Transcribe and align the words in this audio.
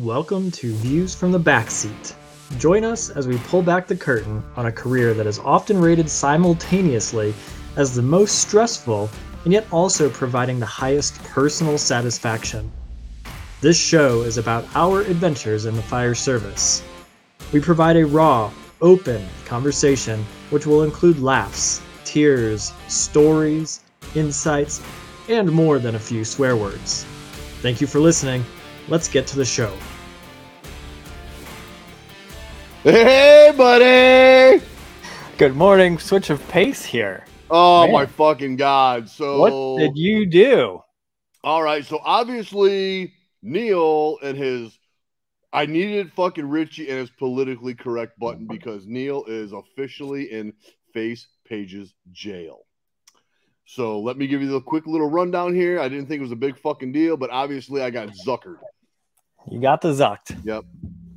Welcome 0.00 0.50
to 0.52 0.72
Views 0.76 1.14
from 1.14 1.30
the 1.30 1.38
Backseat. 1.38 2.14
Join 2.58 2.84
us 2.84 3.10
as 3.10 3.28
we 3.28 3.36
pull 3.36 3.60
back 3.60 3.86
the 3.86 3.94
curtain 3.94 4.42
on 4.56 4.64
a 4.64 4.72
career 4.72 5.12
that 5.12 5.26
is 5.26 5.38
often 5.40 5.78
rated 5.78 6.08
simultaneously 6.08 7.34
as 7.76 7.94
the 7.94 8.00
most 8.00 8.38
stressful 8.38 9.10
and 9.44 9.52
yet 9.52 9.66
also 9.70 10.08
providing 10.08 10.58
the 10.58 10.64
highest 10.64 11.22
personal 11.24 11.76
satisfaction. 11.76 12.72
This 13.60 13.76
show 13.76 14.22
is 14.22 14.38
about 14.38 14.64
our 14.74 15.02
adventures 15.02 15.66
in 15.66 15.76
the 15.76 15.82
fire 15.82 16.14
service. 16.14 16.82
We 17.52 17.60
provide 17.60 17.98
a 17.98 18.06
raw, 18.06 18.50
open 18.80 19.22
conversation 19.44 20.24
which 20.48 20.66
will 20.66 20.82
include 20.82 21.20
laughs, 21.20 21.82
tears, 22.06 22.72
stories, 22.88 23.80
insights, 24.14 24.80
and 25.28 25.52
more 25.52 25.78
than 25.78 25.94
a 25.94 25.98
few 25.98 26.24
swear 26.24 26.56
words. 26.56 27.04
Thank 27.60 27.82
you 27.82 27.86
for 27.86 28.00
listening. 28.00 28.46
Let's 28.88 29.08
get 29.08 29.26
to 29.26 29.36
the 29.36 29.44
show. 29.44 29.72
Hey, 32.82 33.52
buddy! 33.58 34.64
Good 35.36 35.54
morning. 35.54 35.98
Switch 35.98 36.30
of 36.30 36.46
pace 36.48 36.82
here. 36.82 37.26
Oh 37.50 37.82
Man. 37.82 37.92
my 37.92 38.06
fucking 38.06 38.56
god! 38.56 39.06
So 39.10 39.38
What 39.38 39.78
did 39.78 39.98
you 39.98 40.24
do? 40.24 40.80
All 41.44 41.62
right, 41.62 41.84
so 41.84 42.00
obviously 42.02 43.12
Neil 43.42 44.16
and 44.22 44.34
his 44.34 44.78
I 45.52 45.66
needed 45.66 46.10
fucking 46.14 46.48
Richie 46.48 46.88
and 46.88 46.98
his 46.98 47.10
politically 47.10 47.74
correct 47.74 48.18
button 48.18 48.46
because 48.46 48.86
Neil 48.86 49.24
is 49.26 49.52
officially 49.52 50.32
in 50.32 50.54
Face 50.94 51.26
Pages 51.44 51.92
jail. 52.12 52.60
So 53.66 54.00
let 54.00 54.16
me 54.16 54.26
give 54.26 54.40
you 54.40 54.48
the 54.48 54.62
quick 54.62 54.86
little 54.86 55.10
rundown 55.10 55.54
here. 55.54 55.78
I 55.80 55.90
didn't 55.90 56.06
think 56.06 56.20
it 56.20 56.22
was 56.22 56.32
a 56.32 56.36
big 56.36 56.58
fucking 56.58 56.92
deal, 56.92 57.18
but 57.18 57.28
obviously 57.28 57.82
I 57.82 57.90
got 57.90 58.08
zuckered. 58.26 58.56
You 59.50 59.60
got 59.60 59.82
the 59.82 59.92
zucked. 59.92 60.42
Yep. 60.44 60.64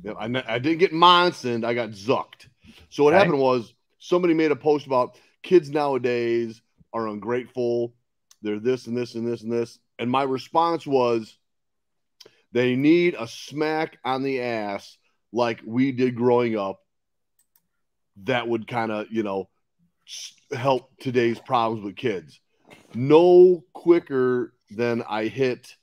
Yep. 0.04 0.16
I, 0.18 0.24
I 0.46 0.58
didn't 0.58 0.78
get 0.78 0.92
monsooned. 0.92 1.64
I 1.64 1.74
got 1.74 1.90
zucked. 1.90 2.48
So 2.90 3.04
what 3.04 3.14
Okay. 3.14 3.18
happened 3.18 3.40
was 3.40 3.74
somebody 3.98 4.34
made 4.34 4.50
a 4.50 4.56
post 4.56 4.86
about 4.86 5.16
kids 5.42 5.70
nowadays 5.70 6.60
are 6.92 7.08
ungrateful. 7.08 7.94
They're 8.42 8.60
this 8.60 8.86
and 8.86 8.96
this 8.96 9.14
and 9.14 9.26
this 9.26 9.42
and 9.42 9.50
this. 9.50 9.78
And 9.98 10.10
my 10.10 10.22
response 10.22 10.86
was 10.86 11.36
they 12.52 12.76
need 12.76 13.16
a 13.18 13.26
smack 13.26 13.98
on 14.04 14.22
the 14.22 14.42
ass 14.42 14.96
like 15.32 15.60
we 15.64 15.90
did 15.90 16.14
growing 16.14 16.56
up 16.56 16.80
that 18.24 18.46
would 18.46 18.68
kind 18.68 18.92
of, 18.92 19.06
you 19.10 19.22
know, 19.22 19.48
help 20.52 20.90
today's 21.00 21.40
problems 21.40 21.84
with 21.84 21.96
kids. 21.96 22.40
No 22.94 23.64
quicker 23.72 24.54
than 24.70 25.02
I 25.08 25.24
hit 25.26 25.74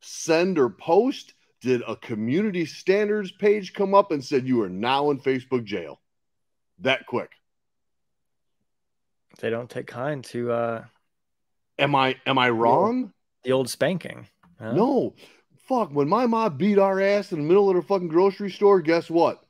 send 0.00 0.58
or 0.58 0.68
post 0.70 1.34
did 1.64 1.82
a 1.88 1.96
community 1.96 2.66
standards 2.66 3.32
page 3.32 3.72
come 3.72 3.94
up 3.94 4.12
and 4.12 4.22
said 4.22 4.46
you 4.46 4.62
are 4.62 4.68
now 4.68 5.10
in 5.10 5.18
Facebook 5.18 5.64
jail. 5.64 5.98
That 6.80 7.06
quick. 7.06 7.30
They 9.40 9.48
don't 9.50 9.70
take 9.70 9.86
kind 9.86 10.22
to 10.26 10.52
uh, 10.52 10.84
Am 11.78 11.94
I 11.94 12.16
am 12.26 12.38
I 12.38 12.50
wrong? 12.50 13.12
the 13.42 13.52
old 13.52 13.68
spanking. 13.68 14.28
huh? 14.60 14.72
No. 14.72 15.14
Fuck, 15.66 15.90
when 15.90 16.08
my 16.08 16.26
mom 16.26 16.58
beat 16.58 16.78
our 16.78 17.00
ass 17.00 17.32
in 17.32 17.38
the 17.38 17.44
middle 17.44 17.70
of 17.70 17.76
the 17.76 17.82
fucking 17.82 18.08
grocery 18.08 18.50
store, 18.50 18.82
guess 18.82 19.08
what? 19.08 19.42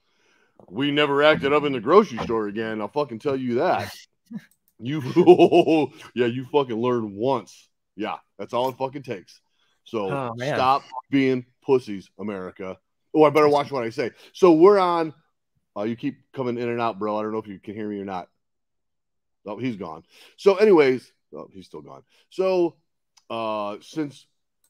We 0.70 0.92
never 0.92 1.24
acted 1.24 1.52
up 1.52 1.64
in 1.64 1.72
the 1.72 1.80
grocery 1.80 2.18
store 2.18 2.46
again. 2.46 2.80
I'll 2.80 2.88
fucking 2.88 3.18
tell 3.18 3.36
you 3.36 3.56
that. 3.56 3.92
You 4.80 5.00
yeah, 6.16 6.26
you 6.26 6.44
fucking 6.46 6.76
learned 6.76 7.14
once. 7.14 7.68
Yeah, 7.94 8.16
that's 8.38 8.52
all 8.52 8.68
it 8.70 8.76
fucking 8.76 9.04
takes. 9.04 9.40
So 9.84 10.10
Oh, 10.10 10.34
stop 10.36 10.82
being 11.10 11.46
pussies, 11.64 12.10
America. 12.18 12.78
Oh, 13.14 13.24
I 13.24 13.30
better 13.30 13.48
watch 13.48 13.70
what 13.70 13.84
I 13.84 13.90
say. 13.90 14.10
So 14.32 14.52
we're 14.52 14.78
on. 14.78 15.14
Uh, 15.76 15.82
you 15.82 15.96
keep 15.96 16.18
coming 16.32 16.58
in 16.58 16.68
and 16.68 16.80
out, 16.80 16.98
bro. 16.98 17.18
I 17.18 17.22
don't 17.22 17.32
know 17.32 17.38
if 17.38 17.48
you 17.48 17.58
can 17.58 17.74
hear 17.74 17.88
me 17.88 18.00
or 18.00 18.04
not. 18.04 18.28
Oh, 19.46 19.58
he's 19.58 19.76
gone. 19.76 20.04
So, 20.36 20.56
anyways, 20.56 21.12
oh, 21.34 21.48
he's 21.52 21.66
still 21.66 21.82
gone. 21.82 22.02
So, 22.30 22.76
uh, 23.28 23.76
since 23.80 24.26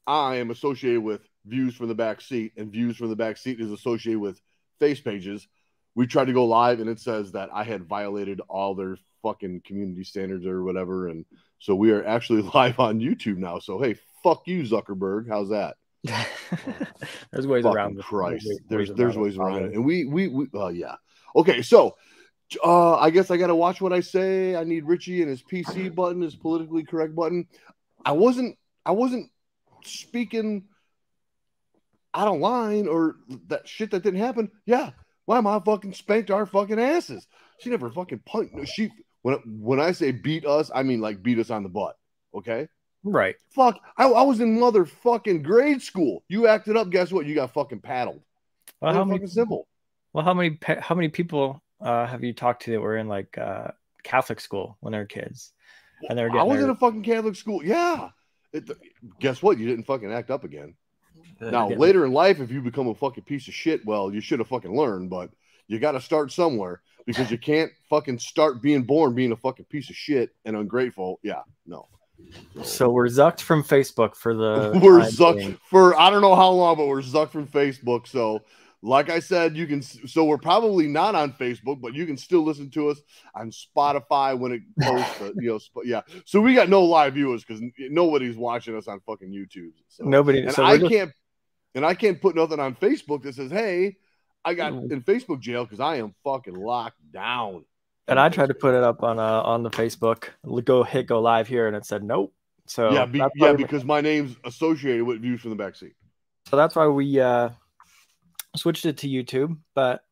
I 0.07 0.37
am 0.37 0.51
associated 0.51 1.03
with 1.03 1.21
views 1.47 1.75
from 1.75 1.89
the 1.89 1.95
back 1.95 2.21
seat, 2.21 2.53
and 2.57 2.73
views 2.73 2.97
from 2.97 3.09
the 3.09 3.17
back 3.17 3.37
seat 3.37 3.61
is 3.61 3.71
associated 3.71 4.21
with 4.21 4.41
face 4.81 5.01
pages, 5.01 5.47
we 5.95 6.07
tried 6.07 6.27
to 6.27 6.33
go 6.33 6.47
live, 6.47 6.81
and 6.81 6.91
it 6.91 7.01
says 7.01 7.33
that 7.33 7.51
I 7.53 7.65
had 7.65 7.85
violated 7.85 8.41
all 8.49 8.75
their 8.75 8.97
fucking 9.23 9.63
community 9.65 10.05
standards 10.05 10.45
or 10.45 10.65
whatever, 10.65 11.09
and 11.09 11.25
so 11.59 11.75
we 11.75 11.93
are 11.93 12.05
actually 12.05 12.43
live 12.55 12.81
on 12.81 13.01
YouTube 13.01 13.37
now. 13.37 13.59
So, 13.59 13.81
hey, 13.81 13.97
fuck 14.23 14.43
you, 14.47 14.63
Zuckerberg. 14.63 15.29
How's 15.29 15.51
that? 15.51 15.77
there's 17.33 17.47
ways 17.47 17.65
Fucking 17.65 17.77
around. 17.77 17.99
Christ. 17.99 18.47
There's 18.69 18.91
ways 18.91 18.97
there's 18.97 19.17
around 19.17 19.25
ways 19.25 19.35
it. 19.35 19.41
around 19.41 19.65
it. 19.65 19.75
And 19.75 19.85
we 19.85 20.05
we 20.05 20.29
we 20.29 20.47
uh 20.55 20.69
yeah. 20.69 20.97
Okay, 21.35 21.63
so 21.63 21.97
uh 22.65 22.97
I 22.97 23.11
guess 23.11 23.31
I 23.31 23.37
gotta 23.37 23.55
watch 23.55 23.81
what 23.81 23.93
I 23.93 24.01
say. 24.01 24.55
I 24.57 24.65
need 24.65 24.85
Richie 24.85 25.23
and 25.23 25.31
his 25.31 25.43
PC 25.43 25.95
button, 25.95 26.21
his 26.23 26.37
politically 26.37 26.85
correct 26.85 27.15
button. 27.15 27.47
I 28.05 28.13
wasn't 28.13 28.59
I 28.85 28.93
wasn't 28.93 29.31
speaking 29.85 30.65
out 32.13 32.29
of 32.29 32.39
line 32.39 32.87
or 32.87 33.17
that 33.49 33.67
shit 33.67 33.91
that 33.91 34.03
didn't 34.03 34.21
happen. 34.21 34.51
Yeah, 34.67 34.91
my 35.27 35.41
mom 35.41 35.63
fucking 35.63 35.95
spanked 35.95 36.31
our 36.31 36.47
fucking 36.47 36.79
asses. 36.79 37.27
She 37.61 37.71
never 37.71 37.91
fucking 37.91 38.21
punched. 38.27 38.55
She 38.69 38.91
when 39.23 39.39
when 39.47 39.81
I 39.81 39.93
say 39.93 40.13
beat 40.13 40.45
us, 40.45 40.71
I 40.75 40.83
mean 40.83 41.01
like 41.01 41.23
beat 41.23 41.39
us 41.39 41.51
on 41.51 41.63
the 41.63 41.69
butt. 41.71 41.97
Okay. 42.35 42.69
Right. 43.05 43.37
Fuck, 43.51 43.79
I, 43.99 44.07
I 44.07 44.23
was 44.23 44.41
in 44.41 44.57
motherfucking 44.59 45.43
grade 45.43 45.83
school. 45.83 46.25
You 46.29 46.47
acted 46.47 46.77
up. 46.77 46.91
Guess 46.91 47.13
what? 47.13 47.27
You 47.27 47.35
got 47.35 47.53
fucking 47.53 47.81
paddled. 47.81 48.23
Well, 48.81 48.93
Plain 48.93 48.95
how 48.95 49.05
many? 49.05 49.19
fucking 49.19 49.29
simple. 49.29 49.69
Well, 50.13 50.25
how 50.25 50.33
many? 50.35 50.59
How 50.81 50.95
many 50.95 51.09
people 51.09 51.63
uh, 51.81 52.07
have 52.07 52.25
you 52.25 52.33
talked 52.33 52.63
to 52.63 52.73
that 52.73 52.81
were 52.81 52.97
in 52.97 53.07
like 53.09 53.37
uh, 53.37 53.69
Catholic 54.03 54.41
school 54.41 54.77
when 54.81 54.93
they 54.93 54.99
were 54.99 55.05
kids, 55.05 55.53
and 56.09 56.19
they're 56.19 56.31
I 56.31 56.33
getting 56.33 56.49
was 56.49 56.63
in 56.63 56.71
a 56.71 56.75
fucking 56.75 57.03
Catholic 57.03 57.37
school. 57.37 57.65
Yeah. 57.65 58.09
It, 58.53 58.71
guess 59.19 59.43
what? 59.43 59.59
You 59.59 59.67
didn't 59.67 59.85
fucking 59.85 60.13
act 60.13 60.31
up 60.31 60.45
again. 60.45 60.75
they're 61.41 61.51
Now, 61.51 61.69
getting- 61.69 61.81
later 61.81 62.07
in 62.07 62.13
life, 62.13 62.41
if 62.41 62.51
you 62.51 62.61
become 62.63 62.87
a 62.89 62.95
fucking 62.95 63.25
piece 63.25 63.49
of 63.49 63.55
shit, 63.55 63.85
well, 63.85 64.15
you 64.15 64.21
should 64.21 64.39
have 64.39 64.49
fucking 64.49 64.75
learned, 64.77 65.11
but 65.11 65.31
you 65.67 65.79
got 65.81 65.93
to 65.93 66.01
start 66.01 66.31
somewhere 66.31 66.81
because 67.05 67.31
you 67.31 67.37
can't 67.39 67.73
fucking 67.91 68.19
start 68.21 68.63
being 68.63 68.83
born 68.85 69.15
being 69.15 69.33
a 69.33 69.37
fucking 69.37 69.65
piece 69.67 69.91
of 69.91 69.97
shit 69.97 70.31
and 70.45 70.57
ungrateful. 70.57 71.19
Yeah, 71.23 71.43
no. 71.67 71.89
So 72.63 72.91
we're 72.91 73.07
zucked 73.09 73.41
from 73.41 73.63
Facebook 73.63 74.15
for 74.17 74.35
the. 74.35 74.79
we're 74.83 75.01
zucked 75.01 75.59
for 75.69 75.99
I 75.99 76.11
don't 76.11 76.23
know 76.23 76.35
how 76.35 76.51
long, 76.51 76.77
but 76.77 76.87
we're 76.87 77.03
zucked 77.03 77.31
from 77.31 77.47
Facebook. 77.47 78.07
So, 78.07 78.41
like 78.83 79.11
I 79.11 79.19
said, 79.19 79.57
you 79.57 79.67
can. 79.67 79.83
So 79.83 80.25
we're 80.25 80.39
probably 80.39 80.87
not 80.87 81.15
on 81.15 81.33
Facebook, 81.33 81.81
but 81.81 81.95
you 81.95 82.07
can 82.07 82.17
still 82.17 82.43
listen 82.45 82.71
to 82.71 82.89
us 82.91 83.01
on 83.35 83.51
Spotify 83.51 84.39
when 84.39 84.53
it 84.53 84.63
posts. 84.81 85.21
uh, 85.21 85.33
you 85.37 85.49
know, 85.51 85.59
sp- 85.59 85.85
yeah. 85.85 86.03
So 86.25 86.41
we 86.41 86.55
got 86.55 86.69
no 86.69 86.83
live 86.85 87.15
viewers 87.15 87.45
because 87.45 87.63
nobody's 87.79 88.37
watching 88.37 88.77
us 88.77 88.89
on 88.89 89.01
fucking 89.01 89.31
YouTube. 89.31 89.73
So. 89.89 90.05
Nobody. 90.05 90.43
and 90.43 90.53
so 90.53 90.65
I 90.65 90.79
just- 90.79 90.91
can't, 90.93 91.13
and 91.75 91.85
I 91.85 91.95
can't 91.95 92.21
put 92.21 92.37
nothing 92.37 92.61
on 92.61 92.75
Facebook 92.77 93.23
that 93.25 93.35
says, 93.35 93.51
"Hey, 93.51 93.97
I 94.45 94.55
got 94.55 94.73
Mm. 94.73 94.93
in 94.93 95.03
Facebook 95.03 95.41
jail 95.41 95.65
because 95.65 95.81
I 95.81 95.97
am 95.97 96.15
fucking 96.25 96.55
locked 96.55 97.01
down." 97.13 97.65
And 98.09 98.19
I 98.19 98.29
tried 98.29 98.49
to 98.49 98.55
put 98.55 98.75
it 98.75 98.83
up 98.83 99.03
on 99.03 99.19
uh, 99.19 99.43
on 99.43 99.63
the 99.63 99.71
Facebook. 99.71 100.25
Go 100.65 100.83
hit 100.83 101.07
go 101.07 101.21
live 101.21 101.49
here, 101.49 101.67
and 101.67 101.77
it 101.77 101.85
said 101.87 102.03
nope. 102.03 102.33
So 102.67 102.93
yeah, 102.93 103.05
be, 103.07 103.23
yeah, 103.37 103.53
because 103.53 103.85
my 103.85 104.01
name's 104.01 104.37
associated 104.45 105.05
with 105.05 105.21
views 105.21 105.41
from 105.41 105.51
the 105.55 105.63
backseat. 105.63 105.93
so 106.49 106.57
that's 106.57 106.75
why 106.75 106.87
we 106.87 107.21
uh, 107.21 107.51
switched 108.57 108.87
it 108.87 108.99
to 108.99 109.09
YouTube. 109.09 109.59
But 109.75 110.03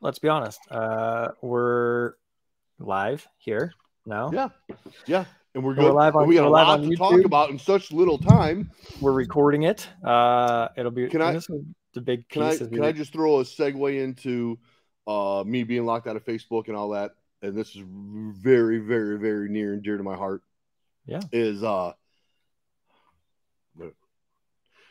let's 0.00 0.18
be 0.18 0.28
honest, 0.28 0.60
uh, 0.70 1.28
we're 1.42 2.14
live 2.78 3.26
here 3.38 3.72
now. 4.06 4.30
Yeah, 4.32 4.48
yeah, 5.06 5.24
and 5.54 5.64
we're 5.64 5.74
good. 5.74 5.92
live 5.92 6.14
And 6.14 6.22
on- 6.22 6.28
we 6.28 6.36
got 6.36 6.46
a 6.46 6.50
lot 6.50 6.66
on 6.68 6.88
to 6.88 6.96
talk 6.96 7.24
about 7.24 7.50
in 7.50 7.58
such 7.58 7.90
little 7.92 8.18
time. 8.18 8.70
We're 9.00 9.12
recording 9.12 9.64
it. 9.64 9.88
Uh, 10.04 10.68
it'll 10.76 10.92
be. 10.92 11.08
Can 11.08 11.22
I- 11.22 11.32
this 11.32 11.50
is 11.50 11.62
the 11.94 12.00
big 12.00 12.28
Can 12.28 12.42
I 12.42 12.56
can 12.56 12.84
I 12.84 12.92
just 12.92 13.12
throw 13.12 13.40
a 13.40 13.42
segue 13.42 14.00
into 14.00 14.58
uh, 15.06 15.42
me 15.44 15.64
being 15.64 15.84
locked 15.84 16.06
out 16.06 16.14
of 16.16 16.24
Facebook 16.24 16.68
and 16.68 16.76
all 16.76 16.90
that? 16.90 17.12
And 17.42 17.56
this 17.56 17.74
is 17.74 17.82
very, 17.86 18.78
very, 18.78 19.18
very 19.18 19.48
near 19.48 19.72
and 19.72 19.82
dear 19.82 19.96
to 19.96 20.02
my 20.02 20.16
heart. 20.16 20.42
Yeah. 21.06 21.22
is 21.32 21.62
uh, 21.62 21.94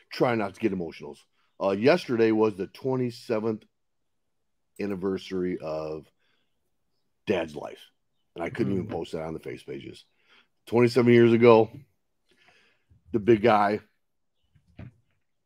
try 0.09 0.33
not 0.33 0.55
to 0.55 0.59
get 0.59 0.73
emotionals. 0.73 1.17
Uh, 1.61 1.71
yesterday 1.71 2.31
was 2.31 2.55
the 2.55 2.65
27th 2.67 3.63
anniversary 4.79 5.59
of 5.59 6.05
Dad's 7.27 7.55
life, 7.55 7.91
and 8.35 8.44
I 8.44 8.50
couldn't 8.50 8.73
even 8.73 8.88
Mhm. 8.88 8.91
post 8.91 9.11
that 9.11 9.23
on 9.23 9.33
the 9.33 9.39
face 9.39 9.61
pages. 9.61 10.05
27 10.65 11.13
years 11.13 11.33
ago, 11.33 11.69
the 13.11 13.19
big 13.19 13.41
guy 13.43 13.79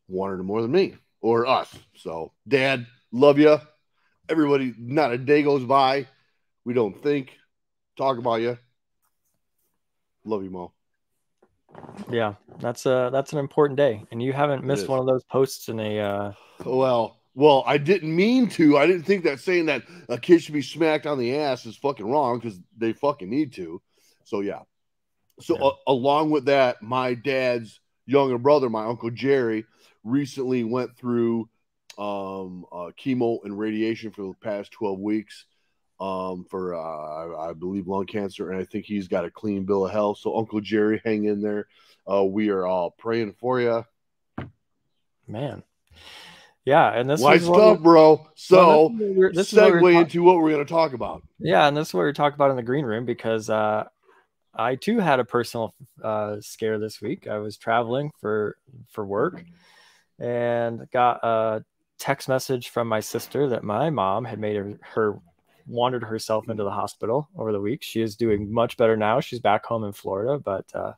wanted 0.08 0.40
it 0.40 0.44
more 0.44 0.62
than 0.62 0.72
me 0.72 0.96
or 1.22 1.46
us. 1.46 1.78
So, 1.96 2.34
Dad, 2.48 2.88
love 3.12 3.40
you. 3.40 3.60
Everybody, 4.30 4.74
not 4.78 5.12
a 5.12 5.18
day 5.18 5.44
goes 5.44 5.66
by. 5.66 6.08
We 6.64 6.74
don't 6.74 7.02
think, 7.02 7.32
talk 7.98 8.18
about 8.18 8.42
you. 8.42 8.58
Love 10.24 10.44
you, 10.44 10.52
Mo. 10.52 10.74
Yeah, 12.10 12.36
that's 12.60 12.86
a 12.86 13.10
that's 13.12 13.34
an 13.34 13.40
important 13.40 13.78
day, 13.78 14.04
and 14.12 14.22
you 14.22 14.34
haven't 14.34 14.64
missed 14.64 14.88
one 14.88 15.00
of 15.00 15.06
those 15.06 15.24
posts 15.24 15.70
in 15.70 15.80
a 15.80 16.00
uh, 16.00 16.34
Well, 16.66 17.22
well, 17.34 17.64
I 17.66 17.78
didn't 17.78 18.16
mean 18.16 18.50
to. 18.50 18.78
I 18.78 18.86
didn't 18.86 19.04
think 19.04 19.24
that 19.24 19.40
saying 19.40 19.68
that 19.68 19.84
a 20.10 20.18
kid 20.18 20.44
should 20.44 20.54
be 20.54 20.62
smacked 20.62 21.08
on 21.08 21.18
the 21.18 21.36
ass 21.38 21.66
is 21.66 21.78
fucking 21.78 22.08
wrong 22.08 22.40
because 22.40 22.60
they 22.78 22.94
fucking 22.94 23.30
need 23.30 23.54
to. 23.54 23.82
So 24.26 24.42
yeah. 24.42 24.60
So 25.40 25.58
Yeah. 25.58 25.70
along 25.88 26.30
with 26.30 26.46
that, 26.46 26.84
my 26.84 27.14
dad's 27.16 27.80
younger 28.06 28.38
brother, 28.38 28.70
my 28.70 28.86
uncle 28.86 29.10
Jerry, 29.10 29.66
recently 30.04 30.64
went 30.64 30.96
through 30.98 31.50
um, 31.98 32.66
uh, 32.72 32.92
chemo 33.00 33.44
and 33.44 33.58
radiation 33.58 34.12
for 34.12 34.24
the 34.24 34.36
past 34.42 34.72
twelve 34.72 35.00
weeks 35.00 35.46
um, 36.02 36.46
for 36.50 36.74
uh, 36.76 36.80
I, 36.80 37.50
I 37.50 37.54
believe 37.54 37.88
lung 37.88 38.08
cancer, 38.08 38.50
and 38.50 38.60
I 38.60 38.66
think 38.66 38.86
he's 38.86 39.08
got 39.08 39.24
a 39.24 39.32
clean 39.32 39.66
bill 39.66 39.86
of 39.86 39.92
health. 39.92 40.18
So 40.18 40.36
Uncle 40.38 40.60
Jerry, 40.60 41.00
hang 41.06 41.26
in 41.26 41.42
there. 41.42 41.68
Uh, 42.12 42.24
we 42.26 42.50
are 42.50 42.66
all 42.66 42.92
praying 42.92 43.34
for 43.40 43.62
you. 43.62 43.86
Man. 45.28 45.64
Yeah, 46.66 46.90
and 46.90 47.10
this 47.10 47.22
what 47.22 47.40
stuff, 47.42 47.80
bro. 47.80 48.14
well, 48.14 48.32
So 48.36 48.90
this 48.90 49.02
is 49.02 49.08
what 49.08 49.16
we're- 49.18 49.34
this 49.34 49.54
is 49.54 49.60
what 49.60 49.74
segue 49.74 50.02
into 50.02 50.24
what 50.24 50.38
we're 50.38 50.52
going 50.52 50.66
to 50.66 50.72
talk 50.72 50.94
about. 50.94 51.24
Yeah, 51.40 51.68
and 51.68 51.76
this 51.78 51.90
is 51.90 51.94
what 51.94 52.02
we 52.02 52.08
are 52.08 52.14
talking 52.14 52.36
about 52.36 52.50
in 52.52 52.56
the 52.56 52.64
green 52.64 52.86
room 52.86 53.06
because 53.06 53.50
uh, 53.50 53.86
I 54.54 54.76
too 54.76 55.00
had 55.00 55.20
a 55.20 55.26
personal 55.26 55.74
uh, 56.04 56.38
scare 56.42 56.78
this 56.80 57.02
week. 57.02 57.28
I 57.28 57.38
was 57.38 57.58
traveling 57.58 58.12
for 58.20 58.58
for 58.90 59.06
work 59.06 59.44
and 60.20 60.88
got 60.92 61.20
a 61.24 61.64
text 61.98 62.28
message 62.30 62.70
from 62.70 62.88
my 62.88 63.00
sister 63.00 63.50
that 63.50 63.64
my 63.64 63.90
mom 63.90 64.26
had 64.26 64.40
made 64.40 64.56
her, 64.56 64.80
her 64.82 65.20
wandered 65.72 66.04
herself 66.04 66.50
into 66.50 66.64
the 66.64 66.72
hospital 66.72 67.30
over 67.38 67.52
the 67.52 67.62
week. 67.62 67.82
She 67.82 68.02
is 68.02 68.16
doing 68.16 68.52
much 68.54 68.78
better 68.78 68.98
now. 68.98 69.20
She's 69.22 69.40
back 69.40 69.66
home 69.66 69.84
in 69.84 69.94
Florida, 69.94 70.38
but 70.38 70.66
uh, 70.76 70.94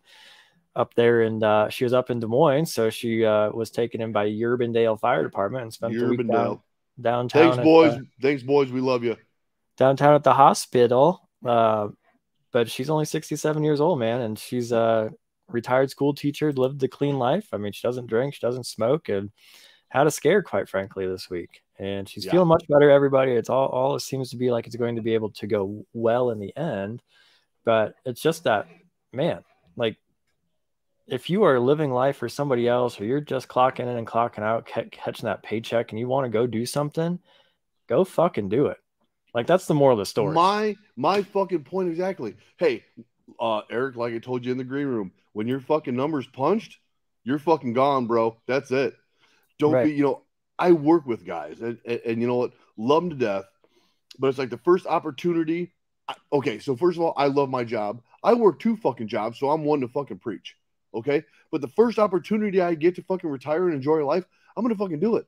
up 0.76 0.94
there 0.96 1.22
and 1.22 1.44
uh, 1.44 1.70
she 1.70 1.84
was 1.84 1.94
up 1.94 2.10
in 2.10 2.20
Des 2.20 2.28
Moines, 2.28 2.66
so 2.74 2.90
she 2.90 3.24
uh, 3.24 3.52
was 3.52 3.70
taken 3.70 4.02
in 4.02 4.12
by 4.12 4.28
Urbandale 4.28 5.00
Fire 5.00 5.24
Department 5.24 5.64
and 5.64 5.74
spent 5.74 5.94
the 5.98 6.08
week 6.08 6.28
down, 6.28 6.60
downtown. 7.00 7.52
Thanks, 7.54 7.64
boys. 7.64 7.96
the- 7.96 8.08
Thanks, 8.22 8.44
boys. 8.44 8.72
We 8.72 8.82
love 8.82 9.04
you. 9.04 9.16
downtown 9.78 10.16
at 10.16 10.24
the 10.24 10.34
hospital. 10.34 11.30
Uh, 11.46 11.90
but 12.52 12.70
she's 12.70 12.90
only 12.90 13.06
67 13.06 13.64
years 13.64 13.82
old, 13.82 14.00
man, 14.00 14.22
and 14.22 14.38
she's 14.40 14.72
a 14.72 15.12
retired 15.50 15.90
school 15.90 16.14
teacher, 16.14 16.52
lived 16.54 16.80
the 16.80 16.88
clean 16.88 17.18
life. 17.18 17.48
I 17.52 17.58
mean, 17.58 17.72
she 17.74 17.86
doesn't 17.88 18.08
drink, 18.08 18.34
she 18.36 18.40
doesn't 18.42 18.66
smoke, 18.66 19.10
and 19.10 19.32
had 19.94 20.08
a 20.08 20.12
scare, 20.12 20.42
quite 20.42 20.68
frankly, 20.68 21.06
this 21.08 21.30
week. 21.30 21.62
And 21.78 22.10
she's 22.10 22.26
Yeah. 22.26 22.32
feeling 22.32 22.48
much 22.48 22.66
better. 22.68 22.90
Everybody, 22.90 23.34
it's 23.34 23.50
all 23.50 23.68
all 23.68 23.96
it 23.96 24.00
seems 24.00 24.32
to 24.32 24.38
be 24.38 24.50
like 24.52 24.66
it's 24.66 24.76
going 24.76 24.96
to 24.96 25.04
be 25.04 25.14
able 25.14 25.30
to 25.32 25.46
go 25.48 25.86
well 25.94 26.32
in 26.32 26.40
the 26.40 26.56
end. 26.58 27.04
But 27.64 27.94
it's 28.04 28.20
just 28.22 28.44
that, 28.46 28.68
man, 29.12 29.44
like 29.76 29.98
if 31.08 31.30
you 31.30 31.44
are 31.44 31.60
living 31.60 31.92
life 31.92 32.18
for 32.18 32.28
somebody 32.28 32.68
else, 32.68 33.00
or 33.00 33.06
you're 33.06 33.22
just 33.22 33.48
clocking 33.48 33.82
in 33.82 33.90
and 33.90 34.08
clocking 34.08 34.42
out, 34.42 34.66
ca- 34.66 34.90
catching 34.92 35.26
that 35.28 35.44
paycheck, 35.44 35.92
and 35.92 36.00
you 36.00 36.08
want 36.08 36.26
to 36.26 36.30
go 36.30 36.48
do 36.48 36.66
something, 36.66 37.20
go 37.88 38.04
fucking 38.04 38.50
do 38.50 38.68
it. 38.68 38.78
Like 39.36 39.46
that's 39.46 39.68
the 39.68 39.74
moral 39.76 39.94
of 40.00 40.00
the 40.00 40.06
story. 40.08 40.34
My 40.34 40.76
my 40.96 41.22
fucking 41.22 41.66
point 41.66 41.90
exactly. 41.90 42.36
Hey, 42.58 42.84
uh, 43.40 43.62
Eric, 43.70 43.96
like 43.96 44.14
I 44.16 44.20
told 44.20 44.44
you 44.44 44.52
in 44.52 44.58
the 44.58 44.64
green 44.64 44.88
room, 44.88 45.12
when 45.34 45.48
your 45.48 45.60
fucking 45.60 45.96
numbers 45.96 46.26
punched, 46.28 46.78
you're 47.24 47.40
fucking 47.40 47.74
gone, 47.74 48.08
bro. 48.08 48.38
That's 48.48 48.72
it. 48.72 48.96
Don't 49.64 49.74
Right. 49.74 49.86
be, 49.86 49.94
you 49.94 50.04
know. 50.04 50.22
I 50.60 50.72
work 50.72 51.08
with 51.08 51.26
guys, 51.26 51.62
and, 51.62 51.80
and, 51.84 52.00
and 52.06 52.22
you 52.22 52.28
know 52.28 52.36
what, 52.36 52.54
love 52.78 53.02
them 53.02 53.10
to 53.10 53.16
death. 53.16 53.46
But 54.20 54.28
it's 54.28 54.38
like 54.38 54.52
the 54.52 54.58
first 54.60 54.86
opportunity. 54.86 55.74
I, 56.08 56.14
okay, 56.32 56.60
so 56.60 56.76
first 56.76 56.98
of 56.98 57.04
all, 57.04 57.14
I 57.18 57.26
love 57.26 57.50
my 57.50 57.64
job. 57.64 58.02
I 58.24 58.36
work 58.36 58.60
two 58.60 58.78
fucking 58.78 59.08
jobs, 59.08 59.40
so 59.40 59.50
I'm 59.50 59.64
one 59.66 59.82
to 59.82 59.88
fucking 59.88 60.20
preach. 60.20 60.56
Okay, 60.94 61.24
but 61.52 61.62
the 61.62 61.68
first 61.70 61.98
opportunity 61.98 62.62
I 62.62 62.76
get 62.76 62.96
to 62.96 63.04
fucking 63.04 63.30
retire 63.30 63.66
and 63.66 63.76
enjoy 63.76 64.06
life, 64.06 64.26
I'm 64.56 64.64
gonna 64.64 64.76
fucking 64.76 65.00
do 65.00 65.16
it. 65.16 65.26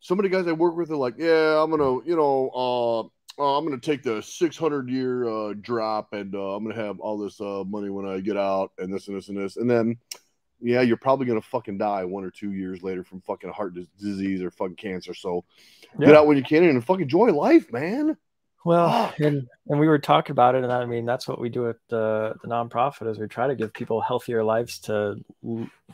Some 0.00 0.20
of 0.20 0.22
the 0.22 0.28
guys 0.28 0.46
I 0.46 0.52
work 0.52 0.76
with 0.76 0.92
are 0.92 0.96
like, 0.96 1.14
yeah, 1.18 1.60
I'm 1.60 1.70
gonna, 1.70 2.04
you 2.04 2.14
know, 2.14 2.50
uh, 2.54 3.00
uh, 3.42 3.58
I'm 3.58 3.64
gonna 3.64 3.80
take 3.80 4.04
the 4.04 4.22
600 4.22 4.88
year 4.88 5.28
uh, 5.28 5.54
drop, 5.60 6.12
and 6.12 6.34
uh, 6.36 6.54
I'm 6.54 6.62
gonna 6.62 6.80
have 6.80 7.00
all 7.00 7.18
this 7.18 7.40
uh, 7.40 7.64
money 7.66 7.90
when 7.90 8.06
I 8.06 8.20
get 8.20 8.36
out, 8.36 8.70
and 8.78 8.94
this 8.94 9.08
and 9.08 9.16
this 9.16 9.28
and 9.28 9.36
this, 9.36 9.56
and 9.56 9.68
then, 9.68 9.98
yeah, 10.60 10.80
you're 10.80 10.96
probably 10.96 11.26
gonna 11.26 11.40
fucking 11.40 11.78
die 11.78 12.04
one 12.04 12.24
or 12.24 12.30
two 12.30 12.52
years 12.52 12.82
later 12.82 13.04
from 13.04 13.20
fucking 13.20 13.50
heart 13.50 13.74
dis- 13.74 13.88
disease 14.00 14.42
or 14.42 14.50
fucking 14.50 14.76
cancer. 14.76 15.14
So 15.14 15.44
get 15.98 16.14
out 16.14 16.26
when 16.26 16.36
you 16.36 16.42
can 16.42 16.64
and 16.64 16.84
fucking 16.84 17.02
enjoy 17.02 17.32
life, 17.32 17.72
man. 17.72 18.16
Well, 18.64 19.06
Fuck. 19.06 19.20
and, 19.20 19.46
and 19.68 19.78
we 19.78 19.86
were 19.86 20.00
talking 20.00 20.32
about 20.32 20.56
it, 20.56 20.64
and 20.64 20.72
I 20.72 20.84
mean 20.86 21.06
that's 21.06 21.28
what 21.28 21.40
we 21.40 21.48
do 21.48 21.68
at 21.68 21.76
the 21.88 22.34
the 22.42 22.48
nonprofit 22.48 23.08
is 23.08 23.18
we 23.18 23.28
try 23.28 23.46
to 23.46 23.54
give 23.54 23.72
people 23.72 24.00
healthier 24.00 24.42
lives 24.42 24.80
to 24.80 25.22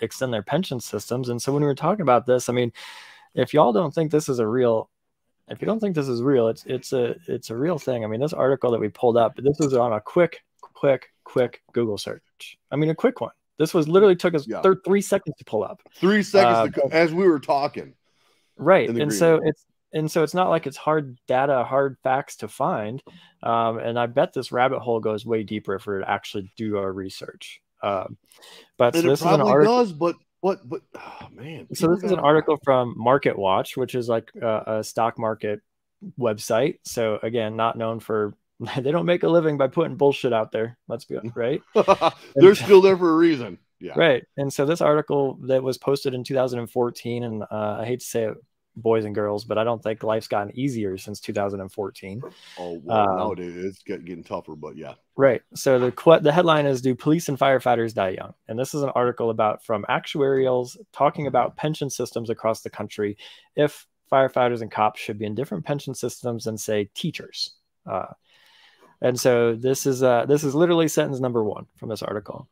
extend 0.00 0.32
their 0.32 0.42
pension 0.42 0.80
systems. 0.80 1.28
And 1.28 1.40
so 1.40 1.52
when 1.52 1.60
we 1.62 1.66
were 1.66 1.74
talking 1.74 2.00
about 2.00 2.24
this, 2.24 2.48
I 2.48 2.54
mean, 2.54 2.72
if 3.34 3.52
y'all 3.52 3.74
don't 3.74 3.94
think 3.94 4.10
this 4.10 4.26
is 4.28 4.38
a 4.38 4.46
real, 4.46 4.88
if 5.48 5.60
you 5.60 5.66
don't 5.66 5.80
think 5.80 5.94
this 5.94 6.08
is 6.08 6.22
real, 6.22 6.48
it's 6.48 6.64
it's 6.64 6.94
a 6.94 7.14
it's 7.28 7.50
a 7.50 7.56
real 7.56 7.78
thing. 7.78 8.04
I 8.04 8.06
mean, 8.06 8.20
this 8.20 8.32
article 8.32 8.70
that 8.70 8.80
we 8.80 8.88
pulled 8.88 9.18
up, 9.18 9.36
this 9.36 9.58
was 9.58 9.74
on 9.74 9.92
a 9.92 10.00
quick, 10.00 10.42
quick, 10.62 11.10
quick 11.24 11.62
Google 11.72 11.98
search. 11.98 12.56
I 12.70 12.76
mean, 12.76 12.88
a 12.88 12.94
quick 12.94 13.20
one. 13.20 13.32
This 13.62 13.72
was 13.72 13.86
literally 13.86 14.16
took 14.16 14.34
us 14.34 14.44
Yeah. 14.48 14.60
thir- 14.60 14.80
three 14.84 15.00
seconds 15.00 15.36
to 15.38 15.44
pull 15.44 15.62
up. 15.62 15.80
Three 15.94 16.24
seconds 16.24 16.56
Uh, 16.56 16.64
to 16.66 16.80
co- 16.80 16.88
as 16.90 17.14
we 17.14 17.26
were 17.28 17.38
talking. 17.38 17.94
right 18.56 18.88
and 18.88 18.96
green 18.98 19.10
so 19.10 19.40
it's 19.44 19.64
and 19.94 20.10
so 20.10 20.22
it's 20.24 20.34
not 20.34 20.48
like 20.50 20.66
it's 20.66 20.76
hard 20.76 21.16
data 21.28 21.62
hard 21.64 21.96
facts 22.02 22.36
to 22.36 22.48
find 22.48 23.02
um, 23.42 23.78
and 23.78 23.98
i 23.98 24.06
bet 24.06 24.32
this 24.34 24.52
rabbit 24.52 24.80
hole 24.80 25.00
goes 25.00 25.24
way 25.24 25.42
deeper 25.42 25.74
if 25.74 25.86
we 25.86 25.94
were 25.94 26.00
to 26.00 26.10
actually 26.10 26.52
do 26.56 26.76
our 26.76 26.92
research 26.92 27.60
um, 27.82 28.16
but 28.78 28.94
so 28.94 29.00
this 29.02 29.20
is 29.20 29.26
an 29.26 29.40
article 29.40 29.78
does, 29.78 29.92
but 29.92 30.16
what? 30.40 30.58
But 30.68 30.82
oh, 30.96 31.28
man. 31.32 31.66
so 31.74 31.88
this 31.94 32.02
is 32.04 32.10
an 32.12 32.18
article 32.18 32.58
from 32.64 32.94
MarketWatch 32.96 33.76
which 33.76 33.94
is 33.94 34.08
like 34.08 34.30
a, 34.40 34.78
a 34.78 34.84
stock 34.84 35.18
market 35.18 35.60
website 36.18 36.76
so 36.84 37.18
again 37.22 37.56
not 37.56 37.78
known 37.78 38.00
for 38.00 38.34
they 38.78 38.90
don't 38.90 39.06
make 39.06 39.22
a 39.22 39.28
living 39.28 39.56
by 39.56 39.68
putting 39.68 39.96
bullshit 39.96 40.32
out 40.32 40.52
there 40.52 40.78
let's 40.88 41.04
be 41.04 41.16
honest, 41.16 41.36
right 41.36 41.62
They're 42.34 42.54
still 42.54 42.80
there 42.80 42.96
for 42.96 43.12
a 43.12 43.16
reason. 43.16 43.58
Yeah. 43.82 43.94
Right. 43.96 44.24
And 44.36 44.52
so 44.52 44.64
this 44.64 44.80
article 44.80 45.38
that 45.48 45.62
was 45.62 45.76
posted 45.76 46.14
in 46.14 46.22
2014, 46.22 47.24
and 47.24 47.42
uh, 47.42 47.78
I 47.80 47.84
hate 47.84 47.98
to 47.98 48.06
say 48.06 48.22
it, 48.26 48.36
boys 48.76 49.04
and 49.04 49.14
girls, 49.14 49.44
but 49.44 49.58
I 49.58 49.64
don't 49.64 49.82
think 49.82 50.04
life's 50.04 50.28
gotten 50.28 50.56
easier 50.56 50.96
since 50.96 51.20
2014. 51.20 52.22
Oh, 52.58 52.80
well, 52.84 52.96
Um, 52.96 53.16
nowadays 53.16 53.56
it's 53.56 53.82
getting 53.82 54.22
tougher, 54.22 54.54
but 54.54 54.76
yeah. 54.76 54.94
Right. 55.16 55.42
So 55.54 55.78
the 55.78 56.20
the 56.22 56.32
headline 56.32 56.64
is 56.64 56.80
"Do 56.80 56.94
police 56.94 57.28
and 57.28 57.36
firefighters 57.36 57.92
die 57.92 58.10
young?" 58.10 58.34
And 58.48 58.58
this 58.58 58.72
is 58.72 58.82
an 58.82 58.90
article 58.90 59.30
about 59.30 59.64
from 59.64 59.84
actuarials 59.90 60.76
talking 60.92 61.26
about 61.26 61.56
pension 61.56 61.90
systems 61.90 62.30
across 62.30 62.62
the 62.62 62.70
country. 62.70 63.18
If 63.56 63.86
firefighters 64.10 64.62
and 64.62 64.70
cops 64.70 65.00
should 65.00 65.18
be 65.18 65.26
in 65.26 65.34
different 65.34 65.64
pension 65.64 65.94
systems 65.94 66.44
than 66.44 66.56
say 66.56 66.88
teachers. 66.94 67.54
Uh, 67.84 68.06
and 69.02 69.18
so 69.18 69.54
this 69.54 69.84
is 69.84 70.02
uh, 70.02 70.24
this 70.26 70.44
is 70.44 70.54
literally 70.54 70.88
sentence 70.88 71.20
number 71.20 71.44
one 71.44 71.66
from 71.76 71.88
this 71.88 72.02
article. 72.02 72.48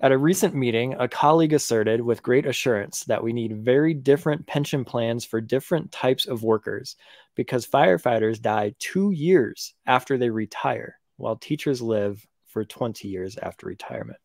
At 0.00 0.12
a 0.12 0.18
recent 0.18 0.54
meeting, 0.54 0.94
a 0.98 1.08
colleague 1.08 1.52
asserted 1.52 2.00
with 2.00 2.22
great 2.22 2.46
assurance 2.46 3.04
that 3.04 3.22
we 3.22 3.32
need 3.32 3.64
very 3.64 3.94
different 3.94 4.46
pension 4.46 4.84
plans 4.84 5.24
for 5.24 5.40
different 5.40 5.92
types 5.92 6.26
of 6.26 6.42
workers 6.42 6.96
because 7.34 7.66
firefighters 7.66 8.40
die 8.40 8.74
two 8.78 9.12
years 9.12 9.74
after 9.86 10.18
they 10.18 10.28
retire, 10.28 10.98
while 11.16 11.36
teachers 11.36 11.80
live 11.80 12.26
for 12.46 12.64
20 12.64 13.08
years 13.08 13.38
after 13.38 13.66
retirement. 13.66 14.18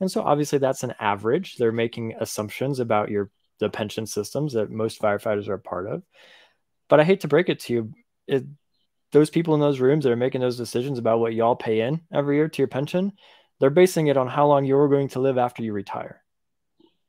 And 0.00 0.10
so 0.10 0.22
obviously 0.22 0.58
that's 0.58 0.84
an 0.84 0.94
average. 1.00 1.56
They're 1.56 1.72
making 1.72 2.14
assumptions 2.20 2.80
about 2.80 3.08
your 3.08 3.30
the 3.60 3.68
pension 3.68 4.06
systems 4.06 4.52
that 4.52 4.70
most 4.70 5.00
firefighters 5.00 5.48
are 5.48 5.54
a 5.54 5.60
part 5.60 5.88
of. 5.88 6.02
But 6.88 7.00
I 7.00 7.04
hate 7.04 7.20
to 7.20 7.28
break 7.28 7.48
it 7.48 7.60
to 7.60 7.72
you, 7.72 7.92
it, 8.26 8.44
those 9.12 9.30
people 9.30 9.54
in 9.54 9.60
those 9.60 9.80
rooms 9.80 10.04
that 10.04 10.12
are 10.12 10.16
making 10.16 10.40
those 10.40 10.56
decisions 10.56 10.98
about 10.98 11.20
what 11.20 11.34
y'all 11.34 11.56
pay 11.56 11.80
in 11.80 12.00
every 12.12 12.36
year 12.36 12.48
to 12.48 12.58
your 12.62 12.68
pension, 12.68 13.12
they're 13.60 13.70
basing 13.70 14.08
it 14.08 14.16
on 14.16 14.28
how 14.28 14.46
long 14.46 14.64
you're 14.64 14.88
going 14.88 15.08
to 15.08 15.20
live 15.20 15.38
after 15.38 15.62
you 15.62 15.72
retire. 15.72 16.22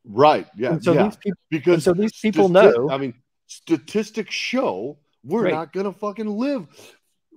Right. 0.05 0.47
Yeah. 0.55 0.71
And 0.73 0.83
so 0.83 0.93
yeah. 0.93 1.03
these 1.03 1.17
people 1.17 1.39
because 1.49 1.83
so 1.83 1.93
these 1.93 2.17
people 2.19 2.49
know- 2.49 2.89
I 2.89 2.97
mean, 2.97 3.13
statistics 3.47 4.33
show 4.33 4.97
we're 5.23 5.43
Right. 5.43 5.53
not 5.53 5.73
gonna 5.73 5.91
fucking 5.91 6.27
live. 6.27 6.67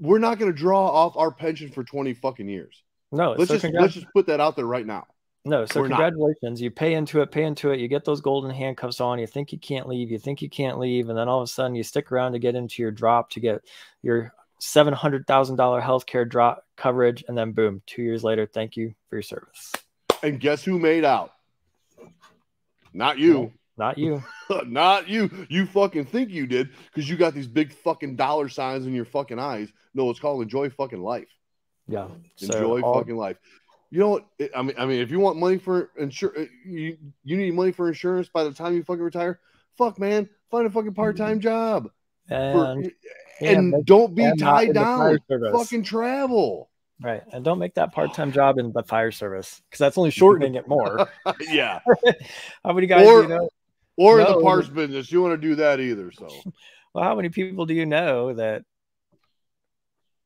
We're 0.00 0.18
not 0.20 0.38
gonna 0.38 0.52
draw 0.52 0.86
off 0.88 1.16
our 1.16 1.32
pension 1.32 1.70
for 1.70 1.82
twenty 1.82 2.14
fucking 2.14 2.48
years. 2.48 2.82
no, 3.10 3.32
Let's 3.32 3.48
so 3.48 3.58
just 3.58 3.74
let's 3.74 3.94
just 3.94 4.06
put 4.14 4.26
that 4.28 4.40
out 4.40 4.54
there 4.56 4.66
right 4.66 4.86
now. 4.86 5.06
No, 5.44 5.66
so 5.66 5.80
We're 5.80 5.88
not. 5.88 5.96
congratulations. 5.96 6.62
You 6.62 6.70
pay 6.70 6.94
into 6.94 7.20
it, 7.20 7.32
pay 7.32 7.42
into 7.42 7.72
it. 7.72 7.80
You 7.80 7.88
get 7.88 8.04
those 8.04 8.20
golden 8.20 8.50
handcuffs 8.52 9.00
on. 9.00 9.18
You 9.18 9.26
think 9.26 9.50
you 9.52 9.58
can't 9.58 9.88
leave. 9.88 10.12
You 10.12 10.18
think 10.20 10.40
you 10.40 10.48
can't 10.48 10.78
leave. 10.78 11.08
And 11.08 11.18
then 11.18 11.28
all 11.28 11.40
of 11.40 11.44
a 11.44 11.48
sudden 11.48 11.74
you 11.74 11.82
stick 11.82 12.12
around 12.12 12.32
to 12.32 12.38
get 12.38 12.54
into 12.54 12.80
your 12.80 12.92
drop 12.92 13.28
to 13.30 13.40
get 13.40 13.62
your 14.02 14.32
$700,000 14.62 15.82
healthcare 15.82 16.28
drop 16.28 16.64
coverage. 16.76 17.24
And 17.26 17.36
then 17.36 17.52
boom, 17.52 17.82
two 17.86 18.02
years 18.02 18.22
later, 18.22 18.46
thank 18.46 18.76
you 18.76 18.94
for 19.10 19.16
your 19.16 19.22
service. 19.22 19.72
And 20.22 20.38
guess 20.38 20.62
who 20.62 20.78
made 20.78 21.04
out? 21.04 21.32
Not 22.94 23.18
you. 23.18 23.52
Not 23.76 23.98
you. 23.98 24.22
Not 24.66 25.08
you. 25.08 25.46
You 25.48 25.66
fucking 25.66 26.04
think 26.04 26.30
you 26.30 26.46
did 26.46 26.70
because 26.86 27.08
you 27.10 27.16
got 27.16 27.34
these 27.34 27.48
big 27.48 27.72
fucking 27.72 28.16
dollar 28.16 28.48
signs 28.48 28.86
in 28.86 28.94
your 28.94 29.04
fucking 29.06 29.38
eyes. 29.38 29.72
No, 29.94 30.10
it's 30.10 30.20
called 30.20 30.42
enjoy 30.42 30.70
fucking 30.70 31.02
life. 31.02 31.28
Yeah. 31.88 32.08
So 32.36 32.46
Enjoy 32.46 32.80
all- 32.82 32.94
fucking 32.94 33.16
life. 33.16 33.38
You 33.90 33.98
know 33.98 34.08
what? 34.08 34.26
I 34.56 34.62
mean, 34.62 34.74
I 34.78 34.86
mean, 34.86 35.00
if 35.00 35.10
you 35.10 35.20
want 35.20 35.36
money 35.38 35.58
for 35.58 35.90
insur, 36.00 36.38
uh, 36.38 36.44
you 36.64 36.96
you 37.24 37.36
need 37.36 37.52
money 37.52 37.72
for 37.72 37.88
insurance 37.88 38.26
by 38.32 38.44
the 38.44 38.52
time 38.52 38.74
you 38.74 38.82
fucking 38.82 39.02
retire. 39.02 39.38
Fuck, 39.76 39.98
man, 39.98 40.30
find 40.50 40.66
a 40.66 40.70
fucking 40.70 40.94
part 40.94 41.16
time 41.18 41.40
job. 41.40 41.90
For- 42.52 42.82
And 43.42 43.56
and, 43.58 43.72
yeah, 43.72 43.78
don't 43.84 44.14
be 44.14 44.24
and 44.24 44.38
tied 44.38 44.68
in 44.68 44.74
the 44.74 44.80
fire 44.80 45.18
down. 45.28 45.52
Fucking 45.52 45.82
travel. 45.84 46.70
right, 47.00 47.22
and 47.32 47.44
don't 47.44 47.58
make 47.58 47.74
that 47.74 47.92
part-time 47.92 48.32
job 48.32 48.58
in 48.58 48.72
the 48.72 48.82
fire 48.82 49.10
service 49.10 49.60
because 49.68 49.78
that's 49.78 49.98
only 49.98 50.10
shortening 50.22 50.54
it 50.54 50.68
more. 50.68 51.08
yeah. 51.40 51.80
How 52.64 52.72
many 52.72 52.86
guys 52.86 53.06
Or- 53.06 53.22
do 53.22 53.28
you 53.28 53.34
know? 53.38 53.48
Or 53.98 54.20
in 54.20 54.24
No, 54.24 54.38
the 54.38 54.42
parts 54.42 54.68
business, 54.68 55.12
you 55.12 55.20
want 55.20 55.38
to 55.40 55.48
do 55.48 55.54
that 55.56 55.78
either. 55.78 56.10
So 56.12 56.26
Well, 56.94 57.04
how 57.04 57.14
many 57.14 57.28
people 57.28 57.66
do 57.66 57.74
you 57.74 57.84
know 57.84 58.32
that 58.32 58.62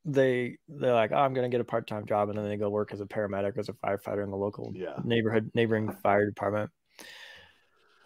they 0.04 0.56
they're 0.68 0.94
like, 0.94 1.10
oh, 1.10 1.16
I'm 1.16 1.34
going 1.34 1.50
to 1.50 1.52
get 1.52 1.60
a 1.60 1.64
part 1.64 1.88
time 1.88 2.06
job, 2.06 2.28
and 2.28 2.38
then 2.38 2.48
they 2.48 2.56
go 2.56 2.70
work 2.70 2.92
as 2.92 3.00
a 3.00 3.06
paramedic, 3.06 3.58
as 3.58 3.68
a 3.68 3.72
firefighter 3.72 4.22
in 4.22 4.30
the 4.30 4.36
local 4.36 4.72
yeah, 4.72 4.94
neighborhood 5.04 5.50
neighboring 5.54 5.90
fire 6.02 6.26
department. 6.26 6.70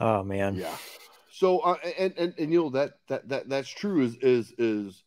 Oh 0.01 0.23
man, 0.25 0.55
yeah. 0.55 0.75
So 1.41 1.61
uh, 1.61 1.77
and, 1.99 2.13
and 2.19 2.35
and 2.37 2.53
you 2.53 2.65
know 2.65 2.71
that 2.71 2.99
that 3.09 3.27
that 3.31 3.49
that's 3.49 3.71
true. 3.71 4.03
Is 4.03 4.15
is 4.17 4.53
is 4.59 5.03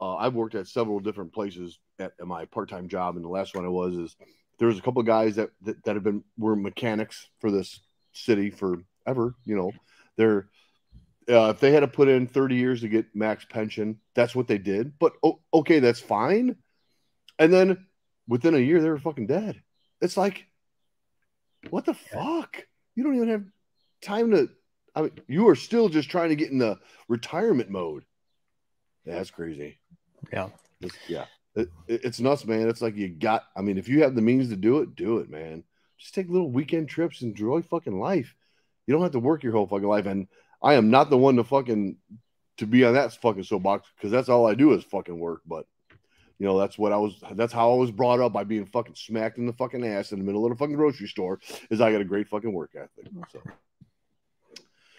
uh, 0.00 0.14
I've 0.14 0.34
worked 0.34 0.54
at 0.54 0.68
several 0.68 1.00
different 1.00 1.34
places 1.34 1.80
at, 1.98 2.12
at 2.20 2.26
my 2.28 2.44
part 2.44 2.68
time 2.70 2.86
job, 2.86 3.16
and 3.16 3.24
the 3.24 3.28
last 3.28 3.56
one 3.56 3.64
I 3.64 3.68
was 3.68 3.96
is 3.96 4.16
there 4.60 4.68
was 4.68 4.78
a 4.78 4.80
couple 4.80 5.00
of 5.00 5.08
guys 5.08 5.34
that, 5.34 5.50
that 5.62 5.82
that 5.82 5.96
have 5.96 6.04
been 6.04 6.22
were 6.38 6.54
mechanics 6.54 7.26
for 7.40 7.50
this 7.50 7.80
city 8.12 8.50
forever. 8.50 9.34
You 9.44 9.56
know, 9.56 9.72
they're 10.16 10.48
uh, 11.28 11.50
if 11.50 11.58
they 11.58 11.72
had 11.72 11.80
to 11.80 11.88
put 11.88 12.06
in 12.06 12.28
30 12.28 12.54
years 12.54 12.82
to 12.82 12.88
get 12.88 13.06
max 13.16 13.44
pension, 13.44 13.98
that's 14.14 14.36
what 14.36 14.46
they 14.46 14.58
did. 14.58 14.96
But 15.00 15.14
oh, 15.24 15.40
okay, 15.52 15.80
that's 15.80 15.98
fine. 15.98 16.54
And 17.40 17.52
then 17.52 17.86
within 18.28 18.54
a 18.54 18.58
year, 18.58 18.80
they 18.80 18.88
were 18.88 19.00
fucking 19.00 19.26
dead. 19.26 19.60
It's 20.00 20.16
like, 20.16 20.46
what 21.70 21.86
the 21.86 21.94
fuck? 21.94 22.64
You 22.94 23.02
don't 23.02 23.16
even 23.16 23.30
have 23.30 23.44
time 24.00 24.30
to. 24.30 24.48
I 24.96 25.02
mean, 25.02 25.12
you 25.28 25.48
are 25.48 25.54
still 25.54 25.88
just 25.88 26.10
trying 26.10 26.30
to 26.30 26.36
get 26.36 26.50
in 26.50 26.58
the 26.58 26.78
retirement 27.06 27.70
mode. 27.70 28.04
That's 29.04 29.30
crazy. 29.30 29.78
Yeah. 30.32 30.48
It's, 30.80 30.96
yeah. 31.06 31.26
It, 31.54 31.70
it- 31.86 32.04
it's 32.04 32.18
nuts, 32.18 32.44
man. 32.44 32.68
It's 32.68 32.82
like 32.82 32.96
you 32.96 33.08
got. 33.08 33.44
I 33.56 33.60
mean, 33.60 33.78
if 33.78 33.88
you 33.88 34.02
have 34.02 34.14
the 34.14 34.22
means 34.22 34.48
to 34.48 34.56
do 34.56 34.78
it, 34.78 34.96
do 34.96 35.18
it, 35.18 35.30
man. 35.30 35.62
Just 35.98 36.14
take 36.14 36.28
little 36.28 36.50
weekend 36.50 36.88
trips, 36.88 37.20
and 37.22 37.30
enjoy 37.30 37.62
fucking 37.62 37.98
life. 37.98 38.34
You 38.86 38.92
don't 38.94 39.02
have 39.02 39.12
to 39.12 39.20
work 39.20 39.42
your 39.42 39.52
whole 39.52 39.66
fucking 39.66 39.86
life. 39.88 40.06
And 40.06 40.28
I 40.62 40.74
am 40.74 40.90
not 40.90 41.10
the 41.10 41.16
one 41.18 41.36
to 41.36 41.44
fucking 41.44 41.96
to 42.58 42.66
be 42.66 42.84
on 42.84 42.94
that 42.94 43.12
fucking 43.20 43.44
soapbox 43.44 43.88
because 43.96 44.10
that's 44.10 44.28
all 44.28 44.46
I 44.46 44.54
do 44.54 44.72
is 44.72 44.82
fucking 44.84 45.18
work. 45.18 45.42
But 45.46 45.66
you 46.38 46.46
know, 46.46 46.58
that's 46.58 46.76
what 46.78 46.92
I 46.92 46.96
was. 46.96 47.22
That's 47.32 47.52
how 47.52 47.72
I 47.72 47.76
was 47.76 47.90
brought 47.90 48.20
up 48.20 48.32
by 48.32 48.44
being 48.44 48.66
fucking 48.66 48.94
smacked 48.94 49.38
in 49.38 49.46
the 49.46 49.52
fucking 49.52 49.86
ass 49.86 50.12
in 50.12 50.18
the 50.18 50.24
middle 50.24 50.44
of 50.44 50.50
the 50.50 50.56
fucking 50.56 50.76
grocery 50.76 51.08
store. 51.08 51.40
Is 51.70 51.80
I 51.80 51.92
got 51.92 52.00
a 52.00 52.04
great 52.04 52.28
fucking 52.28 52.52
work 52.52 52.72
ethic. 52.74 53.10
So. 53.32 53.40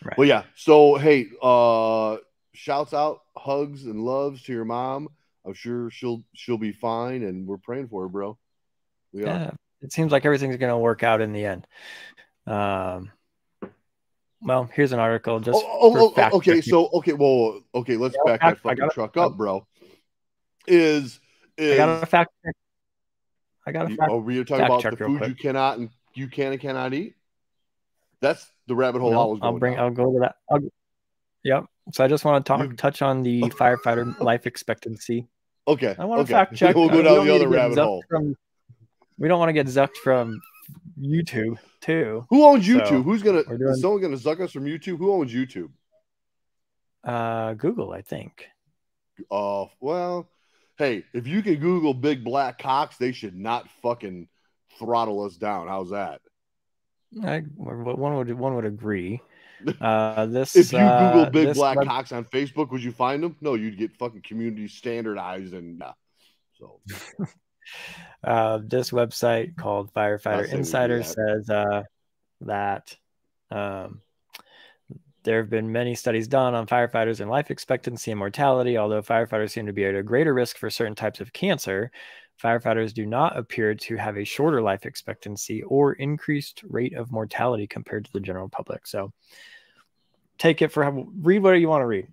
Right. 0.07 0.17
Well, 0.17 0.27
yeah. 0.27 0.43
So 0.55 0.95
hey, 0.95 1.27
uh, 1.41 2.17
shouts 2.53 2.93
out, 2.93 3.21
hugs 3.35 3.83
and 3.83 3.99
loves 4.05 4.41
to 4.43 4.53
your 4.53 4.63
mom. 4.63 5.09
I'm 5.45 5.53
sure 5.53 5.89
she'll 5.91 6.23
she'll 6.33 6.57
be 6.57 6.71
fine, 6.71 7.23
and 7.23 7.45
we're 7.45 7.57
praying 7.57 7.89
for 7.89 8.03
her, 8.03 8.07
bro. 8.07 8.37
We 9.11 9.23
are. 9.23 9.27
yeah. 9.27 9.51
It 9.81 9.91
seems 9.91 10.11
like 10.11 10.25
everything's 10.25 10.55
going 10.57 10.71
to 10.71 10.77
work 10.77 11.03
out 11.03 11.19
in 11.19 11.33
the 11.33 11.45
end. 11.45 11.67
Um. 12.45 13.11
Well, 14.41 14.69
here's 14.73 14.93
an 14.93 14.99
article 14.99 15.39
just. 15.41 15.61
Oh, 15.61 15.91
oh, 15.95 16.13
oh, 16.15 16.37
okay. 16.37 16.61
So 16.61 16.87
okay, 16.93 17.13
well, 17.13 17.59
okay. 17.75 17.97
Let's 17.97 18.15
Yeah, 18.15 18.31
back 18.31 18.43
I- 18.43 18.51
that 18.51 18.59
fucking 18.59 18.89
truck 18.93 19.17
up, 19.17 19.35
bro. 19.35 19.67
Is 20.67 21.19
I 21.59 21.75
got 21.75 22.03
a 22.03 22.05
fact. 22.05 22.31
I 23.65 23.71
got 23.73 23.87
a 23.87 23.89
you, 23.89 23.97
fact. 23.97 24.09
are 24.09 24.17
we 24.19 24.41
talking 24.45 24.65
about 24.65 24.83
the 24.83 24.95
food 24.95 25.27
you 25.27 25.35
cannot 25.35 25.79
and 25.79 25.89
you 26.13 26.29
can 26.29 26.53
and 26.53 26.61
cannot 26.61 26.93
eat? 26.93 27.15
That's 28.21 28.49
the 28.67 28.75
rabbit 28.75 28.99
hole 28.99 29.13
I 29.13 29.25
was 29.25 29.39
going. 29.39 29.53
I'll 29.53 29.59
bring. 29.59 29.75
down. 29.75 29.83
I'll 29.85 29.91
go 29.91 30.13
to 30.13 30.19
that. 30.19 30.35
I'll, 30.51 30.59
yep. 31.43 31.65
So 31.93 32.03
I 32.03 32.07
just 32.07 32.25
want 32.25 32.45
to 32.45 32.49
talk, 32.49 32.77
touch 32.77 33.01
on 33.01 33.23
the 33.23 33.41
firefighter 33.59 34.19
life 34.19 34.45
expectancy. 34.45 35.27
Okay. 35.67 35.95
I 35.97 36.05
want 36.05 36.19
to 36.19 36.23
okay. 36.23 36.33
fact 36.33 36.55
check. 36.57 36.75
We'll 36.75 36.89
go 36.89 37.01
down 37.01 37.25
the 37.25 37.35
other 37.35 37.47
rabbit 37.47 37.77
hole. 37.77 38.03
From, 38.09 38.35
we 39.17 39.27
don't 39.27 39.39
want 39.39 39.49
to 39.49 39.53
get 39.53 39.67
zucked 39.67 39.97
from 39.97 40.41
YouTube 40.99 41.57
too. 41.81 42.25
Who 42.29 42.45
owns 42.45 42.67
YouTube? 42.67 42.87
So, 42.87 43.01
Who's 43.01 43.23
gonna? 43.23 43.43
doing- 43.43 43.61
Is 43.69 43.81
someone 43.81 44.01
gonna 44.01 44.17
zuck 44.17 44.39
us 44.41 44.51
from 44.51 44.65
YouTube? 44.65 44.97
Who 44.97 45.11
owns 45.13 45.33
YouTube? 45.33 45.69
Uh, 47.03 47.53
Google, 47.53 47.91
I 47.91 48.01
think. 48.01 48.47
Uh, 49.31 49.65
well, 49.79 50.27
hey, 50.77 51.03
if 51.13 51.25
you 51.25 51.41
can 51.41 51.55
Google 51.55 51.93
big 51.93 52.23
black 52.23 52.59
cocks, 52.59 52.97
they 52.97 53.11
should 53.11 53.35
not 53.35 53.69
fucking 53.81 54.27
throttle 54.77 55.23
us 55.23 55.37
down. 55.37 55.67
How's 55.67 55.91
that? 55.91 56.21
I 57.23 57.39
one 57.55 58.15
would 58.15 58.31
one 58.31 58.55
would 58.55 58.65
agree. 58.65 59.21
Uh, 59.81 60.27
this 60.27 60.55
If 60.55 60.71
you 60.71 60.77
uh, 60.77 61.13
Google 61.13 61.31
big 61.31 61.55
black 61.55 61.77
web- 61.77 61.87
cocks 61.87 62.11
on 62.11 62.25
Facebook, 62.25 62.69
would 62.69 62.83
you 62.83 62.91
find 62.91 63.23
them? 63.23 63.35
No, 63.41 63.55
you'd 63.55 63.75
get 63.75 63.91
fucking 63.97 64.21
community 64.21 64.67
standardized 64.67 65.55
and. 65.55 65.81
So 66.53 66.79
uh, 68.23 68.59
this 68.63 68.91
website 68.91 69.55
called 69.55 69.91
Firefighter 69.93 70.47
Insider 70.53 71.01
says 71.01 71.49
uh, 71.49 71.81
that 72.41 72.95
um, 73.49 74.01
there 75.23 75.39
have 75.41 75.49
been 75.49 75.71
many 75.71 75.93
studies 75.93 76.27
done 76.27 76.55
on 76.55 76.67
firefighters 76.67 77.19
and 77.19 77.29
life 77.29 77.51
expectancy 77.51 78.11
and 78.11 78.19
mortality. 78.19 78.77
Although 78.77 79.01
firefighters 79.01 79.51
seem 79.51 79.65
to 79.65 79.73
be 79.73 79.85
at 79.85 79.95
a 79.95 80.03
greater 80.03 80.33
risk 80.33 80.57
for 80.57 80.69
certain 80.69 80.95
types 80.95 81.19
of 81.19 81.33
cancer, 81.33 81.91
firefighters 82.43 82.93
do 82.93 83.05
not 83.05 83.37
appear 83.37 83.73
to 83.75 83.95
have 83.95 84.17
a 84.17 84.23
shorter 84.23 84.61
life 84.61 84.85
expectancy 84.85 85.63
or 85.63 85.93
increased 85.93 86.61
rate 86.67 86.93
of 86.95 87.11
mortality 87.11 87.67
compared 87.67 88.05
to 88.05 88.13
the 88.13 88.19
general 88.19 88.47
public. 88.49 88.85
So 88.85 89.11
take 90.37 90.61
it 90.61 90.71
for 90.71 90.83
how- 90.83 91.07
read 91.21 91.41
what 91.41 91.53
you 91.53 91.67
want 91.67 91.81
to 91.81 91.87
read. 91.87 92.07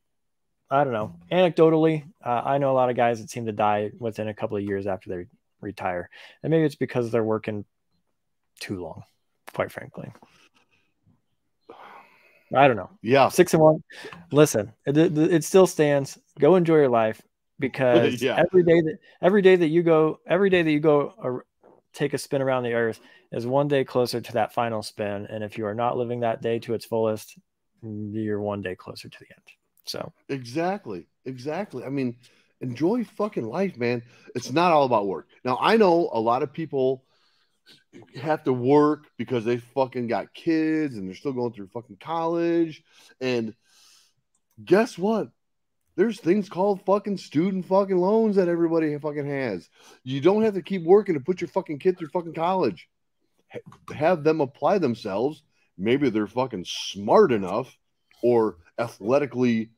I 0.71 0.83
don't 0.83 0.95
know. 0.95 1.17
Anecdotally, 1.31 2.09
uh, 2.25 2.43
I 2.45 2.59
know 2.59 2.73
a 2.73 2.75
lot 2.75 2.89
of 2.91 2.97
guys 2.97 3.21
that 3.21 3.31
seem 3.31 3.47
to 3.47 3.53
die 3.53 3.91
within 3.99 4.29
a 4.29 4.35
couple 4.35 4.57
of 4.57 4.63
years 4.65 4.87
after 4.87 5.11
they 5.11 5.27
retire, 5.61 6.09
and 6.43 6.51
maybe 6.51 6.65
it's 6.65 6.75
because 6.75 7.11
they're 7.11 7.23
working 7.23 7.65
too 8.61 8.81
long. 8.83 9.03
Quite 9.53 9.71
frankly, 9.71 10.11
I 12.55 12.67
don't 12.67 12.77
know. 12.77 12.91
yeah, 13.03 13.29
Six 13.29 13.53
and 13.55 13.63
one. 13.63 13.85
Listen, 14.33 14.73
it, 14.87 14.97
it, 14.97 15.17
it 15.19 15.45
still 15.45 15.67
stands. 15.67 16.19
Go 16.39 16.57
enjoy 16.57 16.77
your 16.77 16.89
life 16.89 17.21
because 17.59 18.23
Yeah. 18.23 18.37
every 18.37 18.63
day 18.63 18.81
that 18.81 18.99
every 19.23 19.43
day 19.43 19.57
that 19.57 19.69
you 19.69 19.83
go, 19.83 20.21
every 20.27 20.51
day 20.51 20.63
that 20.63 20.71
you 20.71 20.81
go, 20.81 21.15
ar- 21.19 21.47
take 21.93 22.15
a 22.15 22.19
spin 22.19 22.43
around 22.43 22.65
the 22.65 22.75
earth 22.75 23.01
is 23.33 23.47
one 23.47 23.69
day 23.69 23.85
closer 23.85 24.21
to 24.21 24.33
that 24.33 24.53
final 24.53 24.83
spin. 24.83 25.27
And 25.27 25.43
if 25.45 25.59
you 25.59 25.67
are 25.67 25.75
not 25.75 25.97
living 25.97 26.21
that 26.21 26.43
day 26.43 26.59
to 26.61 26.75
its 26.75 26.85
fullest, 26.85 27.39
you're 27.83 28.41
one 28.41 28.63
day 28.63 28.75
closer 28.75 29.09
to 29.09 29.19
the 29.19 29.27
end. 29.27 29.45
So 29.87 30.13
exactly, 30.29 31.07
exactly. 31.25 31.85
I 31.85 31.91
mean, 31.91 32.17
enjoy 32.61 33.05
fucking 33.05 33.45
life, 33.45 33.77
man. 33.77 34.03
It's 34.35 34.51
not 34.51 34.73
all 34.73 34.85
about 34.85 35.07
work. 35.07 35.29
Now 35.45 35.59
I 35.61 35.77
know 35.77 36.11
a 36.13 36.21
lot 36.21 36.43
of 36.43 36.53
people 36.53 37.05
have 38.21 38.45
to 38.45 38.53
work 38.53 39.07
because 39.17 39.45
they 39.45 39.59
fucking 39.59 40.09
got 40.09 40.35
kids 40.35 40.97
and 40.97 41.07
they're 41.07 41.15
still 41.15 41.33
going 41.33 41.53
through 41.53 41.69
fucking 41.69 41.99
college. 42.01 42.83
And 43.21 43.55
guess 44.63 44.99
what? 44.99 45.29
There's 45.97 46.21
things 46.21 46.49
called 46.49 46.85
fucking 46.85 47.19
student 47.19 47.67
fucking 47.67 47.97
loans 47.97 48.37
that 48.37 48.49
everybody 48.49 48.97
fucking 48.99 49.29
has. 49.29 49.69
You 50.03 50.21
don't 50.21 50.43
have 50.43 50.55
to 50.55 50.63
keep 50.63 50.83
working 50.83 51.15
to 51.15 51.21
put 51.21 51.41
your 51.41 51.49
fucking 51.49 51.79
kid 51.79 51.99
through 51.99 52.09
fucking 52.09 52.35
college. 52.35 52.89
Have 53.95 54.25
them 54.25 54.41
apply 54.41 54.79
themselves. 54.79 55.43
Maybe 55.79 56.11
they're 56.11 56.27
fucking 56.27 56.65
smart 56.67 57.31
enough 57.31 57.77
or 58.23 58.57
athletically 58.79 59.71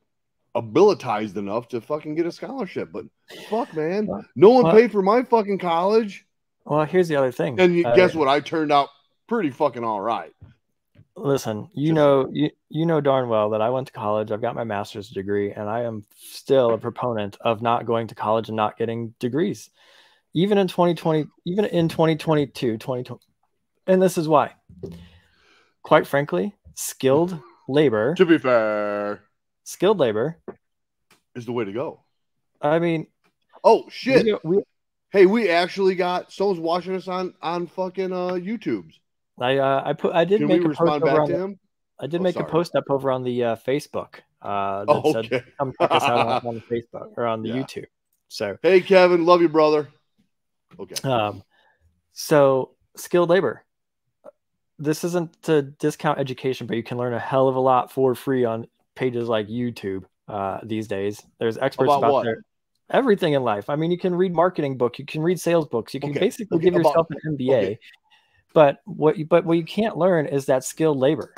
abilitized 0.55 1.37
enough 1.37 1.67
to 1.67 1.81
fucking 1.81 2.15
get 2.15 2.25
a 2.25 2.31
scholarship. 2.31 2.89
But 2.91 3.05
fuck, 3.49 3.75
man, 3.75 4.07
no 4.35 4.49
one 4.49 4.63
Well- 4.63 4.73
paid 4.73 4.91
for 4.91 5.03
my 5.03 5.21
fucking 5.23 5.59
college. 5.59 6.25
well, 6.65 6.83
here's 6.85 7.07
the 7.07 7.15
other 7.15 7.31
thing. 7.31 7.59
And 7.59 7.75
you, 7.75 7.85
Uh, 7.85 7.95
guess 7.95 8.15
what? 8.15 8.27
I 8.27 8.39
turned 8.39 8.71
out 8.71 8.89
pretty 9.27 9.51
fucking 9.51 9.83
all 9.83 10.01
right. 10.01 10.33
Listen, 11.17 11.67
you 11.73 11.93
know, 11.93 12.29
you 12.31 12.51
you 12.69 12.85
know 12.85 13.01
darn 13.01 13.27
well 13.27 13.49
that 13.49 13.61
I 13.61 13.71
went 13.71 13.87
to 13.87 13.93
college. 13.93 14.31
I've 14.31 14.41
got 14.41 14.55
my 14.55 14.63
master's 14.63 15.09
degree, 15.09 15.51
and 15.51 15.67
I 15.67 15.81
am 15.81 16.05
still 16.15 16.73
a 16.73 16.77
proponent 16.77 17.37
of 17.41 17.61
not 17.61 17.87
going 17.87 18.07
to 18.07 18.15
college 18.15 18.49
and 18.49 18.55
not 18.55 18.77
getting 18.77 19.15
degrees, 19.19 19.71
even 20.35 20.59
in 20.59 20.67
2020, 20.67 21.27
even 21.45 21.65
in 21.65 21.89
2022, 21.89 22.77
2020. 22.77 23.19
And 23.87 23.99
this 24.01 24.17
is 24.19 24.27
why. 24.27 24.53
Quite 25.81 26.05
frankly, 26.05 26.55
skilled 26.75 27.39
labor, 27.67 28.13
To 28.13 28.25
be 28.25 28.37
fair, 28.37 29.23
skilled 29.63 29.97
labor. 29.97 30.37
is 31.35 31.45
the 31.47 31.51
way 31.51 31.65
to 31.65 31.71
go. 31.73 32.01
I 32.61 32.77
mean, 32.77 33.07
Oh 33.63 33.85
shit! 33.89 34.23
we, 34.43 34.57
we, 34.57 34.63
hey, 35.09 35.25
we 35.25 35.49
actually 35.49 35.95
got 35.95 36.31
someone's 36.31 36.59
watching 36.59 36.95
us 36.95 37.07
on 37.07 37.33
on 37.41 37.65
fucking 37.65 38.13
uh 38.13 38.33
YouTube's. 38.33 38.99
I 39.39 39.57
uh, 39.57 39.83
I 39.85 39.93
put 39.93 40.13
I 40.15 40.25
did 40.25 40.39
Can 40.39 40.47
make 40.47 40.63
a 40.63 40.69
post 40.69 40.81
over 40.81 40.99
back 41.05 41.19
on 41.19 41.27
to 41.27 41.33
the, 41.33 41.39
him? 41.43 41.59
I 41.99 42.07
did 42.07 42.21
Oh, 42.21 42.23
make 42.23 42.35
a 42.35 42.43
post 42.43 42.75
up 42.75 42.85
over 42.89 43.11
on 43.11 43.23
the 43.23 43.43
uh, 43.43 43.55
Facebook 43.55 44.15
uh, 44.41 44.85
that 44.85 45.01
Oh, 45.03 45.11
said 45.13 45.25
okay. 45.25 45.43
come 45.59 45.73
check 45.79 45.91
us 45.91 46.03
out 46.03 46.27
on, 46.27 46.41
on 46.47 46.55
the 46.55 46.61
Facebook 46.75 47.11
or 47.17 47.25
on 47.25 47.41
the 47.43 47.49
Yeah. 47.49 47.55
YouTube. 47.63 47.85
So 48.29 48.57
Hey, 48.61 48.81
Kevin, 48.81 49.25
love 49.25 49.41
you, 49.41 49.49
brother. 49.49 49.89
Okay. 50.79 50.95
Um, 51.07 51.43
so 52.13 52.71
skilled 52.95 53.29
labor. 53.29 53.63
this 54.79 55.03
isn't 55.03 55.41
to 55.43 55.61
discount 55.63 56.19
education, 56.19 56.67
but 56.67 56.77
you 56.77 56.83
can 56.83 56.97
learn 56.97 57.13
a 57.13 57.19
hell 57.19 57.47
of 57.47 57.55
a 57.55 57.59
lot 57.59 57.91
for 57.91 58.13
free 58.15 58.45
on 58.45 58.67
pages 58.95 59.27
like 59.29 59.47
YouTube 59.47 60.03
uh, 60.27 60.59
these 60.63 60.87
days. 60.87 61.23
There's 61.39 61.57
experts 61.57 61.91
About 61.93 62.09
about, 62.09 62.23
their 62.25 62.41
everything 62.89 63.33
in 63.33 63.43
life. 63.43 63.69
I 63.69 63.75
mean, 63.75 63.91
you 63.91 63.97
can 63.97 64.13
read 64.15 64.33
marketing 64.33 64.77
book, 64.77 64.99
you 64.99 65.05
can 65.05 65.21
read 65.21 65.39
sales 65.39 65.67
books, 65.67 65.93
you 65.93 65.99
can 65.99 66.11
Okay, 66.11 66.19
basically 66.19 66.57
okay, 66.57 66.65
give 66.65 66.73
about- 66.75 66.89
yourself 66.89 67.07
an 67.11 67.37
MBA. 67.37 67.53
okay. 67.57 67.79
But 68.53 68.81
what 68.85 69.17
you, 69.17 69.25
but 69.25 69.45
what 69.45 69.57
you 69.57 69.65
can't 69.65 69.97
learn 69.97 70.25
is 70.25 70.45
that 70.45 70.63
skilled 70.63 70.97
labor. 70.97 71.33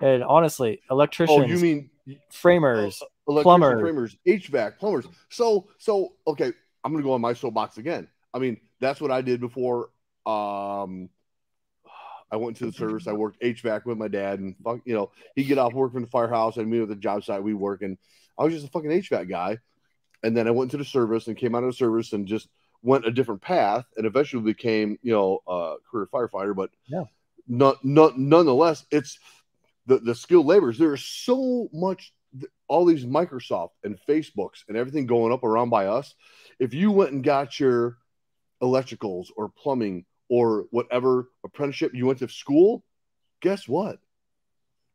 And 0.00 0.22
honestly, 0.24 0.80
electricians, 0.90 1.42
Oh, 1.44 1.46
you 1.46 1.58
mean 1.58 1.90
framers, 2.30 3.00
electrician, 3.28 3.44
plumber. 3.44 3.80
framers, 3.80 4.16
HVAC, 4.26 4.78
plumbers. 4.78 5.06
So, 5.28 5.68
so 5.78 6.14
okay, 6.26 6.52
I'm 6.84 6.92
gonna 6.92 7.04
go 7.04 7.12
on 7.12 7.20
my 7.20 7.34
soapbox 7.34 7.78
again. 7.78 8.08
I 8.34 8.38
mean, 8.38 8.58
that's 8.80 9.00
what 9.00 9.10
I 9.10 9.22
did 9.22 9.40
before. 9.40 9.90
Um, 10.26 11.08
I 12.30 12.36
went 12.36 12.56
to 12.56 12.66
the 12.66 12.72
service. 12.72 13.06
I 13.06 13.12
worked 13.12 13.40
HVAC 13.42 13.84
with 13.84 13.98
my 13.98 14.08
dad, 14.08 14.40
and 14.40 14.56
fuck, 14.64 14.80
you 14.84 14.94
know, 14.94 15.10
he'd 15.36 15.44
get 15.44 15.58
off 15.58 15.74
work 15.74 15.92
from 15.92 16.02
the 16.02 16.08
firehouse, 16.08 16.56
and 16.56 16.68
me 16.68 16.80
at 16.80 16.88
the 16.88 16.96
job 16.96 17.22
site. 17.24 17.42
We 17.42 17.52
work, 17.52 17.82
and 17.82 17.98
I 18.38 18.44
was 18.44 18.54
just 18.54 18.66
a 18.66 18.70
fucking 18.70 18.90
HVAC 18.90 19.28
guy. 19.28 19.58
And 20.22 20.36
then 20.36 20.48
I 20.48 20.52
went 20.52 20.70
to 20.70 20.76
the 20.76 20.84
service 20.84 21.26
and 21.26 21.36
came 21.36 21.54
out 21.54 21.64
of 21.64 21.70
the 21.70 21.76
service 21.76 22.12
and 22.12 22.26
just 22.26 22.48
went 22.82 23.06
a 23.06 23.10
different 23.10 23.40
path, 23.40 23.84
and 23.96 24.06
eventually 24.06 24.42
became, 24.42 24.98
you 25.02 25.12
know, 25.12 25.40
a 25.46 25.76
career 25.90 26.08
firefighter. 26.12 26.54
But 26.54 26.70
Yeah. 26.86 27.04
nonetheless, 27.48 28.86
it's 28.90 29.18
the 29.86 29.98
the 29.98 30.14
skilled 30.14 30.46
laborers. 30.46 30.78
There's 30.78 31.04
so 31.04 31.68
much 31.72 32.14
all 32.66 32.84
these 32.84 33.04
Microsoft 33.04 33.72
and 33.84 33.98
Facebooks 34.08 34.64
and 34.68 34.76
everything 34.76 35.06
going 35.06 35.32
up 35.32 35.44
around 35.44 35.68
by 35.68 35.86
us. 35.86 36.14
If 36.58 36.72
you 36.72 36.90
went 36.90 37.12
and 37.12 37.22
got 37.22 37.60
your 37.60 37.98
electricals 38.62 39.26
or 39.36 39.50
plumbing 39.50 40.06
or 40.28 40.66
whatever 40.70 41.28
apprenticeship 41.44 41.92
you 41.94 42.06
went 42.06 42.20
to 42.20 42.28
school, 42.28 42.84
guess 43.40 43.68
what? 43.68 43.98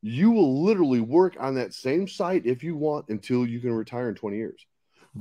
You 0.02 0.32
will 0.32 0.64
literally 0.64 1.02
work 1.02 1.36
on 1.40 1.56
that 1.56 1.74
same 1.74 2.08
site 2.08 2.46
if 2.46 2.64
you 2.64 2.76
want 2.76 3.10
until 3.10 3.46
you 3.46 3.60
can 3.60 3.74
retire 3.74 4.10
in 4.10 4.16
20 4.16 4.38
years. 4.38 4.66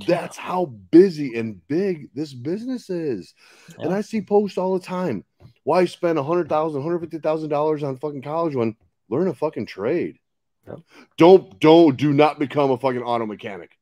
That's 0.06 0.36
how 0.36 0.66
busy 0.90 1.36
and 1.36 1.66
big 1.68 2.08
this 2.14 2.34
business 2.34 2.90
is. 2.90 3.34
And 3.78 3.92
I 3.94 4.00
see 4.00 4.20
posts 4.20 4.58
all 4.58 4.78
the 4.78 4.84
time. 4.84 5.24
Why 5.64 5.84
spend 5.84 6.18
a 6.18 6.22
hundred 6.22 6.48
thousand, 6.48 6.82
hundred 6.82 7.00
fifty 7.00 7.18
thousand 7.18 7.50
dollars 7.50 7.82
on 7.82 7.96
fucking 7.96 8.22
college 8.22 8.54
when 8.54 8.76
learn 9.08 9.28
a 9.28 9.34
fucking 9.34 9.66
trade? 9.66 10.18
Yep. 10.66 10.80
Don't 11.16 11.60
don't 11.60 11.96
do 11.96 12.12
not 12.12 12.38
become 12.38 12.70
a 12.70 12.78
fucking 12.78 13.02
auto 13.02 13.26
mechanic. 13.26 13.78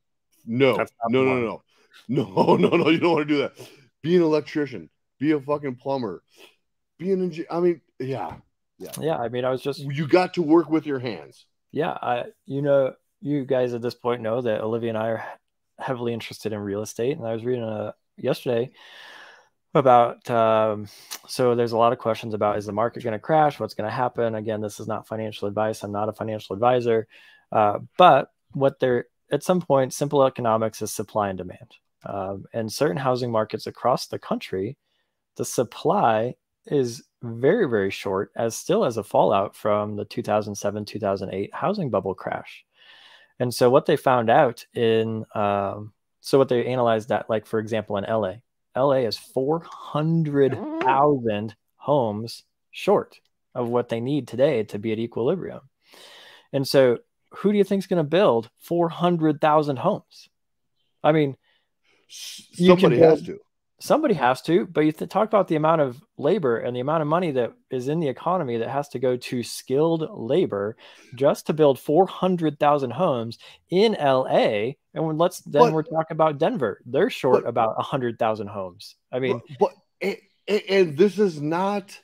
No, 0.47 0.77
no, 1.09 1.25
no, 1.25 1.41
no, 1.41 1.63
no, 2.09 2.25
no, 2.57 2.57
no, 2.57 2.77
no. 2.77 2.91
You 2.91 2.99
don't 2.99 3.13
want 3.13 3.29
to 3.29 3.35
do 3.35 3.41
that. 3.41 3.53
Be 4.03 4.17
an 4.17 4.23
electrician. 4.23 4.91
Be 5.19 5.33
a 5.33 5.41
fucking 5.41 5.77
plumber. 5.77 6.23
Be 6.99 7.13
an 7.13 7.23
engineer. 7.23 7.47
I 7.51 7.61
mean, 7.61 7.81
yeah, 7.99 8.37
yeah. 9.01 9.17
I 9.17 9.29
mean, 9.29 9.45
I 9.45 9.51
was 9.51 9.63
just 9.63 9.81
you 9.81 10.07
got 10.07 10.35
to 10.35 10.43
work 10.43 10.69
with 10.69 10.87
your 10.87 10.99
hands. 10.99 11.47
yeah. 11.73 11.93
I 11.93 12.25
you 12.45 12.61
know 12.61 12.95
you 13.21 13.47
guys 13.47 13.73
at 13.73 13.81
this 13.81 13.95
point 13.95 14.21
know 14.21 14.43
that 14.43 14.61
Olivia 14.61 14.91
and 14.91 14.99
I 14.99 15.09
are 15.09 15.25
heavily 15.79 16.13
interested 16.13 16.53
in 16.53 16.59
real 16.61 16.83
estate, 16.83 17.17
and 17.17 17.27
I 17.27 17.33
was 17.33 17.45
reading 17.45 17.65
a 17.65 17.95
yesterday 18.17 18.71
about 19.75 20.29
um, 20.31 20.87
so 21.27 21.55
there's 21.55 21.73
a 21.73 21.77
lot 21.77 21.93
of 21.93 21.99
questions 21.99 22.33
about 22.33 22.59
is 22.59 22.67
the 22.67 22.73
market 22.73 23.03
going 23.03 23.13
to 23.13 23.19
crash? 23.19 23.59
What's 23.59 23.75
going 23.75 23.89
to 23.89 23.95
happen? 23.95 24.37
Again 24.37 24.61
this 24.61 24.81
is 24.81 24.87
not 24.87 25.09
financial 25.09 25.49
advice. 25.49 25.83
I'm 25.83 25.93
not 25.93 26.09
a 26.09 26.13
financial 26.13 26.55
advisor. 26.55 27.09
Uh, 27.51 27.81
but 27.99 28.31
what 28.53 28.79
they're 28.79 29.07
at 29.33 29.43
some 29.43 29.61
point 29.61 29.93
simple 29.93 30.25
economics 30.25 30.81
is 30.81 30.93
supply 30.93 31.29
and 31.29 31.39
demand. 31.39 31.75
Um, 32.07 32.45
and 32.53 32.73
certain 32.73 32.99
housing 32.99 33.33
markets 33.33 33.67
across 33.67 34.07
the 34.07 34.19
country 34.19 34.77
the 35.37 35.45
supply 35.45 36.35
is 36.67 37.03
very 37.23 37.69
very 37.69 37.91
short 37.91 38.31
as 38.37 38.57
still 38.57 38.85
as 38.85 38.97
a 38.97 39.03
fallout 39.03 39.57
from 39.57 39.97
the 39.97 40.05
2007 40.05 40.85
2008 40.85 41.51
housing 41.55 41.91
bubble 41.91 42.15
crash 42.15 42.65
and 43.41 43.53
so 43.53 43.69
what 43.71 43.87
they 43.87 43.97
found 43.97 44.31
out 44.31 44.65
in 44.75 45.25
um, 45.35 45.93
so 46.21 46.39
what 46.39 46.49
they 46.49 46.67
analyzed 46.67 47.09
that 47.09 47.29
like 47.29 47.47
for 47.47 47.59
example 47.59 47.97
in 47.97 48.05
la 48.05 48.35
la 48.77 48.93
is 48.93 49.17
400000 49.17 51.57
homes 51.77 52.45
short 52.71 53.19
of 53.55 53.69
what 53.69 53.89
they 53.89 54.01
need 54.01 54.27
today 54.27 54.65
to 54.65 54.79
be 54.79 54.93
at 54.93 54.99
equilibrium. 54.99 55.61
And 56.53 56.67
so 56.67 56.99
who 57.31 57.53
do 57.53 57.59
you 57.59 57.65
think 57.65 57.83
is 57.83 57.87
going 57.87 58.03
to 58.03 58.09
build 58.09 58.51
400000 58.61 59.79
homes? 59.79 60.29
I 61.03 61.13
mean 61.13 61.37
S- 62.09 62.47
You 62.53 62.75
can 62.75 62.81
Somebody 62.81 63.03
has 63.03 63.23
to. 63.23 63.39
Somebody 63.81 64.15
has 64.15 64.41
to 64.41 64.67
but 64.67 64.83
you 64.83 64.93
talk 64.93 65.27
about 65.29 65.49
the 65.49 65.57
amount 65.57 65.81
of 65.81 66.01
labor 66.17 66.59
and 66.59 66.77
the 66.77 66.81
amount 66.81 67.03
of 67.03 67.09
money 67.09 67.33
that 67.33 67.53
is 67.71 67.89
in 67.89 68.01
the 68.01 68.09
economy 68.09 68.57
that 68.57 68.69
has 68.69 68.89
to 68.89 68.99
go 68.99 69.17
to 69.17 69.43
skilled 69.43 70.09
labor 70.11 70.77
just 71.15 71.47
to 71.47 71.53
build 71.53 71.79
400,000 71.79 72.93
homes 72.93 73.39
in 73.71 73.93
LA 73.95 74.75
and 74.95 75.05
when 75.05 75.19
let's 75.19 75.41
then 75.41 75.63
But- 75.63 75.73
we're 75.73 75.83
talking 75.83 76.15
about 76.15 76.39
Denver. 76.39 76.81
They're 76.87 77.11
short 77.11 77.43
but- 77.45 77.49
about 77.49 77.77
100,000 77.77 78.47
homes. 78.47 78.97
I 79.13 79.19
mean 79.19 79.41
but, 79.59 79.73
but 80.01 80.17
and, 80.49 80.63
and 80.69 80.97
this 80.97 81.19
is 81.19 81.41
not 81.41 81.99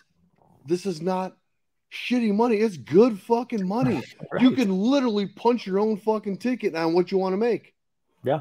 this 0.67 0.87
is 0.87 1.01
not 1.01 1.37
shitty 1.93 2.35
money. 2.35 2.57
It's 2.57 2.77
good 2.77 3.19
fucking 3.21 3.67
money. 3.67 4.03
You 4.41 4.53
can 4.53 4.71
literally 4.71 5.27
punch 5.27 5.67
your 5.67 5.79
own 5.79 5.97
fucking 5.97 6.39
ticket 6.39 6.75
on 6.75 6.95
what 6.95 7.11
you 7.11 7.19
want 7.19 7.33
to 7.33 7.37
make. 7.37 7.75
Yeah. 8.25 8.41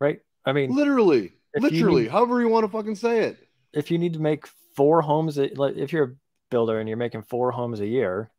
Right. 0.00 0.20
I 0.44 0.52
mean 0.52 0.74
Literally, 0.74 1.32
literally, 1.56 2.02
need- 2.02 2.10
however 2.10 2.40
you 2.40 2.48
want 2.48 2.64
to 2.64 2.70
fucking 2.70 2.94
say 2.96 3.24
it. 3.24 3.38
if 3.72 3.90
you 3.90 3.98
need 3.98 4.14
to 4.14 4.20
make 4.20 4.46
four 4.74 5.02
homes 5.02 5.38
a- 5.38 5.52
like 5.54 5.76
if 5.76 5.92
you're 5.92 6.04
a 6.04 6.14
builder 6.50 6.78
and 6.80 6.88
you're 6.88 6.98
making 6.98 7.22
four 7.22 7.50
homes 7.50 7.80
a 7.80 7.86
year 7.86 8.30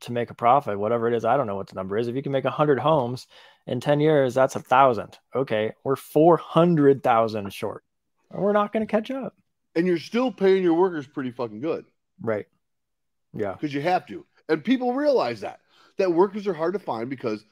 to 0.00 0.12
make 0.12 0.30
a 0.30 0.34
profit 0.34 0.78
whatever 0.78 1.06
it 1.08 1.14
is 1.14 1.24
i 1.24 1.36
don't 1.36 1.46
know 1.46 1.54
what 1.56 1.68
the 1.68 1.74
number 1.74 1.96
is 1.96 2.08
if 2.08 2.16
you 2.16 2.22
can 2.22 2.32
make 2.32 2.44
100 2.44 2.78
homes 2.78 3.26
in 3.66 3.80
10 3.80 4.00
years 4.00 4.34
that's 4.34 4.56
a 4.56 4.60
thousand 4.60 5.16
okay 5.34 5.72
we're 5.84 5.96
400000 5.96 7.52
short 7.52 7.84
and 8.30 8.42
we're 8.42 8.52
not 8.52 8.72
going 8.72 8.84
to 8.86 8.90
catch 8.90 9.10
up 9.10 9.34
And 9.76 9.86
you're 9.86 9.98
still 9.98 10.32
paying 10.32 10.62
your 10.62 10.74
workers 10.74 11.06
pretty 11.06 11.30
fucking 11.30 11.60
good 11.60 11.84
right 12.20 12.46
yeah 13.32 13.52
because 13.52 13.72
you 13.74 13.80
have 13.80 14.06
to. 14.06 14.24
And 14.48 14.62
people 14.62 14.92
realize 14.92 15.40
that 15.40 15.60
that 15.96 16.12
workers 16.12 16.46
are 16.46 16.54
hard 16.54 16.74
to 16.74 16.78
find 16.78 17.08
because, 17.08 17.44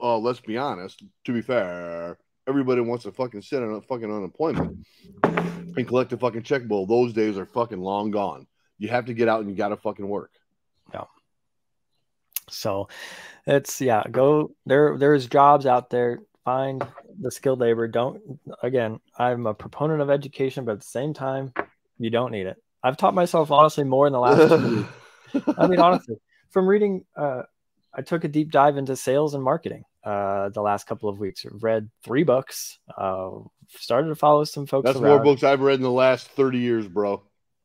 uh, 0.00 0.18
let's 0.18 0.40
be 0.40 0.58
honest. 0.58 1.02
To 1.24 1.32
be 1.32 1.40
fair, 1.42 2.18
everybody 2.46 2.80
wants 2.80 3.04
to 3.04 3.12
fucking 3.12 3.42
sit 3.42 3.62
on 3.62 3.74
a 3.74 3.80
fucking 3.80 4.12
unemployment 4.12 4.86
and 5.24 5.86
collect 5.86 6.12
a 6.12 6.16
fucking 6.16 6.42
check 6.42 6.66
bill. 6.66 6.86
Those 6.86 7.12
days 7.12 7.38
are 7.38 7.46
fucking 7.46 7.80
long 7.80 8.10
gone. 8.10 8.46
You 8.78 8.88
have 8.88 9.06
to 9.06 9.14
get 9.14 9.28
out 9.28 9.40
and 9.40 9.50
you 9.50 9.56
got 9.56 9.68
to 9.68 9.76
fucking 9.76 10.06
work. 10.06 10.32
Yeah. 10.92 11.04
So 12.48 12.88
it's 13.46 13.80
yeah 13.80 14.02
go 14.10 14.52
there 14.66 14.98
there's 14.98 15.26
jobs 15.26 15.66
out 15.66 15.90
there 15.90 16.20
find 16.44 16.84
the 17.20 17.30
skilled 17.30 17.60
labor 17.60 17.86
don't 17.86 18.20
again 18.62 18.98
i'm 19.16 19.46
a 19.46 19.54
proponent 19.54 20.00
of 20.00 20.10
education 20.10 20.64
but 20.64 20.72
at 20.72 20.80
the 20.80 20.86
same 20.86 21.14
time 21.14 21.52
you 21.98 22.10
don't 22.10 22.32
need 22.32 22.46
it 22.46 22.56
i've 22.82 22.96
taught 22.96 23.14
myself 23.14 23.52
honestly 23.52 23.84
more 23.84 24.06
in 24.06 24.12
the 24.12 24.18
last 24.18 24.48
two 24.48 24.74
years 24.74 24.86
I 25.58 25.66
mean, 25.66 25.80
honestly, 25.80 26.16
from 26.50 26.66
reading, 26.66 27.04
uh, 27.16 27.42
I 27.92 28.02
took 28.02 28.24
a 28.24 28.28
deep 28.28 28.50
dive 28.50 28.76
into 28.76 28.96
sales 28.96 29.34
and 29.34 29.42
marketing 29.42 29.84
uh, 30.06 30.48
the 30.50 30.62
last 30.62 30.86
couple 30.86 31.08
of 31.10 31.18
weeks. 31.18 31.44
Read 31.50 31.90
three 32.04 32.22
books. 32.22 32.78
Uh, 32.96 33.30
started 33.70 34.08
to 34.08 34.14
follow 34.14 34.44
some 34.44 34.64
folks. 34.66 34.86
That's 34.86 34.98
around. 34.98 35.16
more 35.16 35.24
books 35.24 35.42
I've 35.42 35.60
read 35.60 35.74
in 35.74 35.82
the 35.82 35.90
last 35.90 36.28
30 36.28 36.58
years, 36.58 36.86
bro. 36.88 37.16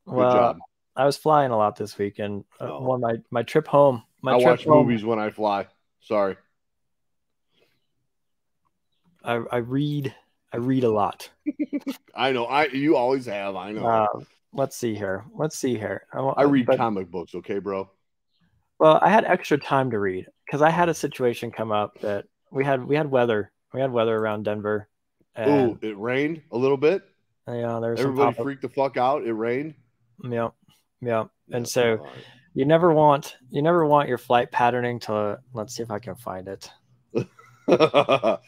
Good 0.08 0.16
Well, 0.16 0.34
job. 0.34 0.58
I 0.96 1.06
was 1.06 1.16
flying 1.18 1.52
a 1.52 1.58
lot 1.58 1.76
this 1.78 1.98
week, 1.98 2.20
and 2.20 2.44
uh, 2.60 2.66
Oh. 2.74 2.82
one 2.82 3.00
my 3.00 3.16
my 3.30 3.44
trip 3.44 3.68
home. 3.68 4.04
My 4.22 4.34
I 4.34 4.40
trip 4.40 4.46
watch 4.50 4.66
home, 4.66 4.86
movies 4.88 5.06
when 5.06 5.20
I 5.20 5.30
fly. 5.30 5.68
Sorry. 6.02 6.36
I, 9.24 9.36
I 9.52 9.58
read. 9.58 10.14
I 10.52 10.58
read 10.58 10.84
a 10.84 10.92
lot. 10.92 11.30
I 12.16 12.32
know. 12.34 12.46
I 12.46 12.66
you 12.68 12.98
always 12.98 13.26
have. 13.28 13.56
I 13.56 13.72
know. 13.72 13.86
Uh, 13.86 14.08
let's 14.52 14.76
see 14.76 14.96
here. 14.96 15.24
Let's 15.38 15.58
see 15.58 15.78
here. 15.78 16.06
wa- 16.14 16.34
I 16.36 16.44
read 16.44 16.66
but- 16.66 16.78
comic 16.78 17.10
books, 17.10 17.36
okay, 17.36 17.60
bro? 17.60 17.90
Well, 18.80 18.98
I 19.00 19.10
had 19.12 19.26
extra 19.26 19.60
time 19.60 19.92
to 19.92 20.00
read 20.00 20.26
because 20.46 20.64
I 20.64 20.72
had 20.72 20.90
a 20.90 20.94
situation 20.96 21.52
come 21.52 21.72
up 21.72 22.00
that 22.02 22.26
we 22.52 22.66
had 22.66 22.84
we 22.86 22.96
had 22.96 23.10
weather. 23.10 23.52
We 23.74 23.82
had 23.82 23.92
weather 23.92 24.16
around 24.16 24.44
Denver. 24.44 24.88
Ooh, 25.40 25.42
And, 25.42 25.84
it 25.84 25.98
rained 25.98 26.42
a 26.52 26.58
little 26.58 26.78
bit. 26.78 27.04
Yeah, 27.48 27.62
know, 27.62 27.82
there 27.82 27.92
was 27.92 28.02
some 28.02 28.12
Everybody 28.12 28.44
freaked 28.44 28.62
the 28.62 28.70
fuck 28.70 28.98
out. 28.98 29.24
It 29.26 29.34
rained. 29.34 29.74
Yeah, 30.24 30.50
yeah. 31.02 31.26
And 31.52 31.66
Yeah, 31.66 31.72
so 31.72 32.08
you 32.54 32.66
never 32.66 32.92
want 32.94 33.38
you 33.50 33.62
never 33.62 33.86
want 33.86 34.10
your 34.10 34.18
flight 34.18 34.52
patterning 34.52 35.00
to. 35.02 35.40
Let's 35.54 35.76
see 35.76 35.84
if 35.84 35.92
I 35.92 36.00
can 36.00 36.16
find 36.16 36.48
it. 36.48 36.70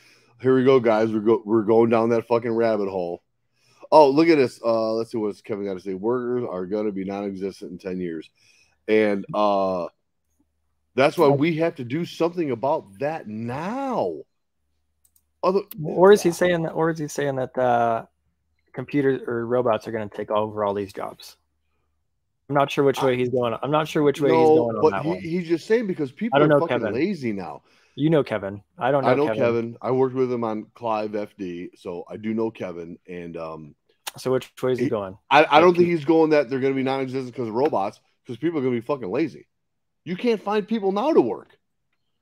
Here 0.42 0.56
we 0.56 0.66
go, 0.66 0.80
guys. 0.80 1.12
We're 1.12 1.22
go 1.22 1.42
we're 1.46 1.64
going 1.64 1.90
down 1.90 2.10
that 2.10 2.28
fucking 2.28 2.52
rabbit 2.52 2.90
hole. 2.90 3.24
Oh, 3.92 4.10
look 4.10 4.28
at 4.28 4.38
this. 4.38 4.60
Uh, 4.64 4.94
let's 4.94 5.12
see 5.12 5.18
what's 5.18 5.42
Kevin 5.42 5.66
got 5.66 5.76
to 5.76 5.80
say. 5.80 5.94
Workers 5.94 6.48
are 6.50 6.66
going 6.66 6.86
to 6.86 6.92
be 6.92 7.06
non-existent 7.06 7.72
in 7.72 7.78
ten 7.78 8.00
years, 8.00 8.30
and 8.88 9.26
uh, 9.34 9.88
that's 10.96 11.18
why 11.18 11.28
we 11.28 11.58
have 11.58 11.76
to 11.76 11.84
do 11.84 12.06
something 12.06 12.52
about 12.52 13.00
that 13.00 13.28
now. 13.28 14.14
Other, 15.44 15.62
Or 15.84 16.12
is 16.12 16.22
he 16.22 16.32
saying 16.32 16.64
that? 16.64 16.72
Or 16.72 16.90
is 16.90 17.00
he 17.00 17.08
saying 17.08 17.36
that 17.36 17.58
uh, 17.58 18.06
computers 18.74 19.22
or 19.28 19.46
robots 19.46 19.88
are 19.88 19.92
going 19.92 20.08
to 20.10 20.16
take 20.16 20.32
over 20.32 20.64
all 20.64 20.74
these 20.74 20.94
jobs? 20.94 21.36
I'm 22.50 22.56
not 22.56 22.72
sure 22.72 22.84
which 22.84 23.02
way 23.02 23.18
he's 23.18 23.30
going. 23.30 23.56
I'm 23.62 23.72
not 23.72 23.88
sure 23.88 24.04
which 24.04 24.22
way 24.22 24.30
he's 24.30 24.50
going 24.50 24.76
on 24.76 24.82
but 24.82 24.90
that 24.92 25.04
he, 25.04 25.10
one. 25.10 25.18
he's 25.20 25.48
just 25.48 25.66
saying 25.66 25.88
because 25.88 26.12
people 26.12 26.40
don't 26.40 26.52
are 26.52 26.60
know 26.60 26.60
fucking 26.60 26.80
Kevin. 26.82 26.94
lazy 26.94 27.32
now. 27.32 27.64
You 27.96 28.10
know 28.10 28.24
Kevin. 28.24 28.62
I 28.78 28.92
don't 28.92 29.04
know, 29.04 29.10
I 29.10 29.16
know 29.16 29.28
Kevin. 29.28 29.42
Kevin. 29.44 29.78
I 29.82 29.92
worked 29.92 30.16
with 30.16 30.32
him 30.32 30.44
on 30.44 30.68
Clive 30.74 31.12
FD, 31.12 31.70
so 31.78 32.04
I 32.10 32.18
do 32.18 32.34
know 32.34 32.52
Kevin. 32.52 32.98
And 33.08 33.38
um, 33.38 33.76
So 34.18 34.32
which 34.32 34.52
way 34.62 34.74
is 34.74 34.80
he 34.80 34.86
He- 34.86 34.90
going? 34.90 35.18
I, 35.30 35.46
I 35.50 35.60
don't 35.62 35.76
think 35.76 35.90
he's 35.90 36.06
going 36.06 36.32
that 36.32 36.50
they're 36.50 36.60
going 36.60 36.74
to 36.74 36.78
be 36.78 36.84
non-existent 36.84 37.34
because 37.34 37.48
of 37.48 37.54
robots, 37.56 38.00
because 38.26 38.38
people 38.38 38.60
are 38.60 38.62
going 38.62 38.76
to 38.76 38.82
be 38.82 38.86
fucking 38.86 39.10
lazy. 39.10 39.48
You 40.06 40.16
can't 40.16 40.42
find 40.42 40.68
people 40.68 40.92
now 40.92 41.14
to 41.14 41.22
work. 41.22 41.58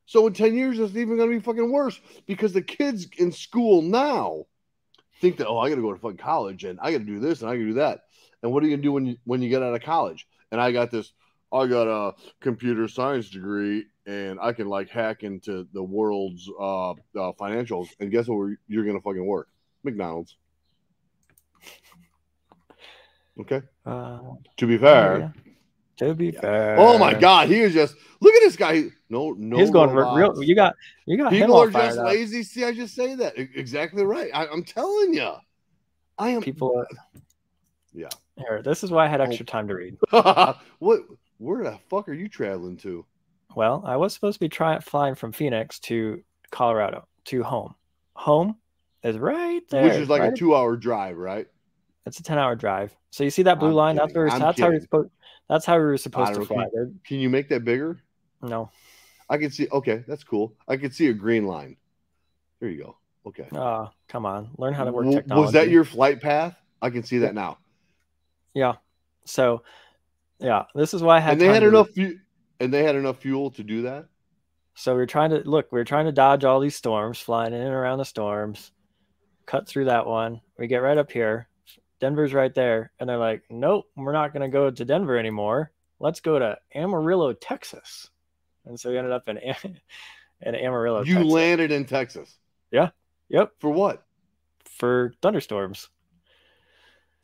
So 0.06 0.28
in 0.28 0.34
ten 0.34 0.56
years, 0.56 0.80
it's 0.80 0.96
even 0.96 1.18
going 1.18 1.30
to 1.30 1.38
be 1.38 1.44
fucking 1.44 1.72
worse 1.72 2.00
because 2.28 2.54
the 2.54 2.62
kids 2.62 3.08
in 3.18 3.32
school 3.32 3.82
now 3.82 4.46
think 5.22 5.38
that 5.38 5.48
oh, 5.48 5.60
I 5.60 5.70
got 5.70 5.76
to 5.76 5.82
go 5.82 5.94
to 5.94 6.00
fucking 6.00 6.18
college 6.18 6.64
and 6.64 6.80
I 6.82 6.92
got 6.92 7.00
to 7.00 7.06
do 7.06 7.20
this 7.20 7.42
and 7.42 7.50
I 7.50 7.54
got 7.54 7.60
to 7.60 7.68
do 7.68 7.74
that. 7.76 8.02
And 8.44 8.52
what 8.52 8.64
are 8.64 8.68
you 8.68 8.72
going 8.72 8.82
to 8.82 8.88
do 8.88 8.92
when 8.92 9.06
you 9.06 9.18
when 9.24 9.42
you 9.42 9.50
get 9.50 9.64
out 9.64 9.74
of 9.74 9.82
college? 9.82 10.28
And 10.52 10.60
I 10.60 10.72
got 10.72 10.92
this. 10.92 11.14
I 11.54 11.68
got 11.68 11.88
a 11.88 12.14
computer 12.40 12.88
science 12.88 13.30
degree 13.30 13.86
and 14.06 14.40
I 14.42 14.54
can 14.54 14.68
like 14.68 14.90
hack 14.90 15.24
into 15.24 15.68
the 15.74 15.84
world's 15.84 16.50
uh, 16.60 16.92
uh 16.92 16.96
financials. 17.40 17.88
And 18.00 18.12
guess 18.12 18.28
what? 18.28 18.56
You're 18.68 18.84
going 18.84 18.98
to 18.98 19.02
fucking 19.02 19.26
work 19.26 19.48
McDonald's. 19.84 20.36
Okay. 23.40 23.62
Uh, 23.86 24.20
To 24.58 24.68
be 24.68 24.78
fair. 24.78 25.20
yeah. 25.20 25.51
To 26.02 26.16
be 26.16 26.32
fair. 26.32 26.78
Oh 26.80 26.98
my 26.98 27.14
god, 27.14 27.48
he 27.48 27.62
was 27.62 27.74
just 27.74 27.96
look 28.22 28.34
at 28.34 28.40
this 28.42 28.56
guy. 28.56 28.86
No, 29.10 29.34
no, 29.38 29.58
he's 29.58 29.70
going 29.70 29.92
robots. 29.92 30.38
real. 30.40 30.44
You 30.44 30.56
got 30.56 30.76
you 31.06 31.16
got 31.16 31.32
People 31.32 31.56
are 31.58 31.70
just 31.70 31.96
fired 31.96 31.98
up. 32.00 32.06
lazy. 32.08 32.42
See, 32.44 32.66
I 32.66 32.74
just 32.74 32.96
say 32.96 33.14
that 33.16 33.38
exactly 33.38 34.04
right. 34.04 34.32
I, 34.34 34.48
I'm 34.48 34.64
telling 34.64 35.14
you, 35.14 35.32
I 36.18 36.30
am. 36.30 36.42
People. 36.42 36.76
Are, 36.76 36.88
Yeah. 37.94 38.08
Here, 38.38 38.62
this 38.64 38.84
is 38.84 38.90
why 38.90 39.06
I 39.06 39.10
had 39.10 39.22
Oh. 39.22 39.26
extra 39.26 39.46
time 39.46 39.68
to 39.68 39.76
read. 39.76 39.98
what? 40.80 41.02
Where 41.38 41.64
the 41.64 41.78
fuck 41.90 42.10
are 42.10 42.14
you 42.14 42.28
traveling 42.28 42.78
to? 42.78 43.06
Well, 43.56 43.84
I 43.86 43.98
was 43.98 44.14
supposed 44.14 44.36
to 44.36 44.40
be 44.40 44.50
trying 44.50 44.82
flying 44.82 45.14
from 45.16 45.32
Phoenix 45.34 45.78
to 45.82 46.24
Colorado 46.52 47.08
to 47.26 47.44
home. 47.44 47.76
Home 48.14 48.56
is 49.04 49.18
right 49.18 49.62
there. 49.70 49.84
Which 49.84 49.94
is 49.94 50.10
like 50.10 50.22
right 50.22 50.34
a 50.34 50.36
two-hour 50.36 50.78
drive, 50.78 51.18
right? 51.18 51.48
It's 52.06 52.20
a 52.20 52.24
ten 52.24 52.38
hour 52.38 52.56
drive. 52.56 52.96
So 53.12 53.24
you 53.24 53.30
see 53.30 53.44
that 53.44 53.60
blue 53.60 53.70
I'm 53.70 53.76
line? 53.76 53.96
That's 53.96 54.14
where 54.14 54.30
I'm 54.30 54.40
that's 54.40 54.60
how 54.60 54.66
we're 54.68 54.72
kidding. 54.74 54.82
supposed. 54.82 55.10
That's 55.50 55.66
how 55.66 55.78
we 55.78 55.84
were 55.84 55.98
supposed 55.98 56.34
to 56.34 56.46
fly. 56.46 56.66
There- 56.74 56.92
Can 57.06 57.20
you 57.20 57.30
make 57.30 57.50
that 57.50 57.64
bigger? 57.66 58.02
No. 58.42 58.70
I 59.30 59.38
can 59.38 59.52
see. 59.52 59.68
Okay, 59.72 60.04
that's 60.08 60.24
cool. 60.24 60.56
I 60.68 60.78
can 60.78 60.92
see 60.92 61.08
a 61.08 61.14
green 61.14 61.46
line. 61.46 61.78
There 62.60 62.70
you 62.70 62.84
go. 62.84 62.98
Okay. 63.26 63.48
Oh, 63.54 63.90
come 64.08 64.26
on. 64.26 64.50
Learn 64.58 64.74
how 64.74 64.84
to 64.84 64.92
work 64.92 65.10
technology. 65.10 65.46
Was 65.46 65.54
that 65.54 65.70
your 65.70 65.84
flight 65.86 66.22
path? 66.22 66.56
I 66.82 66.90
can 66.90 67.04
see 67.04 67.20
that 67.20 67.36
now. 67.36 67.60
Yeah. 68.54 68.76
So, 69.26 69.64
yeah, 70.40 70.64
this 70.74 70.94
is 70.94 71.04
why 71.04 71.18
I 71.18 71.20
had. 71.20 71.34
And 71.34 71.42
they 71.42 71.48
had 71.48 71.60
to- 71.60 71.68
enough. 71.68 71.90
Fu- 71.92 72.18
and 72.60 72.74
they 72.74 72.84
had 72.84 72.96
enough 72.96 73.20
fuel 73.20 73.52
to 73.52 73.64
do 73.64 73.84
that. 73.84 74.06
So 74.74 74.96
we 74.96 75.02
are 75.02 75.08
trying 75.08 75.32
to 75.32 75.38
look. 75.48 75.72
We 75.72 75.80
are 75.80 75.86
trying 75.86 76.06
to 76.06 76.12
dodge 76.12 76.44
all 76.44 76.60
these 76.60 76.76
storms, 76.76 77.20
flying 77.20 77.54
in 77.54 77.62
and 77.62 77.74
around 77.74 78.00
the 78.00 78.06
storms. 78.06 78.72
Cut 79.46 79.68
through 79.68 79.86
that 79.86 80.06
one. 80.08 80.42
We 80.58 80.68
get 80.68 80.78
right 80.78 80.98
up 80.98 81.12
here. 81.12 81.48
Denver's 82.02 82.34
right 82.34 82.54
there, 82.54 82.92
and 83.00 83.08
they're 83.08 83.18
like, 83.18 83.44
"Nope, 83.50 83.86
we're 83.96 84.12
not 84.12 84.34
going 84.34 84.42
to 84.42 84.50
go 84.54 84.70
to 84.70 84.86
Denver 84.86 85.18
anymore. 85.18 85.72
Let's 86.00 86.20
go 86.20 86.38
to 86.40 86.58
Amarillo, 86.76 87.32
Texas." 87.34 88.10
And 88.66 88.78
so 88.78 88.90
we 88.90 88.98
ended 88.98 89.14
up 89.14 89.30
in 89.30 89.38
in 90.42 90.56
Amarillo. 90.56 91.04
you 91.04 91.14
Texas. 91.16 91.32
landed 91.32 91.72
in 91.72 91.86
Texas. 91.86 92.38
Yeah. 92.72 92.90
Yep, 93.30 93.54
For 93.60 93.70
what? 93.70 94.04
for 94.66 95.14
thunderstorms. 95.22 95.88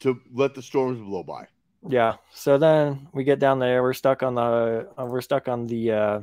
To 0.01 0.19
let 0.31 0.53
the 0.53 0.61
storms 0.61 0.99
blow 0.99 1.23
by. 1.23 1.47
Yeah. 1.87 2.17
So 2.31 2.57
then 2.59 3.07
we 3.13 3.23
get 3.23 3.39
down 3.39 3.57
there. 3.59 3.81
We're 3.81 3.93
stuck 3.93 4.21
on 4.23 4.35
the 4.35 4.87
uh, 4.97 5.05
we're 5.05 5.21
stuck 5.21 5.47
on 5.47 5.65
the 5.67 5.91
uh, 5.91 6.19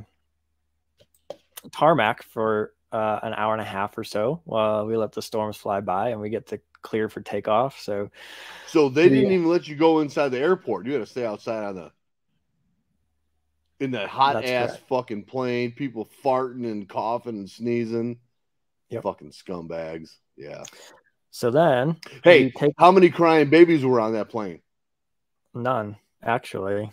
tarmac 1.71 2.23
for 2.23 2.73
uh, 2.91 3.19
an 3.23 3.33
hour 3.33 3.53
and 3.53 3.61
a 3.61 3.65
half 3.65 3.97
or 3.97 4.03
so 4.03 4.41
while 4.45 4.85
we 4.85 4.95
let 4.95 5.11
the 5.11 5.21
storms 5.21 5.57
fly 5.57 5.81
by, 5.81 6.09
and 6.09 6.21
we 6.21 6.29
get 6.29 6.47
to 6.47 6.59
clear 6.85 7.09
for 7.09 7.21
takeoff. 7.21 7.79
So 7.79 8.11
So 8.67 8.89
they 8.89 9.09
didn't 9.09 9.31
Yeah. 9.31 9.31
even 9.31 9.47
let 9.49 9.67
you 9.67 9.75
go 9.75 9.99
inside 9.99 10.29
the 10.29 10.39
airport. 10.39 10.85
You 10.85 10.93
had 10.93 10.99
to 10.99 11.05
stay 11.05 11.25
outside 11.25 11.63
on 11.65 11.75
the 11.75 11.91
in 13.79 13.91
that 13.91 14.09
hot 14.09 14.33
That's 14.33 14.49
ass 14.49 14.71
correct. 14.71 14.83
fucking 14.89 15.25
plane. 15.25 15.71
People 15.73 16.09
farting 16.23 16.69
and 16.71 16.87
coughing 16.87 17.35
and 17.37 17.49
sneezing. 17.49 18.19
Yep. 18.89 19.03
Fucking 19.03 19.31
scumbags. 19.31 20.11
Yeah. 20.37 20.63
so 21.31 21.51
then 21.51 21.97
Hey, 22.23 22.51
take 22.51 22.73
how 22.77 22.91
many 22.91 23.09
crying 23.09 23.49
babies 23.49 23.83
were 23.83 23.99
on 23.99 24.13
that 24.13 24.29
plane? 24.29 24.61
none 25.55 25.97
actually. 26.21 26.91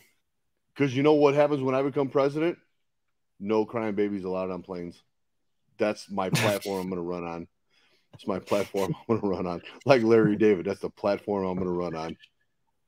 Because 0.74 0.96
you 0.96 1.02
know 1.02 1.14
what 1.14 1.34
happens 1.34 1.62
when 1.62 1.74
I 1.74 1.82
become 1.82 2.08
president? 2.08 2.58
No 3.40 3.64
crying 3.66 3.94
babies 3.94 4.24
allowed 4.24 4.50
on 4.50 4.62
planes. 4.62 5.02
That's 5.78 6.10
my 6.10 6.30
platform 6.40 6.80
I'm 6.82 6.88
going 6.90 6.96
to 7.02 7.08
run 7.08 7.24
on. 7.24 7.48
It's 8.14 8.26
my 8.26 8.38
platform 8.38 8.94
I'm 9.08 9.18
going 9.18 9.20
to 9.20 9.26
run 9.26 9.46
on. 9.46 9.62
Like 9.84 10.02
Larry 10.02 10.36
David, 10.36 10.66
that's 10.66 10.80
the 10.80 10.90
platform 10.90 11.44
I'm 11.46 11.54
going 11.56 11.66
to 11.66 11.72
run 11.72 11.94
on. 11.96 12.16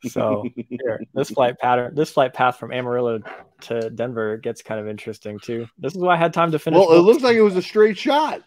So 0.08 0.44
here, 0.68 1.00
this 1.14 1.30
flight 1.34 1.58
pattern, 1.58 1.94
this 1.94 2.10
flight 2.10 2.34
path 2.34 2.58
from 2.58 2.72
Amarillo 2.72 3.20
to 3.62 3.90
Denver 3.90 4.36
gets 4.36 4.60
kind 4.62 4.78
of 4.80 4.86
interesting 4.86 5.38
too. 5.38 5.66
This 5.78 5.94
is 5.94 5.98
why 5.98 6.14
I 6.14 6.18
had 6.18 6.34
time 6.34 6.52
to 6.52 6.58
finish. 6.58 6.78
well, 6.78 6.92
it 6.92 7.00
looks 7.00 7.22
like 7.22 7.36
it 7.36 7.42
was 7.42 7.56
a 7.56 7.62
straight 7.62 7.96
shot. 7.96 8.42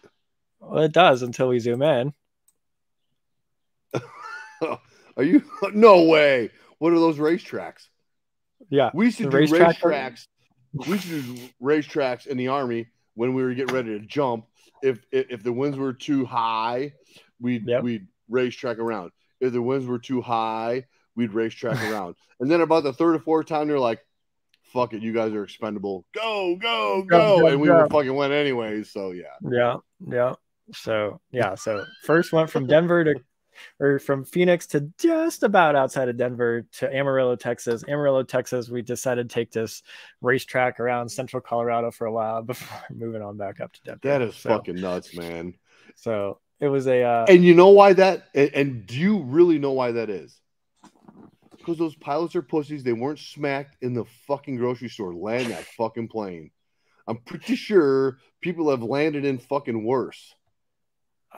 well, 0.60 0.84
it 0.84 0.92
does 0.92 1.22
until 1.22 1.48
we 1.48 1.58
zoom 1.58 1.82
in. 1.82 2.12
Are 4.62 5.22
you? 5.24 5.42
No 5.72 6.04
way. 6.04 6.50
What 6.78 6.92
are 6.92 6.98
those 7.00 7.18
racetracks? 7.18 7.88
Yeah, 8.70 8.90
We 8.94 9.06
used 9.06 9.18
to 9.18 9.24
do 9.24 9.36
racetrack- 9.36 9.78
racetracks. 9.80 10.26
We 10.74 10.86
used 10.92 11.08
to 11.08 11.22
do 11.22 11.48
racetracks 11.62 12.26
in 12.26 12.36
the 12.36 12.48
army 12.48 12.86
when 13.14 13.34
we 13.34 13.42
were 13.42 13.54
getting 13.54 13.74
ready 13.74 13.98
to 13.98 14.06
jump. 14.06 14.44
If 14.82 15.04
if, 15.10 15.42
the 15.42 15.52
winds 15.52 15.76
were 15.78 15.92
too 15.92 16.24
high, 16.24 16.92
we'd 17.40 17.66
Yep. 17.66 17.82
we'd 17.82 18.06
racetrack 18.28 18.78
around. 18.78 19.12
If 19.40 19.52
the 19.52 19.62
winds 19.62 19.86
were 19.86 19.98
too 19.98 20.20
high, 20.20 20.84
we'd 21.16 21.32
racetrack 21.32 21.82
around. 21.90 22.16
And 22.40 22.50
then 22.50 22.60
about 22.60 22.84
the 22.84 22.92
third 22.92 23.14
or 23.16 23.20
fourth 23.20 23.46
time, 23.46 23.68
they're 23.68 23.78
like, 23.78 24.00
"Fuck 24.72 24.94
it, 24.94 25.02
you 25.02 25.12
guys 25.12 25.32
are 25.32 25.44
expendable. 25.44 26.04
Go, 26.14 26.56
go, 26.56 27.02
go!" 27.02 27.40
go, 27.40 27.46
and 27.48 27.60
we 27.60 27.68
go. 27.68 27.76
were 27.76 27.88
fucking 27.88 28.14
went 28.14 28.32
anyways. 28.32 28.90
So 28.92 29.12
yeah. 29.12 29.24
Yeah, 29.48 29.76
yeah. 30.06 30.34
So 30.74 31.20
yeah, 31.30 31.54
so 31.54 31.84
first 32.04 32.32
went 32.32 32.50
from 32.50 32.66
Denver 32.66 33.02
to 33.04 33.14
or 33.80 33.98
from 33.98 34.24
Phoenix 34.24 34.66
to 34.68 34.90
just 34.98 35.42
about 35.42 35.76
outside 35.76 36.08
of 36.08 36.16
Denver 36.16 36.66
to 36.72 36.94
Amarillo, 36.94 37.36
Texas. 37.36 37.84
Amarillo, 37.88 38.22
Texas, 38.22 38.68
we 38.68 38.82
decided 38.82 39.28
to 39.28 39.34
take 39.34 39.50
this 39.50 39.82
racetrack 40.20 40.80
around 40.80 41.08
central 41.08 41.40
Colorado 41.40 41.90
for 41.90 42.06
a 42.06 42.12
while 42.12 42.42
before 42.44 42.78
moving 42.94 43.22
on 43.22 43.36
back 43.36 43.60
up 43.60 43.72
to 43.72 43.80
Denver. 43.82 44.00
That 44.02 44.22
is 44.22 44.36
so, 44.36 44.50
fucking 44.50 44.76
nuts, 44.76 45.16
man. 45.16 45.54
so 45.96 46.38
it 46.60 46.68
was 46.68 46.86
a 46.86 47.02
uh, 47.02 47.26
And 47.28 47.44
you 47.44 47.54
know 47.54 47.70
why 47.70 47.92
that? 47.94 48.28
And, 48.34 48.50
and 48.54 48.86
do 48.86 48.96
you 48.96 49.22
really 49.22 49.58
know 49.58 49.72
why 49.72 49.92
that 49.92 50.10
is? 50.10 50.40
Because 51.56 51.78
those 51.78 51.94
pilots 51.96 52.34
are 52.34 52.42
pussies. 52.42 52.82
They 52.82 52.92
weren't 52.92 53.18
smacked 53.18 53.82
in 53.82 53.94
the 53.94 54.04
fucking 54.26 54.56
grocery 54.56 54.88
store. 54.88 55.14
Land 55.14 55.50
that 55.50 55.64
fucking 55.64 56.08
plane. 56.08 56.50
I'm 57.06 57.18
pretty 57.18 57.56
sure 57.56 58.18
people 58.40 58.70
have 58.70 58.82
landed 58.82 59.24
in 59.24 59.38
fucking 59.38 59.84
worse. 59.84 60.34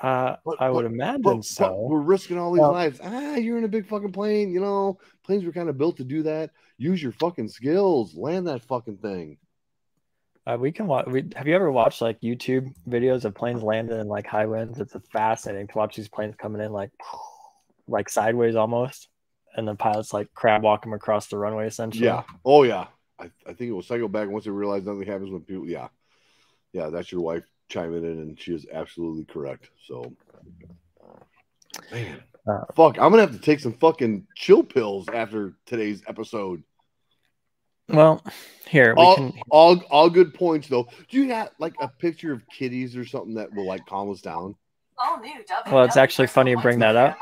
Uh 0.01 0.37
But- 0.45 0.61
I 0.61 0.71
would 0.71 0.83
but- 0.85 0.93
imagine 0.93 1.23
But, 1.23 1.45
so. 1.45 1.87
we're 1.89 2.01
risking 2.01 2.39
all 2.39 2.53
these 2.53 2.61
Well- 2.61 2.73
lives. 2.73 3.01
Ah, 3.03 3.37
you're 3.37 3.59
in 3.59 3.65
a 3.65 3.69
big 3.69 3.87
fucking 3.87 4.13
plane. 4.13 4.53
You 4.53 4.61
know, 4.61 4.99
planes 5.25 5.45
were 5.45 5.53
kind 5.53 5.69
of 5.69 5.79
built 5.79 5.97
to 5.99 6.05
do 6.05 6.23
that. 6.25 6.51
Use 6.79 7.03
your 7.03 7.13
fucking 7.13 7.49
skills. 7.49 8.15
Land 8.17 8.47
that 8.47 8.63
fucking 8.63 8.99
thing. 8.99 9.39
Uh, 10.47 10.57
we 10.59 10.73
can 10.73 10.87
watch. 10.87 11.07
We, 11.07 11.29
have 11.37 11.47
you 11.47 11.55
ever 11.55 11.71
watched 11.71 12.01
like 12.01 12.21
YouTube 12.23 12.73
videos 12.89 13.25
of 13.27 13.35
planes 13.35 13.63
landing 13.63 14.01
in 14.01 14.09
like 14.09 14.27
high 14.27 14.47
winds? 14.47 14.81
It's 14.81 14.97
fascinating 15.13 15.69
to 15.69 15.79
watch 15.79 15.97
these 15.97 16.09
planes 16.09 16.35
coming 16.37 16.63
in 16.63 16.73
like 16.73 16.91
like 17.87 18.09
sideways 18.09 18.57
almost, 18.57 19.09
and 19.55 19.69
the 19.69 19.75
pilots 19.75 20.15
like 20.15 20.33
crab 20.35 20.63
walk 20.63 20.83
them 20.83 20.95
across 20.95 21.29
the 21.29 21.37
runway 21.37 21.67
essentially. 21.67 22.07
Yeah. 22.07 22.23
Oh 22.45 22.63
yeah. 22.63 22.87
I, 23.19 23.25
I 23.47 23.53
think 23.53 23.69
it 23.69 23.73
will 23.73 23.83
cycle 23.83 24.09
back 24.09 24.31
once 24.31 24.45
they 24.45 24.51
realize 24.51 24.85
nothing 24.85 25.03
happens 25.07 25.31
when 25.31 25.43
people. 25.43 25.69
Yeah. 25.69 25.89
Yeah. 26.73 26.89
That's 26.89 27.13
your 27.13 27.21
wife 27.21 27.45
chiming 27.71 28.05
in, 28.05 28.19
and 28.19 28.39
she 28.39 28.53
is 28.53 28.67
absolutely 28.73 29.25
correct. 29.25 29.71
So, 29.87 30.13
man, 31.91 32.23
Uh, 32.47 32.65
fuck, 32.75 32.99
I'm 32.99 33.11
gonna 33.11 33.21
have 33.23 33.33
to 33.33 33.39
take 33.39 33.61
some 33.61 33.75
fucking 33.75 34.27
chill 34.35 34.63
pills 34.63 35.09
after 35.09 35.55
today's 35.67 36.03
episode. 36.07 36.63
Well, 37.89 38.23
here 38.67 38.95
we 38.95 39.03
All, 39.03 39.15
can. 39.17 39.33
all, 39.51 39.77
all 39.91 40.09
good 40.11 40.33
points 40.35 40.69
though. 40.69 40.89
Do 41.09 41.17
you 41.21 41.29
got 41.29 41.53
like 41.59 41.75
a 41.81 41.89
picture 41.89 42.33
of 42.33 42.43
kitties 42.49 42.97
or 42.97 43.05
something 43.05 43.35
that 43.35 43.53
will 43.55 43.67
like 43.67 43.85
calm 43.87 44.11
us 44.11 44.21
down? 44.21 44.55
Well, 45.71 45.85
it's 45.85 45.97
actually 45.97 46.29
funny 46.29 46.53
you 46.53 46.61
bring 46.61 46.79
that 46.81 46.95
up. 46.97 47.17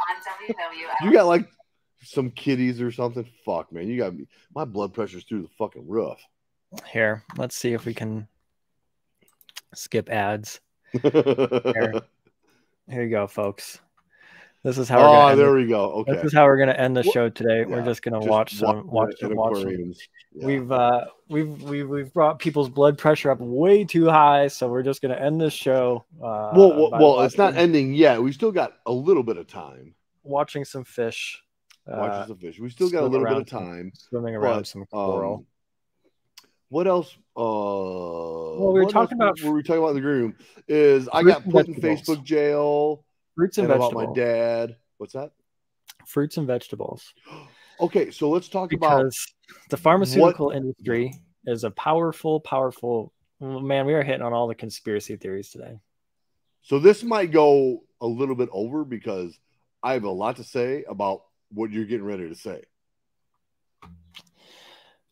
You 1.03 1.13
got 1.13 1.27
like 1.27 1.49
some 2.03 2.31
kitties 2.31 2.81
or 2.81 2.91
something? 2.93 3.29
Fuck, 3.45 3.73
man, 3.73 3.89
you 3.89 3.99
got 3.99 4.15
me. 4.15 4.27
My 4.55 4.65
blood 4.65 4.93
pressure's 4.95 5.25
through 5.25 5.43
the 5.43 5.49
fucking 5.59 5.87
roof. 5.89 6.19
Here, 6.93 7.25
let's 7.37 7.57
see 7.57 7.73
if 7.73 7.87
we 7.87 7.95
can 7.95 8.29
skip 9.75 10.11
ads. 10.11 10.61
Here. 10.93 12.01
Here 12.91 13.03
you 13.03 13.11
go, 13.11 13.27
folks. 13.27 13.81
This 14.65 14.79
is 14.79 14.89
how 14.89 14.99
we're 14.99 15.33
Oh, 15.33 15.37
there 15.37 15.53
we 15.53 15.67
go. 15.67 15.93
Okay. 15.93 16.15
This 16.15 16.25
is 16.25 16.33
how 16.33 16.45
we're 16.45 16.59
gonna 16.59 16.73
end 16.73 16.97
the 16.97 17.03
show 17.03 17.29
today. 17.29 17.65
We're 17.65 17.85
just 17.85 18.03
gonna 18.03 18.19
Just 18.19 18.29
watch 18.29 18.55
some 18.55 18.89
watch 18.89 19.15
some 19.21 19.37
watch 19.37 19.59
some. 19.59 19.95
Yeah. 20.33 20.47
We've 20.47 20.73
uh 20.73 21.05
we've 21.29 21.63
we've 21.63 21.89
we've 21.89 22.13
brought 22.13 22.39
people's 22.39 22.69
blood 22.69 22.99
pressure 22.99 23.31
up 23.31 23.39
way 23.41 23.85
too 23.85 24.09
high, 24.09 24.49
so 24.49 24.69
we're 24.69 24.83
just 24.83 25.01
gonna 25.01 25.15
end 25.15 25.41
this 25.41 25.53
show. 25.53 26.05
Uh, 26.19 26.53
well, 26.55 26.75
well, 26.75 26.91
well, 26.91 27.21
it's 27.21 27.39
not 27.39 27.57
ending 27.57 27.95
yet. 27.95 28.21
We 28.21 28.33
still 28.33 28.51
got 28.51 28.73
a 28.87 28.93
little 28.93 29.23
bit 29.23 29.37
of 29.37 29.47
time. 29.47 29.95
watching 30.25 30.65
some 30.65 30.85
fish, 30.85 31.41
Watching 31.87 32.11
uh, 32.11 32.27
some 32.27 32.39
fish. 32.39 32.59
We 32.59 32.71
still 32.71 32.91
got 32.91 33.05
a 33.05 33.07
little 33.07 33.27
bit 33.27 33.37
of 33.37 33.47
time. 33.47 33.93
swimming 33.95 34.35
around 34.35 34.59
but, 34.59 34.67
some 34.67 34.85
coral. 34.87 35.35
Um, 35.37 35.47
what 36.69 36.87
else? 36.87 37.15
Uh, 37.37 37.41
well, 37.41 38.73
we 38.73 38.81
were 38.81 38.91
talking 38.91 39.17
about- 39.19 39.39
What 39.41 39.51
were 39.51 39.57
we 39.57 39.63
talking 39.63 39.79
about 39.79 39.91
in 39.91 39.95
the 39.97 40.01
green 40.03 40.21
room? 40.23 40.37
Is 40.67 41.09
I 41.13 41.23
got 41.23 41.45
put 41.49 41.69
in. 41.69 41.75
Facebook 41.75 42.23
jail 42.25 43.05
Fruits 43.37 43.59
and, 43.59 43.71
and 43.71 43.75
about 43.75 43.93
my 43.95 44.07
dad. 44.15 44.77
What's 44.99 45.13
that? 45.13 45.33
Fruits 46.07 46.37
and 46.37 46.47
vegetables. 46.47 47.13
Okay, 47.81 48.11
so 48.11 48.29
let's 48.29 48.49
talk 48.49 48.73
about 48.73 49.13
the 49.71 49.77
pharmaceutical 49.77 50.51
industry 50.51 51.15
is 51.47 51.63
a 51.63 51.71
powerful, 51.71 52.41
powerful 52.41 53.13
man. 53.41 53.87
We 53.87 53.95
are 53.95 54.03
hitting 54.03 54.21
on 54.23 54.33
all 54.33 54.49
the 54.49 54.57
conspiracy 54.57 55.15
theories 55.15 55.51
today. 55.51 55.79
So 56.61 56.81
this 56.81 57.05
might 57.05 57.31
go 57.31 57.85
a 58.01 58.07
little 58.09 58.35
bit 58.35 58.49
over 58.51 58.85
because 58.85 59.39
I 59.81 59.93
have 59.93 60.03
a 60.03 60.11
lot 60.11 60.35
to 60.39 60.43
say 60.43 60.83
about 60.89 61.23
what 61.53 61.71
you're 61.71 61.85
getting 61.85 62.05
ready 62.05 62.29
to 62.29 62.35
say. 62.35 62.65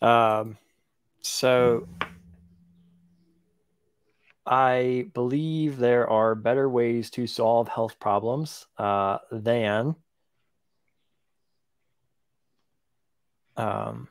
Um, 0.02 0.58
so 1.26 1.86
I 4.46 5.06
believe 5.12 5.76
there 5.76 6.08
are 6.08 6.34
better 6.36 6.68
ways 6.68 7.10
to 7.10 7.26
solve 7.26 7.68
health 7.68 7.98
problems 7.98 8.66
uh, 8.78 9.18
than 9.32 9.96
um, 13.56 14.08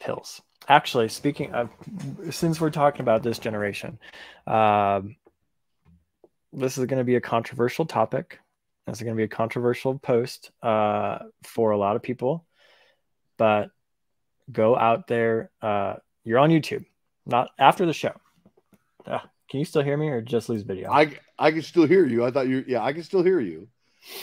pills. 0.00 0.40
Actually, 0.68 1.08
speaking 1.08 1.52
of, 1.52 1.68
since 2.30 2.58
we're 2.60 2.70
talking 2.70 3.02
about 3.02 3.22
this 3.22 3.38
generation, 3.38 3.98
um, 4.46 5.16
this 6.54 6.78
is 6.78 6.86
going 6.86 6.98
to 6.98 7.04
be 7.04 7.16
a 7.16 7.20
controversial 7.20 7.84
topic. 7.84 8.38
This 8.86 8.98
is 8.98 9.02
going 9.02 9.14
to 9.14 9.18
be 9.18 9.24
a 9.24 9.28
controversial 9.28 9.98
post 9.98 10.50
uh, 10.62 11.18
for 11.42 11.72
a 11.72 11.78
lot 11.78 11.96
of 11.96 12.02
people, 12.02 12.46
but 13.36 13.70
go 14.50 14.76
out 14.76 15.06
there. 15.06 15.50
Uh, 15.60 15.96
you're 16.24 16.38
on 16.38 16.50
YouTube, 16.50 16.84
not 17.26 17.50
after 17.58 17.86
the 17.86 17.92
show. 17.92 18.12
Uh, 19.06 19.20
can 19.48 19.60
you 19.60 19.64
still 19.64 19.82
hear 19.82 19.96
me 19.96 20.08
or 20.08 20.20
just 20.20 20.48
lose 20.48 20.62
video? 20.62 20.90
I 20.90 21.18
I 21.38 21.50
can 21.50 21.62
still 21.62 21.86
hear 21.86 22.06
you. 22.06 22.24
I 22.24 22.30
thought 22.30 22.48
you 22.48 22.64
yeah, 22.66 22.82
I 22.82 22.92
can 22.92 23.02
still 23.02 23.22
hear 23.22 23.40
you. 23.40 23.68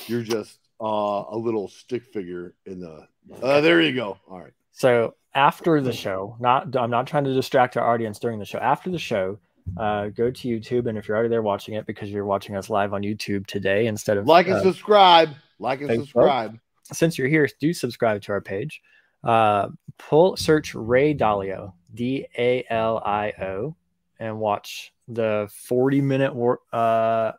You're 0.08 0.24
just 0.24 0.60
uh, 0.82 1.24
a 1.30 1.38
little 1.38 1.68
stick 1.68 2.04
figure 2.06 2.54
in 2.66 2.80
the 2.80 3.08
uh, 3.42 3.62
there 3.62 3.82
you 3.82 3.94
go. 3.94 4.18
All 4.30 4.40
right. 4.40 4.54
So 4.72 5.16
after 5.34 5.80
the 5.82 5.94
show, 5.94 6.36
not 6.40 6.76
I'm 6.76 6.90
not 6.90 7.08
trying 7.08 7.24
to 7.26 7.34
distract 7.34 7.78
our 7.78 7.88
audience 7.88 8.20
during 8.20 8.40
the 8.40 8.46
show. 8.46 8.60
After 8.60 8.90
the 8.90 9.00
show, 9.00 9.40
uh, 9.78 10.08
go 10.08 10.32
to 10.32 10.48
YouTube, 10.48 10.88
and 10.88 10.98
if 10.98 11.08
you're 11.08 11.16
already 11.16 11.30
there 11.30 11.42
watching 11.42 11.76
it 11.76 11.86
because 11.86 12.10
you're 12.10 12.26
watching 12.26 12.56
us 12.56 12.70
live 12.70 12.94
on 12.94 13.04
YouTube 13.04 13.46
today 13.48 13.88
instead 13.88 14.18
of 14.18 14.28
Like 14.28 14.48
and 14.48 14.56
uh, 14.56 14.64
subscribe. 14.64 15.30
Like 15.60 15.82
and 15.82 15.90
Facebook. 15.90 15.98
subscribe. 15.98 16.60
since 16.92 17.18
you're 17.18 17.28
here, 17.28 17.48
do 17.60 17.74
subscribe 17.74 18.22
to 18.24 18.32
our 18.32 18.42
page. 18.42 18.82
Uh, 19.24 19.70
pull 20.00 20.36
search 20.36 20.74
Ray 20.74 21.14
Dalio 21.14 21.74
D 21.94 22.28
A 22.38 22.66
L 22.70 23.02
I 23.06 23.34
O 23.42 23.76
and 24.20 24.40
watch 24.40 24.94
the 25.08 25.50
40 25.52 26.02
minute 26.02 26.34
uh, 26.72 27.32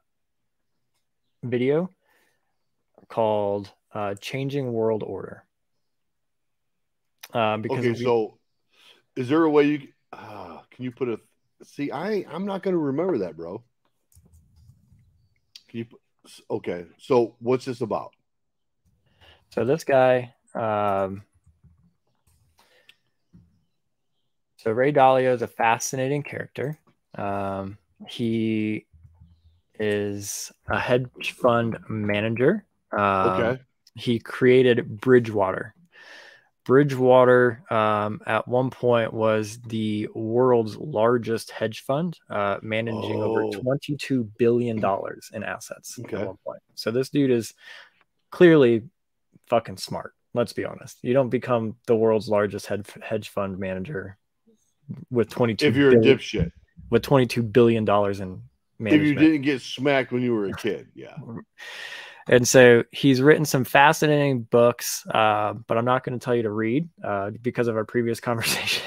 video 1.42 1.90
called 3.08 3.70
uh, 3.94 4.14
"Changing 4.16 4.72
World 4.72 5.02
Order." 5.02 5.44
Uh, 7.32 7.56
because 7.58 7.78
Okay, 7.86 7.92
we- 7.92 8.04
so 8.04 8.38
is 9.16 9.28
there 9.28 9.44
a 9.44 9.50
way 9.50 9.64
you 9.64 9.88
uh, 10.12 10.60
can 10.70 10.84
you 10.84 10.90
put 10.90 11.08
a 11.08 11.20
see? 11.62 11.90
I 11.90 12.24
I'm 12.30 12.44
not 12.44 12.62
going 12.62 12.74
to 12.74 12.78
remember 12.78 13.18
that, 13.18 13.36
bro. 13.36 13.62
Can 15.68 15.78
you? 15.78 15.84
put- 15.86 15.98
Okay, 16.50 16.86
so 16.98 17.34
what's 17.40 17.64
this 17.64 17.80
about? 17.80 18.12
So 19.50 19.64
this 19.64 19.82
guy, 19.82 20.34
um, 20.54 21.24
so 24.62 24.70
Ray 24.70 24.92
Dalio 24.92 25.32
is 25.34 25.42
a 25.42 25.46
fascinating 25.46 26.22
character. 26.22 26.78
Um, 27.16 27.78
he 28.08 28.86
is 29.78 30.52
a 30.68 30.78
hedge 30.78 31.32
fund 31.40 31.78
manager. 31.88 32.64
Um, 32.96 33.00
Okay, 33.32 33.62
He 33.94 34.18
created 34.18 35.00
Bridgewater. 35.00 35.74
Bridgewater 36.64 37.64
um, 37.70 38.20
at 38.24 38.46
one 38.46 38.70
point 38.70 39.12
was 39.12 39.58
the 39.62 40.08
world's 40.14 40.76
largest 40.76 41.50
hedge 41.50 41.82
fund, 41.82 42.16
uh, 42.30 42.58
managing 42.62 43.20
over 43.20 43.42
Oh. 43.44 43.50
$22 43.50 44.28
billion 44.38 44.78
in 45.32 45.42
assets 45.42 45.98
Okay. 46.04 46.16
at 46.18 46.26
one 46.26 46.36
point. 46.46 46.60
So 46.76 46.92
this 46.92 47.08
dude 47.10 47.32
is 47.32 47.52
clearly 48.30 48.82
fucking 49.48 49.78
smart. 49.78 50.14
Let's 50.34 50.52
be 50.52 50.64
honest. 50.64 50.98
You 51.02 51.12
don't 51.14 51.28
become 51.30 51.76
the 51.86 51.96
world's 51.96 52.28
largest 52.28 52.66
hedge 52.66 53.28
fund 53.28 53.58
manager 53.58 54.16
with 55.10 55.28
22 55.30 55.66
if 55.66 55.76
you're 55.76 55.92
a 55.92 55.96
dipshit, 55.96 56.52
with 56.90 57.02
22 57.02 57.42
billion 57.42 57.84
dollars 57.84 58.20
in 58.20 58.42
if 58.80 59.00
you 59.00 59.14
didn't 59.14 59.42
get 59.42 59.62
smacked 59.62 60.12
when 60.12 60.22
you 60.22 60.34
were 60.34 60.46
a 60.46 60.52
kid, 60.54 60.88
yeah. 60.94 61.16
And 62.28 62.46
so 62.46 62.84
he's 62.92 63.20
written 63.20 63.44
some 63.44 63.64
fascinating 63.64 64.42
books, 64.42 65.04
uh, 65.12 65.54
but 65.54 65.76
I'm 65.76 65.84
not 65.84 66.04
going 66.04 66.18
to 66.18 66.24
tell 66.24 66.34
you 66.34 66.42
to 66.42 66.50
read 66.50 66.88
uh, 67.02 67.30
because 67.42 67.68
of 67.68 67.76
our 67.76 67.84
previous 67.84 68.20
conversation. 68.28 68.82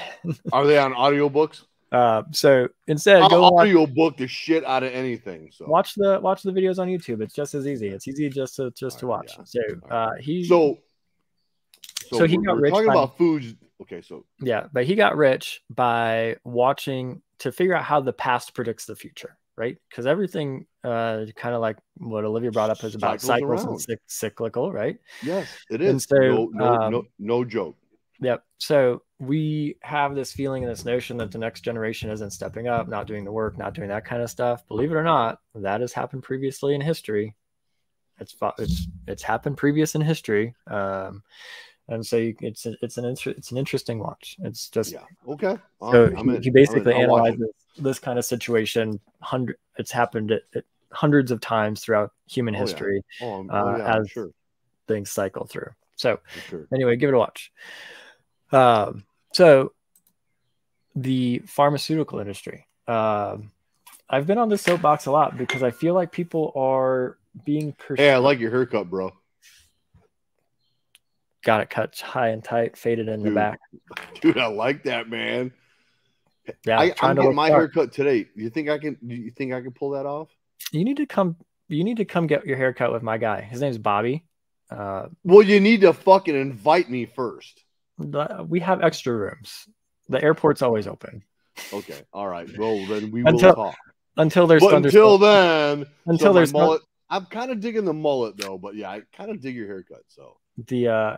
Are 0.52 0.66
they 0.66 0.78
on 0.78 0.94
audiobooks? 0.94 1.62
uh, 1.92 2.22
so 2.32 2.68
instead, 2.88 3.22
I'll 3.22 3.28
go 3.28 3.42
watch, 3.42 3.68
audiobook 3.68 4.16
the 4.16 4.26
shit 4.26 4.64
out 4.64 4.82
of 4.82 4.92
anything. 4.92 5.50
So 5.52 5.66
watch 5.66 5.94
the 5.94 6.18
watch 6.20 6.42
the 6.42 6.50
videos 6.50 6.78
on 6.78 6.88
YouTube. 6.88 7.20
It's 7.22 7.34
just 7.34 7.54
as 7.54 7.66
easy. 7.66 7.88
It's 7.88 8.08
easy 8.08 8.28
just 8.28 8.56
to 8.56 8.70
just 8.72 8.98
to 9.00 9.06
watch. 9.06 9.32
Yeah. 9.38 9.44
So 9.44 9.60
uh, 9.90 10.10
he 10.18 10.44
so 10.44 10.78
so, 12.08 12.18
So 12.18 12.26
he 12.26 12.38
got 12.38 12.58
rich 12.58 12.72
talking 12.72 12.88
by- 12.88 12.92
about 12.94 13.16
foods. 13.18 13.54
Okay, 13.82 14.02
so 14.02 14.24
yeah, 14.40 14.66
but 14.72 14.84
he 14.86 14.94
got 14.94 15.16
rich 15.16 15.62
by 15.68 16.36
watching 16.44 17.22
to 17.40 17.52
figure 17.52 17.74
out 17.74 17.84
how 17.84 18.00
the 18.00 18.12
past 18.12 18.54
predicts 18.54 18.86
the 18.86 18.96
future, 18.96 19.36
right? 19.56 19.76
Because 19.88 20.06
everything, 20.06 20.66
uh, 20.82 21.26
kind 21.36 21.54
of 21.54 21.60
like 21.60 21.76
what 21.98 22.24
Olivia 22.24 22.50
brought 22.50 22.70
up 22.70 22.82
is 22.84 22.94
about 22.94 23.20
Cycles 23.20 23.64
and 23.64 23.78
cyc- 23.78 24.02
cyclical, 24.06 24.72
right? 24.72 24.98
yes, 25.22 25.46
it 25.70 25.82
is. 25.82 25.90
And 25.90 26.02
so, 26.02 26.16
no, 26.16 26.48
no, 26.52 26.74
um, 26.74 26.92
no, 26.92 27.02
no 27.18 27.44
joke. 27.44 27.76
Yep. 28.20 28.44
So 28.58 29.02
we 29.18 29.76
have 29.82 30.14
this 30.14 30.32
feeling 30.32 30.62
and 30.62 30.72
this 30.72 30.84
notion 30.84 31.18
that 31.18 31.30
the 31.30 31.38
next 31.38 31.60
generation 31.60 32.10
isn't 32.10 32.30
stepping 32.30 32.68
up, 32.68 32.88
not 32.88 33.06
doing 33.06 33.24
the 33.24 33.32
work, 33.32 33.58
not 33.58 33.74
doing 33.74 33.88
that 33.88 34.04
kind 34.04 34.22
of 34.22 34.30
stuff. 34.30 34.66
Believe 34.68 34.90
it 34.90 34.96
or 34.96 35.04
not, 35.04 35.38
that 35.54 35.80
has 35.80 35.92
happened 35.92 36.22
previously 36.22 36.74
in 36.74 36.80
history. 36.80 37.34
It's 38.18 38.34
it's 38.58 38.88
it's 39.06 39.22
happened 39.22 39.58
previous 39.58 39.94
in 39.94 40.00
history, 40.00 40.54
um, 40.66 41.22
and 41.88 42.04
so 42.06 42.16
you, 42.16 42.34
it's 42.40 42.66
a- 42.66 42.76
it's 42.82 42.98
an 42.98 43.04
inter- 43.04 43.30
it's 43.36 43.50
an 43.52 43.56
interesting 43.58 43.98
watch. 43.98 44.36
It's 44.42 44.68
just 44.68 44.92
Yeah. 44.92 45.04
Okay. 45.28 45.56
All 45.80 45.92
so 45.92 46.04
right, 46.06 46.16
he, 46.16 46.34
in. 46.36 46.42
he 46.42 46.50
basically. 46.50 46.92
I'll 46.94 47.08
watch 47.08 47.28
it. 47.28 47.34
analyzes 47.34 47.54
this 47.78 47.98
kind 47.98 48.18
of 48.18 48.24
situation. 48.24 48.98
Hundred, 49.20 49.56
it's 49.78 49.90
happened 49.92 50.32
at, 50.32 50.42
at 50.54 50.64
hundreds 50.92 51.30
of 51.30 51.40
times 51.40 51.80
throughout 51.82 52.12
human 52.28 52.54
Oh, 52.54 52.58
yeah. 52.58 52.62
history. 52.64 53.02
Oh, 53.20 53.46
uh, 53.48 53.62
oh 53.62 53.76
yeah, 53.76 53.98
as- 54.00 54.10
sure. 54.10 54.30
Things 54.88 55.10
cycle 55.10 55.46
through. 55.46 55.70
So 55.96 56.20
sure. 56.48 56.66
anyway, 56.72 56.96
give 56.96 57.08
it 57.08 57.14
a 57.14 57.18
watch. 57.18 57.50
Um, 58.52 59.04
so 59.32 59.72
the 60.94 61.40
pharmaceutical 61.46 62.18
industry. 62.20 62.66
Um, 62.86 63.50
I've 64.08 64.26
been 64.26 64.38
on 64.38 64.48
the 64.48 64.56
soapbox 64.58 65.06
a 65.06 65.10
lot 65.10 65.36
because 65.36 65.62
I 65.64 65.70
feel 65.72 65.94
like 65.94 66.12
people 66.12 66.52
are 66.54 67.18
being 67.44 67.72
pers- 67.72 67.98
Hey, 67.98 68.10
I 68.12 68.18
like 68.18 68.38
your 68.38 68.50
haircut, 68.52 68.88
bro. 68.88 69.12
Got 71.46 71.60
it 71.60 71.70
cut 71.70 71.98
high 72.00 72.28
and 72.28 72.42
tight, 72.44 72.76
faded 72.76 73.08
in 73.08 73.22
the 73.22 73.30
back. 73.30 73.60
Dude, 74.20 74.36
I 74.36 74.48
like 74.48 74.82
that, 74.82 75.08
man. 75.08 75.52
Yeah, 76.64 76.78
I, 76.78 76.90
to 76.90 77.14
getting 77.14 77.34
my 77.34 77.48
haircut 77.48 77.92
today. 77.92 78.26
You 78.34 78.50
think 78.50 78.68
I 78.68 78.78
can? 78.78 78.98
You 79.00 79.30
think 79.30 79.52
I 79.52 79.60
can 79.62 79.70
pull 79.72 79.90
that 79.90 80.06
off? 80.06 80.28
You 80.72 80.84
need 80.84 80.96
to 80.98 81.06
come. 81.06 81.36
You 81.68 81.84
need 81.84 81.96
to 81.98 82.04
come 82.04 82.26
get 82.26 82.44
your 82.46 82.56
haircut 82.56 82.92
with 82.92 83.02
my 83.02 83.16
guy. 83.18 83.40
His 83.40 83.60
name's 83.60 83.78
Bobby. 83.78 84.24
Uh, 84.70 85.06
Well, 85.24 85.42
you 85.42 85.60
need 85.60 85.80
to 85.82 85.92
fucking 85.92 86.34
invite 86.34 86.90
me 86.90 87.06
first. 87.06 87.62
the- 87.98 88.44
we 88.48 88.60
have 88.60 88.82
extra 88.82 89.14
rooms. 89.16 89.68
The 90.08 90.22
airport's 90.22 90.62
always 90.62 90.86
open 90.86 91.22
Okay. 91.72 92.00
All 92.12 92.28
right. 92.28 92.46
Well, 92.58 92.84
then 92.86 93.10
we 93.10 93.22
will 93.22 93.30
Until- 93.30 93.54
talk. 93.54 93.76
until 94.16 94.46
there's 94.46 94.62
But 94.62 94.74
until 94.74 95.18
then, 95.18 95.86
Until 96.06 96.28
so 96.28 96.32
there's 96.32 96.52
mullet. 96.52 96.82
I'm 97.08 97.26
kind 97.26 97.50
of 97.50 97.60
digging 97.60 97.84
the 97.84 97.92
mullet 97.94 98.36
though, 98.36 98.58
but 98.58 98.74
yeah, 98.74 98.90
I 98.90 99.02
kind 99.16 99.30
of 99.30 99.40
dig 99.40 99.54
your 99.54 99.66
haircut. 99.66 100.02
So 100.08 100.36
the 100.68 100.88
uh 100.88 101.16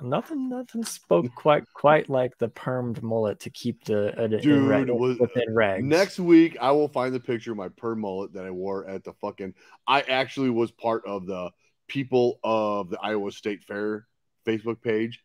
nothing 0.00 0.48
nothing 0.48 0.84
spoke 0.84 1.26
quite 1.34 1.64
quite 1.74 2.08
like 2.08 2.36
the 2.38 2.48
permed 2.48 3.02
mullet 3.02 3.40
to 3.40 3.50
keep 3.50 3.84
the 3.84 4.16
uh, 4.22 4.26
Dude, 4.26 4.68
reg- 4.68 4.88
was- 4.90 5.18
within 5.18 5.48
regs. 5.50 5.82
next 5.82 6.18
week 6.20 6.56
I 6.60 6.70
will 6.70 6.88
find 6.88 7.14
the 7.14 7.20
picture 7.20 7.50
of 7.52 7.56
my 7.58 7.68
perm 7.68 8.00
mullet 8.00 8.32
that 8.34 8.44
I 8.44 8.50
wore 8.50 8.86
at 8.86 9.04
the 9.04 9.12
fucking. 9.14 9.54
I 9.86 10.02
actually 10.02 10.50
was 10.50 10.70
part 10.70 11.04
of 11.06 11.26
the 11.26 11.50
people 11.88 12.38
of 12.44 12.90
the 12.90 12.98
Iowa 13.00 13.32
State 13.32 13.64
Fair 13.64 14.06
Facebook 14.46 14.80
page, 14.82 15.22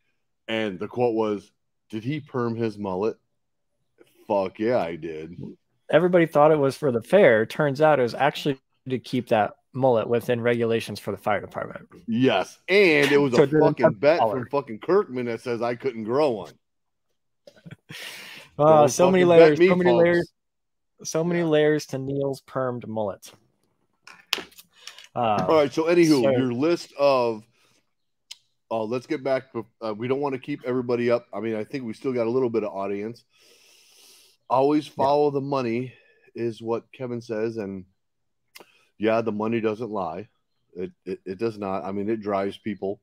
and 0.47 0.79
the 0.79 0.87
quote 0.87 1.13
was, 1.13 1.51
"Did 1.89 2.03
he 2.03 2.19
perm 2.19 2.55
his 2.55 2.77
mullet?" 2.77 3.17
Fuck 4.27 4.59
yeah, 4.59 4.79
I 4.79 4.95
did. 4.95 5.35
Everybody 5.91 6.25
thought 6.25 6.51
it 6.51 6.57
was 6.57 6.77
for 6.77 6.91
the 6.91 7.01
fair. 7.01 7.45
Turns 7.45 7.81
out 7.81 7.99
it 7.99 8.03
was 8.03 8.13
actually 8.15 8.57
to 8.89 8.97
keep 8.99 9.27
that 9.29 9.51
mullet 9.73 10.07
within 10.07 10.39
regulations 10.39 10.99
for 10.99 11.11
the 11.11 11.17
fire 11.17 11.41
department. 11.41 11.87
Yes, 12.07 12.59
and 12.69 13.11
it 13.11 13.17
was 13.17 13.33
So 13.33 13.43
a 13.43 13.47
fucking 13.47 13.93
bet 13.93 14.19
color. 14.19 14.39
from 14.39 14.49
fucking 14.49 14.79
Kirkman 14.79 15.25
that 15.25 15.41
says 15.41 15.61
I 15.61 15.75
couldn't 15.75 16.03
grow 16.03 16.29
one. 16.31 16.53
Oh, 18.57 18.81
Don't 18.81 18.89
so 18.89 19.09
many 19.09 19.25
layers, 19.25 19.57
me, 19.59 19.67
so 19.67 19.75
many 19.75 19.89
folks. 19.89 20.03
layers, 20.03 20.31
so 21.03 21.23
many 21.23 21.39
Yeah. 21.41 21.47
layers 21.47 21.85
to 21.87 21.97
Neil's 21.97 22.41
permed 22.41 22.85
mullet. 22.87 23.31
Uh, 25.15 25.45
All 25.47 25.55
right, 25.55 25.71
so 25.71 25.83
anywho, 25.83 26.23
so- 26.23 26.31
your 26.31 26.53
list 26.53 26.93
of 26.97 27.43
oh, 28.71 28.85
let's 28.85 29.05
get 29.05 29.23
back. 29.23 29.43
Uh, 29.81 29.93
we 29.95 30.07
don't 30.07 30.19
want 30.19 30.33
to 30.33 30.39
keep 30.39 30.61
everybody 30.65 31.11
up. 31.11 31.27
I 31.31 31.39
mean, 31.41 31.55
I 31.55 31.63
think 31.63 31.83
we 31.83 31.93
still 31.93 32.11
got 32.13 32.25
a 32.25 32.29
little 32.29 32.49
bit 32.49 32.63
of 32.63 32.73
audience. 32.73 33.23
Always 34.49 34.87
follow 34.87 35.29
the 35.29 35.41
money 35.41 35.93
is 36.33 36.59
what 36.59 36.91
Kevin 36.91 37.21
says, 37.21 37.57
and 37.57 37.85
yeah, 39.03 39.19
the 39.21 39.33
money 39.33 39.59
doesn't 39.59 39.91
lie. 39.91 40.29
It, 40.75 40.91
it 41.05 41.19
it 41.25 41.37
does 41.37 41.57
not. 41.57 41.83
I 41.83 41.91
mean, 41.91 42.09
it 42.09 42.21
drives 42.21 42.57
people, 42.57 43.01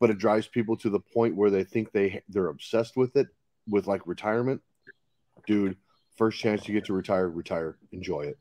but 0.00 0.10
it 0.10 0.18
drives 0.18 0.48
people 0.48 0.76
to 0.78 0.90
the 0.90 0.98
point 0.98 1.36
where 1.36 1.50
they 1.50 1.62
think 1.62 1.92
they 1.92 2.20
they're 2.28 2.48
obsessed 2.48 2.96
with 2.96 3.14
it, 3.14 3.28
with 3.68 3.86
like 3.86 4.06
retirement. 4.06 4.60
Dude, 5.46 5.76
first 6.16 6.40
chance 6.40 6.66
you 6.66 6.74
get 6.74 6.86
to 6.86 6.92
retire, 6.92 7.30
retire, 7.30 7.78
enjoy 7.92 8.22
it. 8.22 8.38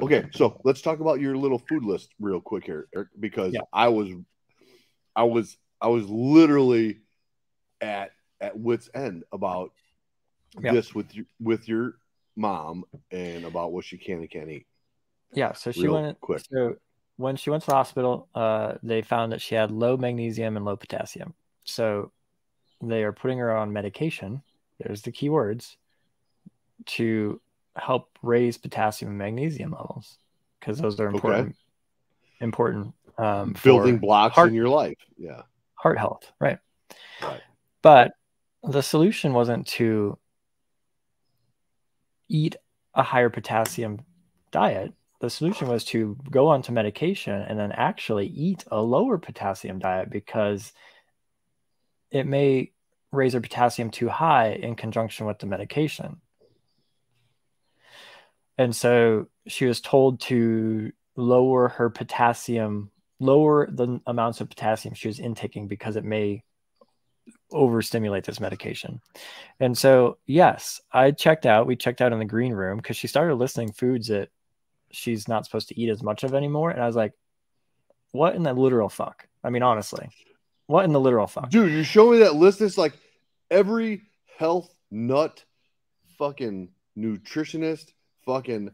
Okay, 0.00 0.24
so 0.32 0.60
let's 0.64 0.80
talk 0.80 1.00
about 1.00 1.20
your 1.20 1.36
little 1.36 1.58
food 1.58 1.84
list 1.84 2.08
real 2.18 2.40
quick 2.40 2.64
here, 2.64 2.88
Eric, 2.94 3.08
because 3.20 3.52
Yeah. 3.52 3.60
I 3.72 3.88
was, 3.88 4.08
I 5.14 5.24
was, 5.24 5.56
I 5.80 5.88
was 5.88 6.08
literally 6.08 7.00
at 7.82 8.12
at 8.40 8.58
wit's 8.58 8.88
end 8.94 9.24
about 9.30 9.72
Yeah. 10.58 10.72
this 10.72 10.94
with 10.94 11.14
you 11.14 11.26
with 11.38 11.68
your 11.68 11.98
mom 12.34 12.84
and 13.10 13.44
about 13.44 13.72
what 13.72 13.84
she 13.84 13.98
can 13.98 14.20
and 14.20 14.30
can't 14.30 14.50
eat. 14.50 14.66
Yeah, 15.32 15.52
so 15.52 15.70
she 15.72 15.88
went 15.88 16.20
quick. 16.20 16.42
So 16.52 16.76
when 17.16 17.36
she 17.36 17.50
went 17.50 17.62
to 17.64 17.68
the 17.70 17.74
hospital, 17.74 18.28
uh, 18.34 18.74
they 18.82 19.02
found 19.02 19.32
that 19.32 19.40
she 19.40 19.54
had 19.54 19.70
low 19.70 19.96
magnesium 19.96 20.56
and 20.56 20.64
low 20.64 20.76
potassium. 20.76 21.34
So 21.64 22.12
they 22.82 23.04
are 23.04 23.12
putting 23.12 23.38
her 23.38 23.54
on 23.54 23.72
medication. 23.72 24.42
There's 24.78 25.02
the 25.02 25.12
key 25.12 25.28
words 25.28 25.76
to 26.86 27.40
help 27.76 28.18
raise 28.22 28.56
potassium 28.58 29.10
and 29.10 29.18
magnesium 29.18 29.72
levels 29.72 30.18
because 30.58 30.78
those 30.78 30.98
are 30.98 31.08
Okay. 31.08 31.16
important. 31.16 31.56
Important 32.40 32.94
um, 33.18 33.54
Building 33.62 33.98
blocks 33.98 34.34
heart- 34.34 34.48
in 34.48 34.54
your 34.54 34.68
life. 34.70 34.96
Yeah. 35.18 35.42
heart 35.74 35.98
health, 35.98 36.32
right? 36.40 36.58
Right. 37.22 37.40
But 37.82 38.12
the 38.62 38.82
solution 38.82 39.34
wasn't 39.34 39.66
to 39.68 40.18
eat 42.28 42.56
a 42.94 43.02
higher 43.02 43.28
potassium 43.30 44.00
diet. 44.50 44.92
The 45.20 45.30
solution 45.30 45.68
was 45.68 45.84
to 45.86 46.16
go 46.30 46.48
onto 46.48 46.72
medication 46.72 47.42
and 47.42 47.58
then 47.58 47.72
actually 47.72 48.26
eat 48.26 48.64
a 48.70 48.80
lower 48.80 49.18
potassium 49.18 49.78
diet 49.78 50.10
because 50.10 50.72
it 52.10 52.26
may 52.26 52.72
raise 53.12 53.34
her 53.34 53.40
potassium 53.40 53.90
too 53.90 54.08
high 54.08 54.52
in 54.52 54.74
conjunction 54.76 55.26
with 55.26 55.38
the 55.38 55.46
medication. 55.46 56.20
And 58.56 58.74
so 58.74 59.28
she 59.46 59.66
was 59.66 59.80
told 59.80 60.20
to 60.20 60.92
lower 61.16 61.68
her 61.68 61.90
potassium, 61.90 62.90
lower 63.18 63.68
the 63.70 64.00
amounts 64.06 64.40
of 64.40 64.48
potassium 64.48 64.94
she 64.94 65.08
was 65.08 65.18
intaking 65.18 65.66
because 65.66 65.96
it 65.96 66.04
may 66.04 66.44
overstimulate 67.52 68.24
this 68.24 68.40
medication. 68.40 69.00
And 69.58 69.76
so, 69.76 70.18
yes, 70.26 70.80
I 70.92 71.10
checked 71.10 71.46
out. 71.46 71.66
We 71.66 71.76
checked 71.76 72.00
out 72.00 72.12
in 72.12 72.18
the 72.18 72.24
green 72.24 72.52
room 72.52 72.78
because 72.78 72.96
she 72.96 73.06
started 73.06 73.34
listing 73.34 73.72
foods 73.72 74.08
that 74.08 74.28
she's 74.90 75.28
not 75.28 75.44
supposed 75.44 75.68
to 75.68 75.80
eat 75.80 75.90
as 75.90 76.02
much 76.02 76.24
of 76.24 76.34
anymore. 76.34 76.70
And 76.70 76.82
I 76.82 76.86
was 76.86 76.96
like, 76.96 77.12
what 78.12 78.34
in 78.34 78.42
the 78.42 78.52
literal 78.52 78.88
fuck? 78.88 79.26
I 79.42 79.50
mean, 79.50 79.62
honestly, 79.62 80.08
what 80.66 80.84
in 80.84 80.92
the 80.92 81.00
literal 81.00 81.26
fuck? 81.26 81.50
Dude, 81.50 81.72
you 81.72 81.82
show 81.82 82.10
me 82.10 82.18
that 82.18 82.34
list. 82.34 82.60
It's 82.60 82.78
like 82.78 82.94
every 83.50 84.02
health 84.38 84.72
nut, 84.90 85.44
fucking 86.18 86.70
nutritionist, 86.98 87.92
fucking, 88.24 88.70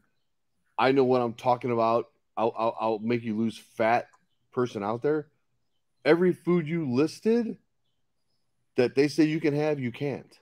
I 0.79 0.93
know 0.93 1.05
what 1.05 1.23
I'm 1.23 1.35
talking 1.35 1.71
about. 1.71 2.07
I'll, 2.37 2.53
I'll, 2.57 2.77
I'll 2.81 2.99
make 2.99 3.23
you 3.23 3.37
lose 3.37 3.57
fat 3.57 4.09
person 4.53 4.83
out 4.83 5.03
there. 5.03 5.29
Every 6.05 6.33
food 6.33 6.69
you 6.69 6.91
listed 6.91 7.57
that 8.77 8.95
they 8.95 9.09
say 9.09 9.25
you 9.25 9.41
can 9.41 9.55
have, 9.55 9.81
you 9.81 9.91
can't. 9.91 10.39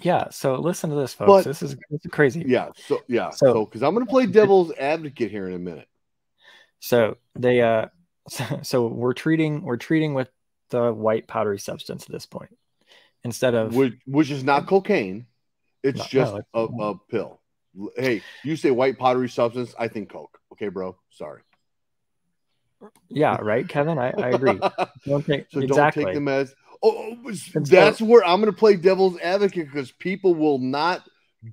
Yeah. 0.00 0.30
So 0.30 0.54
listen 0.56 0.90
to 0.90 0.96
this, 0.96 1.12
folks. 1.14 1.28
But- 1.28 1.44
this 1.44 1.62
is 1.62 1.76
this 1.90 2.04
is 2.04 2.10
crazy. 2.10 2.44
Yeah. 2.46 2.70
So, 2.86 3.02
yeah. 3.08 3.30
So- 3.30 3.52
So, 3.52 3.64
because 3.66 3.82
I'm 3.82 3.94
going 3.94 4.06
to 4.06 4.10
play 4.10 4.26
devil's 4.26 4.72
advocate 4.72 5.30
here 5.30 5.46
in 5.48 5.54
a 5.54 5.58
minute. 5.58 5.88
So 6.80 7.16
they 7.34 7.60
uh 7.62 7.86
so, 8.28 8.44
so 8.62 8.86
we're 8.86 9.12
treating 9.12 9.62
we're 9.62 9.76
treating 9.76 10.14
with 10.14 10.28
the 10.70 10.92
white 10.92 11.28
powdery 11.28 11.58
substance 11.58 12.04
at 12.04 12.10
this 12.10 12.24
point 12.26 12.56
instead 13.24 13.54
of 13.54 13.74
which, 13.76 13.94
which 14.06 14.30
is 14.30 14.42
not 14.42 14.66
cocaine. 14.66 15.26
It's 15.82 15.98
No, 15.98 16.04
just 16.04 16.32
no, 16.32 16.38
it's- 16.38 16.70
a, 16.78 16.82
a 16.84 16.98
pill. 17.10 17.40
Hey, 17.96 18.22
you 18.44 18.56
say 18.56 18.70
white 18.70 18.98
powdery 18.98 19.28
substance, 19.30 19.74
I 19.78 19.88
think 19.88 20.10
Coke. 20.12 20.38
Okay, 20.52 20.68
bro. 20.68 20.96
Sorry. 21.10 21.40
yeah, 23.08 23.36
right, 23.40 23.66
Kevin. 23.68 23.98
I, 23.98 24.10
I 24.10 24.28
agree. 24.30 24.58
Don't 25.06 25.24
take 25.24 25.46
so 25.50 25.60
exactly. 25.60 26.04
don't 26.04 26.10
take 26.10 26.14
them 26.14 26.28
as. 26.28 26.54
Oh, 26.82 27.16
that's 27.54 28.00
where 28.00 28.24
I'm 28.24 28.40
going 28.40 28.52
to 28.52 28.58
play 28.58 28.74
devil's 28.74 29.18
advocate 29.20 29.66
because 29.66 29.92
people 29.92 30.34
will 30.34 30.58
not 30.58 31.08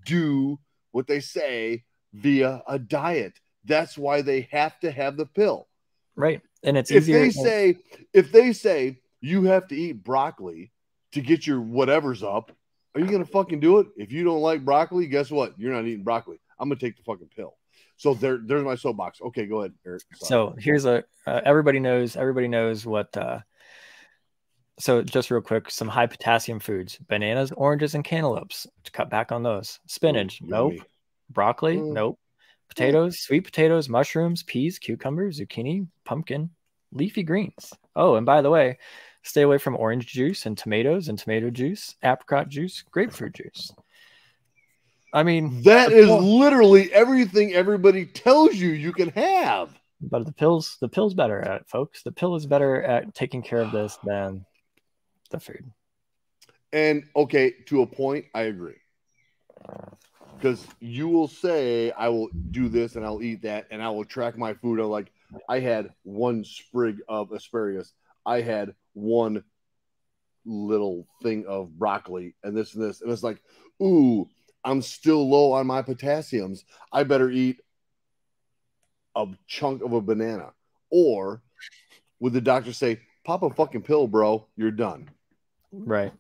do 0.06 0.58
what 0.92 1.06
they 1.06 1.20
say 1.20 1.84
via 2.14 2.64
a 2.68 2.80
diet. 2.80 3.34
That's 3.66 3.98
why 3.98 4.24
they 4.24 4.48
have 4.52 4.80
to 4.80 4.90
have 4.92 5.18
the 5.18 5.28
pill. 5.28 5.68
right, 6.16 6.42
and 6.64 6.78
it's 6.78 6.90
if 6.90 7.04
easier. 7.04 7.20
they 7.20 7.30
say 7.30 7.78
if 8.14 8.32
they 8.32 8.54
say 8.54 9.00
you 9.22 9.44
have 9.44 9.68
to 9.68 9.76
eat 9.76 10.04
broccoli 10.04 10.72
to 11.12 11.22
get 11.22 11.46
your 11.46 11.62
whatever's 11.62 12.24
up, 12.24 12.52
are 12.96 13.02
you 13.02 13.08
gonna 13.08 13.26
fucking 13.26 13.60
do 13.60 13.80
it? 13.80 13.88
If 13.98 14.12
you 14.12 14.24
don't 14.24 14.42
like 14.42 14.66
broccoli, 14.66 15.06
guess 15.06 15.30
what? 15.30 15.54
You're 15.60 15.74
not 15.74 15.86
eating 15.86 16.04
broccoli. 16.04 16.40
I'm 16.58 16.70
gonna 16.70 16.80
take 16.80 16.98
the 16.98 17.04
fucking 17.04 17.30
pill. 17.36 17.56
So 17.98 18.16
there, 18.16 18.40
there's 18.44 18.64
my 18.64 18.76
soapbox. 18.76 19.22
Okay, 19.22 19.46
go 19.46 19.60
ahead, 19.60 19.74
Eric. 19.86 20.02
So 20.16 20.56
here's 20.58 20.86
a 20.86 21.04
uh, 21.28 21.42
everybody 21.46 21.80
knows 21.80 22.16
everybody 22.16 22.48
knows 22.48 22.84
what. 22.86 23.16
uh 23.16 23.42
So 24.80 25.02
just 25.04 25.30
real 25.30 25.42
quick, 25.42 25.70
some 25.70 25.88
high 25.90 26.08
potassium 26.08 26.60
foods: 26.60 26.98
bananas, 27.08 27.52
oranges, 27.58 27.96
and 27.96 28.04
cantaloupes. 28.04 28.66
To 28.86 28.92
cut 28.92 29.10
back 29.10 29.32
on 29.32 29.44
those. 29.44 29.80
Spinach, 29.88 30.42
Ooh, 30.42 30.46
nope. 30.48 30.74
yummy. 30.74 30.86
Broccoli, 31.32 31.78
Mm. 31.78 31.94
nope. 31.94 32.20
Potatoes, 32.70 33.20
sweet 33.20 33.42
potatoes, 33.42 33.90
mushrooms, 33.90 34.44
peas, 34.44 34.78
cucumbers, 34.80 35.40
zucchini, 35.40 35.88
pumpkin, 36.06 36.50
leafy 36.94 37.24
greens. 37.24 37.74
Oh, 37.96 38.16
and 38.16 38.26
by 38.26 38.42
the 38.42 38.50
way, 38.50 38.78
stay 39.24 39.42
away 39.42 39.58
from 39.58 39.76
orange 39.76 40.06
juice 40.08 40.46
and 40.46 40.58
tomatoes 40.58 41.10
and 41.10 41.18
tomato 41.18 41.50
juice, 41.50 41.96
apricot 42.04 42.48
juice, 42.48 42.84
grapefruit 42.92 43.34
juice. 43.34 43.74
I 45.14 45.24
mean, 45.24 45.64
that 45.64 45.92
is 45.92 46.06
pill- 46.06 46.22
literally 46.22 46.94
everything 46.94 47.54
everybody 47.54 48.06
tells 48.06 48.56
you 48.56 48.70
you 48.70 48.94
can 48.94 49.10
have. 49.10 49.78
but 50.02 50.26
the 50.26 50.32
pills, 50.32 50.78
the 50.80 50.88
pill's 50.88 51.14
better 51.16 51.42
at 51.42 51.62
it, 51.62 51.68
folks. 51.68 52.04
The 52.04 52.12
pill 52.12 52.36
is 52.36 52.46
better 52.46 52.82
at 52.84 53.14
taking 53.16 53.42
care 53.42 53.60
of 53.62 53.72
this 53.72 53.98
than 54.06 54.46
the 55.30 55.40
food. 55.40 55.72
And 56.72 57.04
okay, 57.16 57.54
to 57.68 57.82
a 57.82 57.88
point, 57.88 58.26
I 58.34 58.44
agree. 58.44 58.78
Because 60.36 60.66
you 60.80 61.08
will 61.08 61.28
say, 61.28 61.92
I 61.92 62.10
will 62.10 62.30
do 62.52 62.70
this 62.70 62.96
and 62.96 63.06
I'll 63.06 63.22
eat 63.22 63.42
that 63.42 63.68
and 63.72 63.82
I 63.82 63.90
will 63.90 64.06
track 64.06 64.38
my 64.38 64.54
food. 64.54 64.80
I'm 64.80 64.88
like, 64.88 65.12
I 65.48 65.60
had 65.60 65.90
one 66.04 66.44
sprig 66.44 67.00
of 67.08 67.32
asparagus. 67.32 67.92
I 68.26 68.42
had 68.42 68.74
one 68.94 69.44
little 70.46 71.08
thing 71.22 71.46
of 71.48 71.78
broccoli 71.78 72.36
and 72.44 72.56
this 72.56 72.74
and 72.74 72.84
this. 72.84 73.02
And 73.02 73.12
it's 73.12 73.24
like, 73.24 73.42
ooh, 73.82 74.30
I'm 74.64 74.82
still 74.82 75.28
low 75.28 75.52
on 75.54 75.68
my 75.68 75.82
potassiums. 75.82 76.64
I 76.92 77.04
better 77.04 77.30
eat 77.30 77.62
a 79.16 79.28
chunk 79.48 79.84
of 79.84 79.94
a 79.94 80.02
banana. 80.02 80.52
Or 80.90 81.42
would 82.20 82.34
the 82.34 82.42
doctor 82.42 82.74
say, 82.74 83.02
pop 83.26 83.44
a 83.44 83.50
fucking 83.50 83.84
pill, 83.84 84.08
bro? 84.08 84.48
You're 84.56 84.72
done. 84.72 85.10
Right. 85.72 86.12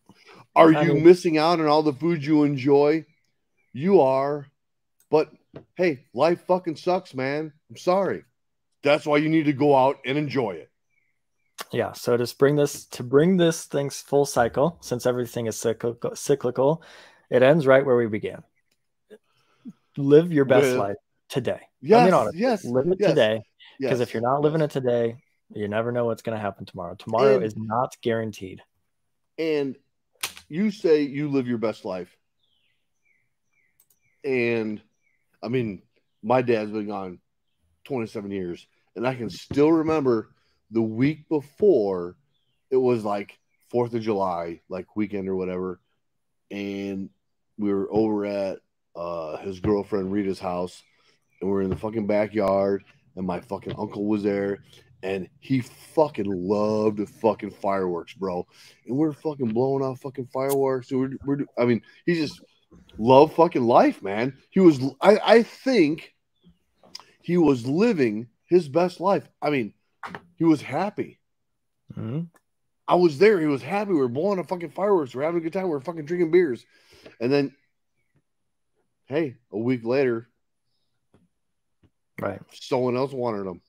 Are 0.55 0.73
I 0.75 0.83
you 0.83 0.93
mean- 0.95 1.03
missing 1.03 1.37
out 1.37 1.59
on 1.59 1.67
all 1.67 1.83
the 1.83 1.93
food 1.93 2.23
you 2.23 2.43
enjoy? 2.43 3.05
You 3.73 4.01
are. 4.01 4.47
But 5.09 5.31
hey, 5.75 6.05
life 6.13 6.45
fucking 6.45 6.75
sucks, 6.75 7.13
man. 7.13 7.51
I'm 7.69 7.77
sorry. 7.77 8.23
That's 8.83 9.05
why 9.05 9.17
you 9.17 9.29
need 9.29 9.45
to 9.45 9.53
go 9.53 9.75
out 9.75 9.97
and 10.05 10.17
enjoy 10.17 10.51
it. 10.51 10.69
Yeah. 11.71 11.93
So 11.93 12.15
to 12.15 12.35
bring 12.37 12.55
this 12.55 12.85
to 12.87 13.03
bring 13.03 13.37
this 13.37 13.65
thing's 13.65 14.01
full 14.01 14.25
cycle, 14.25 14.77
since 14.81 15.05
everything 15.05 15.47
is 15.47 15.57
cyclical, 15.57 16.15
cyclical, 16.15 16.83
it 17.29 17.41
ends 17.43 17.65
right 17.67 17.85
where 17.85 17.97
we 17.97 18.07
began. 18.07 18.43
Live 19.97 20.31
your 20.31 20.45
best 20.45 20.67
With- 20.67 20.77
life 20.77 20.95
today. 21.27 21.59
I 21.61 21.67
Yes, 21.81 22.05
mean, 22.05 22.13
honestly, 22.13 22.39
yes, 22.41 22.65
live 22.65 22.87
it 22.87 22.97
yes, 22.99 23.09
today. 23.09 23.43
Because 23.79 23.99
yes, 23.99 24.07
if 24.07 24.13
you're 24.13 24.21
not 24.23 24.41
living 24.41 24.61
yes. 24.61 24.69
it 24.75 24.79
today, 24.81 25.15
You 25.51 25.67
never 25.67 25.91
know 25.91 26.05
what's 26.05 26.21
going 26.21 26.35
to 26.37 26.41
happen 26.41 26.65
tomorrow. 26.65 26.93
Tomorrow 26.95 27.35
And- 27.37 27.43
is 27.43 27.55
not 27.57 27.95
guaranteed. 28.03 28.61
And 29.39 29.77
you 30.49 30.69
say 30.69 31.03
you 31.03 31.29
live 31.29 31.47
your 31.47 31.57
best 31.57 31.85
life. 31.85 32.15
And 34.23 34.81
I 35.41 35.47
mean, 35.47 35.81
my 36.21 36.41
dad's 36.41 36.71
been 36.71 36.87
gone 36.87 37.19
27 37.85 38.29
years, 38.29 38.67
and 38.95 39.07
I 39.07 39.15
can 39.15 39.29
still 39.29 39.71
remember 39.71 40.29
the 40.69 40.81
week 40.81 41.29
before 41.29 42.17
it 42.69 42.75
was 42.75 43.03
like 43.03 43.39
Fourth 43.69 43.93
of 43.93 44.01
July, 44.01 44.59
like 44.67 44.95
weekend 44.95 45.29
or 45.29 45.35
whatever, 45.35 45.79
and 46.51 47.09
we 47.57 47.73
were 47.73 47.87
over 47.91 48.25
at 48.25 48.59
uh, 48.95 49.37
his 49.37 49.61
girlfriend 49.61 50.11
Rita's 50.11 50.39
house, 50.39 50.83
and 51.39 51.49
we 51.49 51.55
are 51.55 51.61
in 51.61 51.69
the 51.69 51.75
fucking 51.77 52.07
backyard, 52.07 52.83
and 53.15 53.25
my 53.25 53.39
fucking 53.39 53.75
uncle 53.77 54.05
was 54.05 54.23
there, 54.23 54.63
and 55.03 55.29
he 55.39 55.61
fucking 55.61 56.25
loved 56.25 57.07
fucking 57.21 57.51
fireworks, 57.51 58.13
bro. 58.13 58.45
And 58.85 58.97
we're 58.97 59.13
fucking 59.13 59.49
blowing 59.49 59.83
off 59.83 60.01
fucking 60.01 60.27
fireworks. 60.27 60.91
We're, 60.91 61.11
we're 61.25 61.45
I 61.57 61.65
mean, 61.65 61.81
he 62.05 62.15
just 62.15 62.41
loved 62.97 63.33
fucking 63.33 63.63
life, 63.63 64.01
man. 64.01 64.37
He 64.49 64.59
was, 64.59 64.79
I, 65.01 65.19
I 65.23 65.43
think 65.43 66.13
he 67.21 67.37
was 67.37 67.65
living 67.65 68.27
his 68.45 68.67
best 68.67 68.99
life. 68.99 69.27
I 69.41 69.49
mean, 69.49 69.73
he 70.35 70.43
was 70.43 70.61
happy. 70.61 71.19
Mhm. 71.97 72.27
I 72.87 72.95
was 72.95 73.19
there. 73.19 73.39
He 73.39 73.45
was 73.45 73.61
happy. 73.61 73.91
We 73.91 73.99
were 73.99 74.07
blowing 74.07 74.39
up 74.39 74.47
fucking 74.49 74.71
fireworks. 74.71 75.13
We 75.13 75.21
are 75.21 75.25
having 75.25 75.41
a 75.41 75.43
good 75.43 75.53
time. 75.53 75.69
We 75.69 75.75
are 75.75 75.79
fucking 75.79 76.05
drinking 76.05 76.31
beers. 76.31 76.65
And 77.21 77.31
then, 77.31 77.55
hey, 79.05 79.35
a 79.51 79.57
week 79.59 79.85
later, 79.85 80.27
Right. 82.19 82.41
someone 82.51 82.97
else 82.97 83.13
wanted 83.13 83.45
them. 83.45 83.61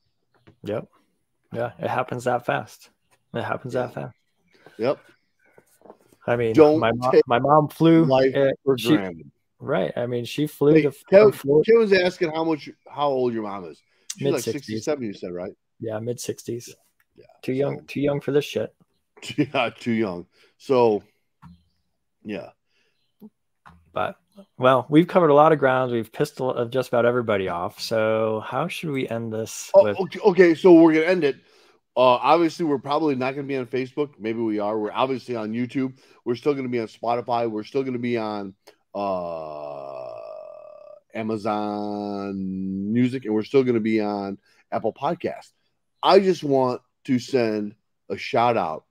Yep. 0.63 0.87
Yeah. 1.53 1.71
It 1.79 1.87
happens 1.89 2.23
that 2.25 2.45
fast. 2.45 2.89
It 3.33 3.43
happens 3.43 3.73
that 3.73 3.93
fast. 3.93 4.15
Yep. 4.77 4.99
I 6.27 6.35
mean, 6.35 6.53
Don't 6.53 6.79
my 6.79 6.91
mom, 6.91 7.11
my 7.27 7.39
mom 7.39 7.67
flew. 7.67 8.05
Life 8.05 8.35
uh, 8.35 8.51
for 8.63 8.77
she- 8.77 8.95
granted. 8.95 9.31
right. 9.59 9.91
I 9.97 10.05
mean, 10.05 10.25
she 10.25 10.47
flew 10.47 10.73
Hey, 10.73 10.81
to 10.83 10.89
Kev, 10.89 11.21
from 11.23 11.31
Florida- 11.31 11.71
Kevin's 11.71 11.93
asking 11.93 12.31
how 12.31 12.43
much, 12.43 12.69
how 12.89 13.07
old 13.09 13.33
your 13.33 13.43
mom 13.43 13.65
is. 13.65 13.81
She's 14.17 14.25
like 14.25 14.33
Mid-sixties. 14.33 14.85
67, 14.85 15.03
you 15.03 15.13
said, 15.13 15.31
right? 15.31 15.51
yeah, 15.79 15.97
mid 15.99 16.19
sixties. 16.19 16.73
Yeah. 17.15 17.25
Too 17.41 17.53
young. 17.53 17.79
so- 17.79 17.85
Too 17.87 18.01
young 18.01 18.21
for 18.21 18.31
this 18.31 18.45
shit. 18.45 18.73
Yeah, 19.37 19.69
too 19.79 19.91
young. 19.91 20.25
So, 20.57 21.03
yeah. 22.23 22.49
But 23.93 24.15
well, 24.57 24.85
we've 24.89 25.07
covered 25.07 25.29
a 25.29 25.33
lot 25.33 25.51
of 25.51 25.59
grounds. 25.59 25.91
We've 25.91 26.11
pissed 26.11 26.39
a- 26.39 26.45
uh, 26.45 26.65
just 26.65 26.87
about 26.89 27.05
everybody 27.05 27.49
off. 27.49 27.79
So 27.79 28.43
how 28.45 28.67
should 28.67 28.91
we 28.91 29.07
end 29.07 29.33
this? 29.33 29.69
Oh, 29.73 29.83
with, 29.83 29.99
okay, 29.99 30.19
okay, 30.19 30.55
so 30.55 30.73
we're 30.73 30.93
gonna 30.93 31.05
end 31.05 31.23
it. 31.23 31.35
Uh, 31.97 32.15
obviously, 32.15 32.65
we're 32.65 32.79
probably 32.79 33.15
not 33.15 33.35
gonna 33.35 33.47
be 33.47 33.57
on 33.57 33.65
Facebook. 33.65 34.13
Maybe 34.17 34.39
we 34.39 34.59
are. 34.59 34.79
We're 34.79 34.93
obviously 34.93 35.35
on 35.35 35.51
YouTube. 35.51 35.97
We're 36.23 36.35
still 36.35 36.53
gonna 36.53 36.69
be 36.69 36.79
on 36.79 36.87
Spotify. 36.87 37.49
We're 37.49 37.63
still 37.63 37.83
gonna 37.83 37.99
be 37.99 38.17
on 38.17 38.53
uh, 38.95 40.11
Amazon 41.13 42.93
Music, 42.93 43.25
and 43.25 43.33
we're 43.33 43.43
still 43.43 43.63
gonna 43.63 43.79
be 43.81 43.99
on 43.99 44.37
Apple 44.71 44.93
Podcast. 44.93 45.51
I 46.01 46.19
just 46.19 46.43
want 46.43 46.81
to 47.05 47.19
send 47.19 47.75
a 48.09 48.17
shout 48.17 48.57
out 48.57 48.85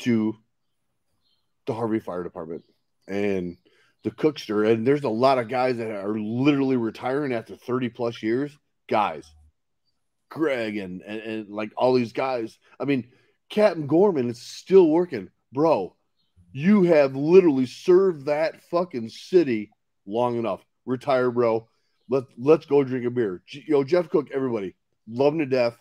to 0.00 0.36
the 1.66 1.74
Harvey 1.74 1.98
Fire 1.98 2.22
Department 2.22 2.64
and 3.08 3.56
the 4.02 4.10
Cookster. 4.10 4.70
And 4.70 4.86
there's 4.86 5.04
a 5.04 5.08
lot 5.08 5.38
of 5.38 5.48
guys 5.48 5.76
that 5.78 5.90
are 5.90 6.18
literally 6.18 6.76
retiring 6.76 7.32
after 7.32 7.56
30 7.56 7.88
plus 7.90 8.22
years. 8.22 8.56
Guys, 8.88 9.24
Greg 10.28 10.76
and, 10.76 11.00
and, 11.02 11.20
and 11.20 11.48
like 11.48 11.72
all 11.76 11.94
these 11.94 12.12
guys. 12.12 12.58
I 12.78 12.84
mean, 12.84 13.10
Captain 13.48 13.86
Gorman 13.86 14.30
is 14.30 14.42
still 14.42 14.88
working. 14.88 15.30
Bro, 15.52 15.96
you 16.52 16.82
have 16.84 17.16
literally 17.16 17.66
served 17.66 18.26
that 18.26 18.62
fucking 18.64 19.08
city 19.08 19.70
long 20.06 20.38
enough. 20.38 20.64
Retire, 20.86 21.30
bro. 21.30 21.68
Let, 22.08 22.24
let's 22.36 22.66
go 22.66 22.84
drink 22.84 23.06
a 23.06 23.10
beer. 23.10 23.42
Yo, 23.46 23.84
Jeff 23.84 24.10
Cook, 24.10 24.28
everybody, 24.32 24.76
love 25.08 25.32
him 25.32 25.38
to 25.38 25.46
death. 25.46 25.78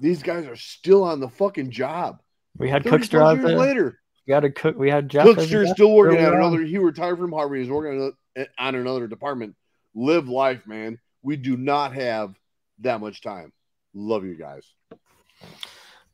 These 0.00 0.22
guys 0.22 0.46
are 0.46 0.56
still 0.56 1.02
on 1.02 1.18
the 1.18 1.28
fucking 1.28 1.72
job. 1.72 2.20
we 2.56 2.70
had 2.70 2.84
Cookster 2.84 3.20
out 3.20 3.36
years 3.36 3.48
there. 3.48 3.58
later. 3.58 3.98
We 4.28 4.34
had 4.34 4.44
a 4.44 4.50
cook. 4.50 4.76
We 4.76 4.90
had 4.90 5.08
Jeff. 5.08 5.24
Cookster's 5.24 5.70
still 5.70 5.90
working 5.94 6.18
at 6.18 6.34
on. 6.34 6.40
another. 6.40 6.60
He 6.62 6.76
retired 6.76 7.16
from 7.16 7.32
Harvey. 7.32 7.60
He's 7.60 7.70
working 7.70 8.12
on, 8.58 8.74
another 8.74 9.06
department. 9.08 9.56
Live 9.94 10.28
life, 10.28 10.66
man. 10.66 10.98
We 11.22 11.36
do 11.36 11.56
not 11.56 11.94
have 11.94 12.34
that 12.80 13.00
much 13.00 13.22
time. 13.22 13.54
Love 13.94 14.26
you 14.26 14.36
guys. 14.36 14.70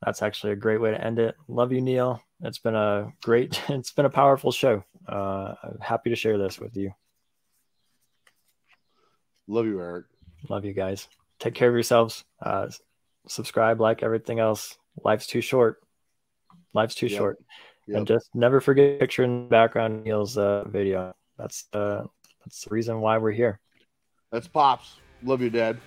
That's 0.04 0.22
actually 0.22 0.52
a 0.52 0.56
great 0.56 0.80
way 0.80 0.92
to 0.92 1.04
end 1.04 1.18
it. 1.18 1.34
Love 1.48 1.72
you, 1.72 1.80
Neil. 1.80 2.22
It's 2.40 2.58
been 2.58 2.76
a 2.76 3.12
great. 3.20 3.60
It's 3.68 3.90
been 3.90 4.06
a 4.06 4.10
powerful 4.10 4.52
show. 4.52 4.84
Uh, 5.08 5.54
happy 5.80 6.10
to 6.10 6.16
share 6.16 6.38
this 6.38 6.60
with 6.60 6.76
you. 6.76 6.92
Love 9.48 9.66
you, 9.66 9.80
Eric. 9.80 10.04
Love 10.48 10.64
you 10.64 10.72
guys. 10.72 11.08
Take 11.40 11.54
care 11.54 11.68
of 11.68 11.74
yourselves. 11.74 12.24
Uh, 12.40 12.68
subscribe, 13.26 13.80
like 13.80 14.04
everything 14.04 14.38
else. 14.38 14.76
Life's 15.04 15.26
too 15.26 15.40
short. 15.40 15.80
Life's 16.72 16.94
too 16.94 17.08
Yep. 17.08 17.18
short. 17.18 17.38
Yep. 17.86 17.96
And 17.98 18.06
just 18.06 18.34
never 18.34 18.60
forget 18.60 18.94
the 18.94 18.98
picture 18.98 19.24
in 19.24 19.44
the 19.44 19.48
background 19.48 20.04
Neil's 20.04 20.38
uh, 20.38 20.64
video. 20.68 21.14
That's 21.36 21.66
uh, 21.72 22.04
that's 22.44 22.64
the 22.64 22.70
reason 22.70 23.00
why 23.00 23.18
we're 23.18 23.32
here. 23.32 23.60
That's 24.32 24.48
pops. 24.48 24.96
Love 25.22 25.40
you, 25.40 25.50
Dad. 25.50 25.78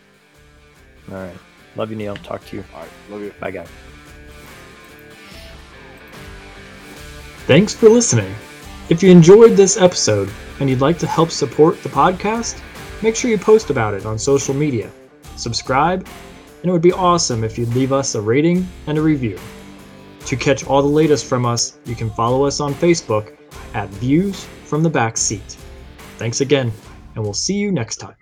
All 1.09 1.15
right. 1.15 1.37
Love 1.75 1.89
you, 1.89 1.95
Neil. 1.95 2.15
Talk 2.17 2.45
to 2.47 2.57
you. 2.57 2.63
All 2.73 2.81
right. 2.81 2.89
Love 3.09 3.21
you. 3.21 3.33
Bye, 3.39 3.51
guys. 3.51 3.69
Thanks 7.45 7.73
for 7.73 7.89
listening. 7.89 8.33
If 8.89 9.01
you 9.01 9.11
enjoyed 9.11 9.51
this 9.51 9.77
episode 9.77 10.29
and 10.59 10.69
you'd 10.69 10.81
like 10.81 10.97
to 10.99 11.07
help 11.07 11.31
support 11.31 11.81
the 11.81 11.89
podcast, 11.89 12.61
make 13.01 13.15
sure 13.15 13.31
you 13.31 13.37
post 13.37 13.69
about 13.69 13.93
it 13.93 14.05
on 14.05 14.17
social 14.19 14.53
media, 14.53 14.89
subscribe, 15.35 16.07
and 16.61 16.69
it 16.69 16.71
would 16.71 16.81
be 16.81 16.91
awesome 16.91 17.43
if 17.43 17.57
you'd 17.57 17.73
leave 17.73 17.93
us 17.93 18.15
a 18.15 18.21
rating 18.21 18.67
and 18.87 18.97
a 18.97 19.01
review. 19.01 19.39
To 20.27 20.35
catch 20.35 20.67
all 20.67 20.81
the 20.81 20.89
latest 20.89 21.25
from 21.25 21.45
us, 21.45 21.77
you 21.85 21.95
can 21.95 22.09
follow 22.09 22.43
us 22.43 22.59
on 22.59 22.73
Facebook 22.73 23.37
at 23.73 23.87
Views 23.91 24.43
from 24.65 24.83
the 24.83 24.89
Back 24.89 25.15
Seat. 25.15 25.55
Thanks 26.17 26.41
again, 26.41 26.69
and 27.15 27.23
we'll 27.23 27.33
see 27.33 27.53
you 27.53 27.71
next 27.71 27.95
time. 27.95 28.15